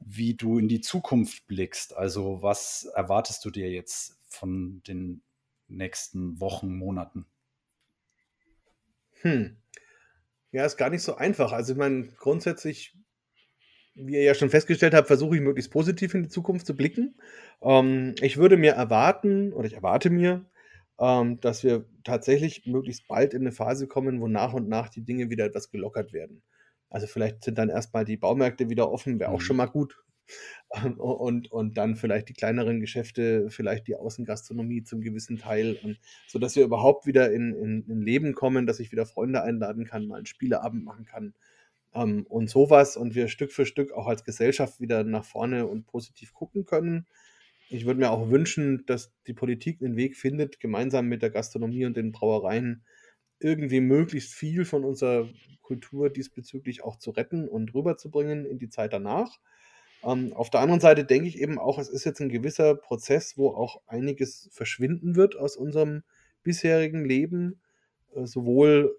wie 0.00 0.34
du 0.34 0.58
in 0.58 0.68
die 0.68 0.80
Zukunft 0.80 1.46
blickst. 1.46 1.94
Also 1.94 2.42
was 2.42 2.84
erwartest 2.94 3.44
du 3.44 3.50
dir 3.50 3.70
jetzt 3.70 4.18
von 4.26 4.82
den 4.86 5.22
nächsten 5.68 6.40
Wochen, 6.40 6.74
Monaten? 6.74 7.26
Hm. 9.20 9.58
Ja, 10.50 10.64
ist 10.64 10.78
gar 10.78 10.88
nicht 10.88 11.02
so 11.02 11.16
einfach. 11.16 11.52
Also 11.52 11.72
ich 11.72 11.78
meine, 11.78 12.08
grundsätzlich, 12.16 12.96
wie 14.00 14.14
ihr 14.14 14.22
ja 14.22 14.34
schon 14.34 14.50
festgestellt 14.50 14.94
habt, 14.94 15.08
versuche 15.08 15.36
ich 15.36 15.42
möglichst 15.42 15.72
positiv 15.72 16.14
in 16.14 16.24
die 16.24 16.28
Zukunft 16.28 16.66
zu 16.66 16.76
blicken. 16.76 17.16
Ähm, 17.62 18.14
ich 18.20 18.36
würde 18.36 18.56
mir 18.56 18.72
erwarten, 18.72 19.52
oder 19.52 19.66
ich 19.66 19.74
erwarte 19.74 20.10
mir, 20.10 20.46
ähm, 21.00 21.40
dass 21.40 21.64
wir 21.64 21.86
tatsächlich 22.04 22.66
möglichst 22.66 23.06
bald 23.08 23.34
in 23.34 23.42
eine 23.42 23.52
Phase 23.52 23.86
kommen, 23.86 24.20
wo 24.20 24.28
nach 24.28 24.52
und 24.52 24.68
nach 24.68 24.88
die 24.88 25.04
Dinge 25.04 25.30
wieder 25.30 25.44
etwas 25.44 25.70
gelockert 25.70 26.12
werden. 26.12 26.42
Also 26.90 27.06
vielleicht 27.06 27.44
sind 27.44 27.58
dann 27.58 27.68
erstmal 27.68 28.04
die 28.04 28.16
Baumärkte 28.16 28.70
wieder 28.70 28.90
offen, 28.90 29.20
wäre 29.20 29.30
auch 29.30 29.40
schon 29.40 29.56
mhm. 29.56 29.58
mal 29.58 29.66
gut. 29.66 30.02
Und, 30.98 31.50
und 31.50 31.78
dann 31.78 31.96
vielleicht 31.96 32.28
die 32.28 32.34
kleineren 32.34 32.80
Geschäfte, 32.80 33.48
vielleicht 33.48 33.88
die 33.88 33.96
Außengastronomie 33.96 34.82
zum 34.82 35.00
gewissen 35.00 35.38
Teil, 35.38 35.78
und, 35.82 35.98
sodass 36.26 36.54
wir 36.54 36.64
überhaupt 36.64 37.06
wieder 37.06 37.32
in, 37.32 37.54
in, 37.54 37.86
in 37.88 38.02
Leben 38.02 38.34
kommen, 38.34 38.66
dass 38.66 38.78
ich 38.78 38.92
wieder 38.92 39.06
Freunde 39.06 39.42
einladen 39.42 39.86
kann, 39.86 40.06
mal 40.06 40.16
einen 40.16 40.26
Spieleabend 40.26 40.84
machen 40.84 41.06
kann 41.06 41.32
ähm, 41.94 42.26
und 42.28 42.48
sowas 42.50 42.96
und 42.96 43.14
wir 43.14 43.28
Stück 43.28 43.52
für 43.52 43.66
Stück 43.66 43.92
auch 43.92 44.06
als 44.06 44.24
Gesellschaft 44.24 44.80
wieder 44.80 45.04
nach 45.04 45.24
vorne 45.24 45.66
und 45.66 45.86
positiv 45.86 46.32
gucken 46.34 46.64
können. 46.64 47.06
Ich 47.70 47.84
würde 47.84 48.00
mir 48.00 48.10
auch 48.10 48.30
wünschen, 48.30 48.84
dass 48.86 49.12
die 49.26 49.34
Politik 49.34 49.82
einen 49.82 49.96
Weg 49.96 50.16
findet, 50.16 50.60
gemeinsam 50.60 51.06
mit 51.06 51.22
der 51.22 51.30
Gastronomie 51.30 51.84
und 51.84 51.96
den 51.96 52.12
Brauereien 52.12 52.82
irgendwie 53.40 53.80
möglichst 53.80 54.32
viel 54.32 54.64
von 54.64 54.84
unserer 54.84 55.28
Kultur 55.62 56.10
diesbezüglich 56.10 56.82
auch 56.82 56.96
zu 56.96 57.10
retten 57.10 57.46
und 57.46 57.74
rüberzubringen 57.74 58.46
in 58.46 58.58
die 58.58 58.70
Zeit 58.70 58.92
danach. 58.92 59.38
Ähm, 60.02 60.32
auf 60.32 60.50
der 60.50 60.60
anderen 60.60 60.80
Seite 60.80 61.04
denke 61.04 61.28
ich 61.28 61.38
eben 61.38 61.58
auch, 61.58 61.78
es 61.78 61.88
ist 61.88 62.04
jetzt 62.04 62.20
ein 62.20 62.28
gewisser 62.28 62.74
Prozess, 62.74 63.36
wo 63.36 63.50
auch 63.50 63.82
einiges 63.86 64.48
verschwinden 64.52 65.16
wird 65.16 65.36
aus 65.36 65.56
unserem 65.56 66.02
bisherigen 66.42 67.04
Leben, 67.04 67.60
äh, 68.14 68.26
sowohl 68.26 68.96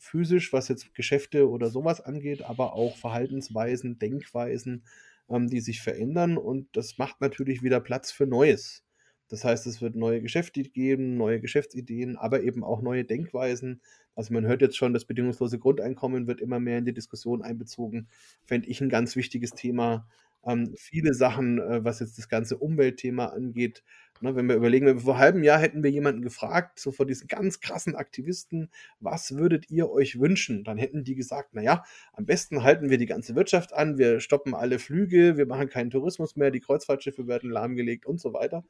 physisch, 0.00 0.52
was 0.52 0.68
jetzt 0.68 0.94
Geschäfte 0.94 1.48
oder 1.48 1.68
sowas 1.68 2.00
angeht, 2.00 2.42
aber 2.42 2.72
auch 2.72 2.96
Verhaltensweisen, 2.96 3.98
Denkweisen, 3.98 4.84
ähm, 5.28 5.48
die 5.48 5.60
sich 5.60 5.82
verändern 5.82 6.38
und 6.38 6.68
das 6.72 6.98
macht 6.98 7.20
natürlich 7.20 7.62
wieder 7.62 7.80
Platz 7.80 8.10
für 8.10 8.26
Neues. 8.26 8.82
Das 9.28 9.44
heißt, 9.44 9.66
es 9.66 9.80
wird 9.80 9.94
neue 9.94 10.22
Geschäfte 10.22 10.62
geben, 10.62 11.16
neue 11.16 11.40
Geschäftsideen, 11.40 12.16
aber 12.16 12.42
eben 12.42 12.64
auch 12.64 12.82
neue 12.82 13.04
Denkweisen. 13.04 13.80
Also 14.16 14.34
man 14.34 14.44
hört 14.46 14.62
jetzt 14.62 14.76
schon, 14.76 14.92
das 14.92 15.04
bedingungslose 15.04 15.58
Grundeinkommen 15.58 16.26
wird 16.26 16.40
immer 16.40 16.58
mehr 16.58 16.78
in 16.78 16.84
die 16.84 16.94
Diskussion 16.94 17.42
einbezogen. 17.42 18.08
Fände 18.44 18.68
ich 18.68 18.80
ein 18.80 18.88
ganz 18.88 19.14
wichtiges 19.14 19.52
Thema. 19.52 20.08
Ähm, 20.44 20.74
viele 20.76 21.14
Sachen, 21.14 21.60
äh, 21.60 21.84
was 21.84 22.00
jetzt 22.00 22.18
das 22.18 22.28
ganze 22.28 22.58
Umweltthema 22.58 23.26
angeht. 23.26 23.84
Ne, 24.22 24.36
wenn 24.36 24.48
wir 24.48 24.54
überlegen, 24.56 25.00
vor 25.00 25.14
einem 25.14 25.20
halben 25.20 25.44
Jahr 25.44 25.58
hätten 25.58 25.82
wir 25.82 25.90
jemanden 25.90 26.20
gefragt, 26.20 26.78
so 26.78 26.92
vor 26.92 27.06
diesen 27.06 27.26
ganz 27.26 27.60
krassen 27.60 27.96
Aktivisten, 27.96 28.70
was 28.98 29.34
würdet 29.36 29.70
ihr 29.70 29.90
euch 29.90 30.20
wünschen? 30.20 30.62
Dann 30.62 30.76
hätten 30.76 31.04
die 31.04 31.14
gesagt, 31.14 31.54
naja, 31.54 31.84
am 32.12 32.26
besten 32.26 32.62
halten 32.62 32.90
wir 32.90 32.98
die 32.98 33.06
ganze 33.06 33.34
Wirtschaft 33.34 33.72
an, 33.72 33.96
wir 33.96 34.20
stoppen 34.20 34.54
alle 34.54 34.78
Flüge, 34.78 35.38
wir 35.38 35.46
machen 35.46 35.70
keinen 35.70 35.88
Tourismus 35.88 36.36
mehr, 36.36 36.50
die 36.50 36.60
Kreuzfahrtschiffe 36.60 37.26
werden 37.28 37.50
lahmgelegt 37.50 38.04
und 38.04 38.20
so 38.20 38.34
weiter. 38.34 38.62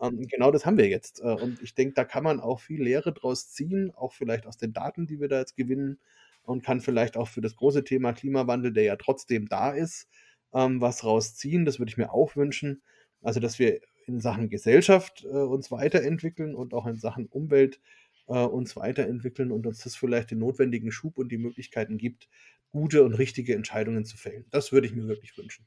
Ähm, 0.00 0.26
genau 0.28 0.50
das 0.50 0.66
haben 0.66 0.76
wir 0.76 0.88
jetzt. 0.88 1.20
Äh, 1.20 1.34
und 1.34 1.62
ich 1.62 1.74
denke, 1.74 1.94
da 1.94 2.04
kann 2.04 2.24
man 2.24 2.40
auch 2.40 2.60
viel 2.60 2.82
Lehre 2.82 3.12
draus 3.14 3.50
ziehen, 3.50 3.92
auch 3.94 4.12
vielleicht 4.12 4.46
aus 4.46 4.58
den 4.58 4.74
Daten, 4.74 5.06
die 5.06 5.18
wir 5.18 5.28
da 5.28 5.38
jetzt 5.38 5.56
gewinnen 5.56 5.98
und 6.42 6.62
kann 6.62 6.82
vielleicht 6.82 7.16
auch 7.16 7.28
für 7.28 7.40
das 7.40 7.56
große 7.56 7.84
Thema 7.84 8.12
Klimawandel, 8.12 8.72
der 8.72 8.84
ja 8.84 8.96
trotzdem 8.96 9.48
da 9.48 9.70
ist, 9.72 10.08
ähm, 10.52 10.80
was 10.82 11.04
rausziehen. 11.04 11.64
Das 11.64 11.78
würde 11.78 11.90
ich 11.90 11.96
mir 11.98 12.12
auch 12.12 12.36
wünschen. 12.36 12.82
Also, 13.22 13.40
dass 13.40 13.58
wir 13.58 13.80
in 14.14 14.20
Sachen 14.20 14.50
Gesellschaft 14.50 15.24
äh, 15.24 15.28
uns 15.28 15.70
weiterentwickeln 15.70 16.54
und 16.54 16.74
auch 16.74 16.86
in 16.86 16.96
Sachen 16.96 17.26
Umwelt 17.26 17.80
äh, 18.26 18.44
uns 18.44 18.76
weiterentwickeln 18.76 19.50
und 19.50 19.66
uns 19.66 19.80
das 19.82 19.96
vielleicht 19.96 20.30
den 20.30 20.38
notwendigen 20.38 20.92
Schub 20.92 21.18
und 21.18 21.30
die 21.30 21.38
Möglichkeiten 21.38 21.98
gibt, 21.98 22.28
gute 22.70 23.02
und 23.02 23.14
richtige 23.14 23.54
Entscheidungen 23.54 24.04
zu 24.04 24.16
fällen. 24.16 24.46
Das 24.50 24.72
würde 24.72 24.86
ich 24.86 24.94
mir 24.94 25.08
wirklich 25.08 25.36
wünschen. 25.36 25.66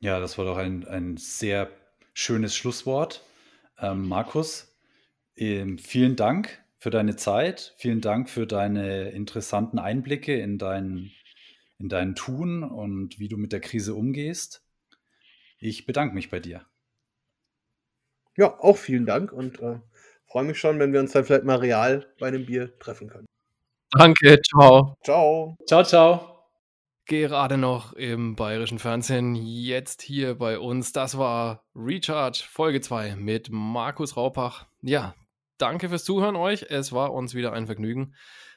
Ja, 0.00 0.20
das 0.20 0.38
war 0.38 0.44
doch 0.44 0.56
ein, 0.56 0.86
ein 0.86 1.16
sehr 1.16 1.70
schönes 2.12 2.56
Schlusswort. 2.56 3.24
Ähm, 3.78 4.06
Markus, 4.08 4.74
ähm, 5.36 5.78
vielen 5.78 6.16
Dank 6.16 6.62
für 6.78 6.90
deine 6.90 7.16
Zeit. 7.16 7.74
Vielen 7.78 8.00
Dank 8.00 8.28
für 8.28 8.46
deine 8.46 9.10
interessanten 9.10 9.78
Einblicke 9.78 10.38
in 10.38 10.58
dein, 10.58 11.10
in 11.78 11.88
dein 11.88 12.14
Tun 12.14 12.62
und 12.62 13.18
wie 13.18 13.28
du 13.28 13.36
mit 13.36 13.52
der 13.52 13.60
Krise 13.60 13.94
umgehst. 13.94 14.62
Ich 15.58 15.86
bedanke 15.86 16.14
mich 16.14 16.30
bei 16.30 16.40
dir. 16.40 16.66
Ja, 18.36 18.58
auch 18.60 18.76
vielen 18.76 19.06
Dank 19.06 19.32
und 19.32 19.60
äh, 19.60 19.78
freue 20.26 20.44
mich 20.44 20.58
schon, 20.58 20.78
wenn 20.78 20.92
wir 20.92 21.00
uns 21.00 21.12
dann 21.12 21.24
vielleicht 21.24 21.44
mal 21.44 21.58
real 21.58 22.06
bei 22.18 22.28
einem 22.28 22.46
Bier 22.46 22.78
treffen 22.78 23.08
können. 23.08 23.26
Danke, 23.96 24.40
ciao. 24.42 24.96
Ciao. 25.04 25.56
Ciao, 25.66 25.84
ciao 25.84 26.34
gerade 27.06 27.58
noch 27.58 27.92
im 27.92 28.34
bayerischen 28.36 28.78
Fernsehen, 28.78 29.34
jetzt 29.34 30.02
hier 30.02 30.36
bei 30.36 30.58
uns. 30.58 30.92
Das 30.92 31.18
war 31.18 31.64
Recharge 31.74 32.44
Folge 32.48 32.80
2 32.80 33.16
mit 33.16 33.48
Markus 33.50 34.16
Raupach. 34.16 34.66
Ja, 34.80 35.14
danke 35.58 35.88
fürs 35.88 36.04
Zuhören 36.04 36.36
euch. 36.36 36.66
Es 36.68 36.92
war 36.92 37.12
uns 37.12 37.34
wieder 37.34 37.52
ein 37.52 37.66
Vergnügen. 37.66 38.14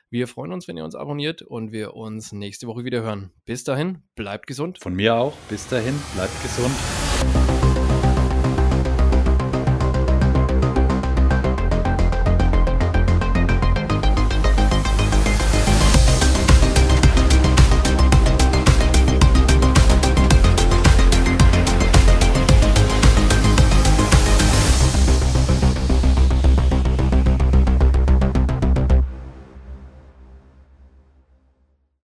Wir 0.09 0.27
freuen 0.27 0.53
uns, 0.53 0.69
wenn 0.69 0.77
ihr 0.77 0.85
uns 0.85 0.95
abonniert 0.95 1.41
und 1.41 1.73
wir 1.73 1.95
uns 1.95 2.31
nächste 2.31 2.67
Woche 2.67 2.85
wieder 2.85 3.01
hören. 3.01 3.31
Bis 3.43 3.65
dahin, 3.65 4.03
bleibt 4.15 4.47
gesund. 4.47 4.79
Von 4.79 4.93
mir 4.93 5.15
auch. 5.15 5.33
Bis 5.49 5.67
dahin, 5.67 5.99
bleibt 6.15 6.41
gesund. 6.41 7.66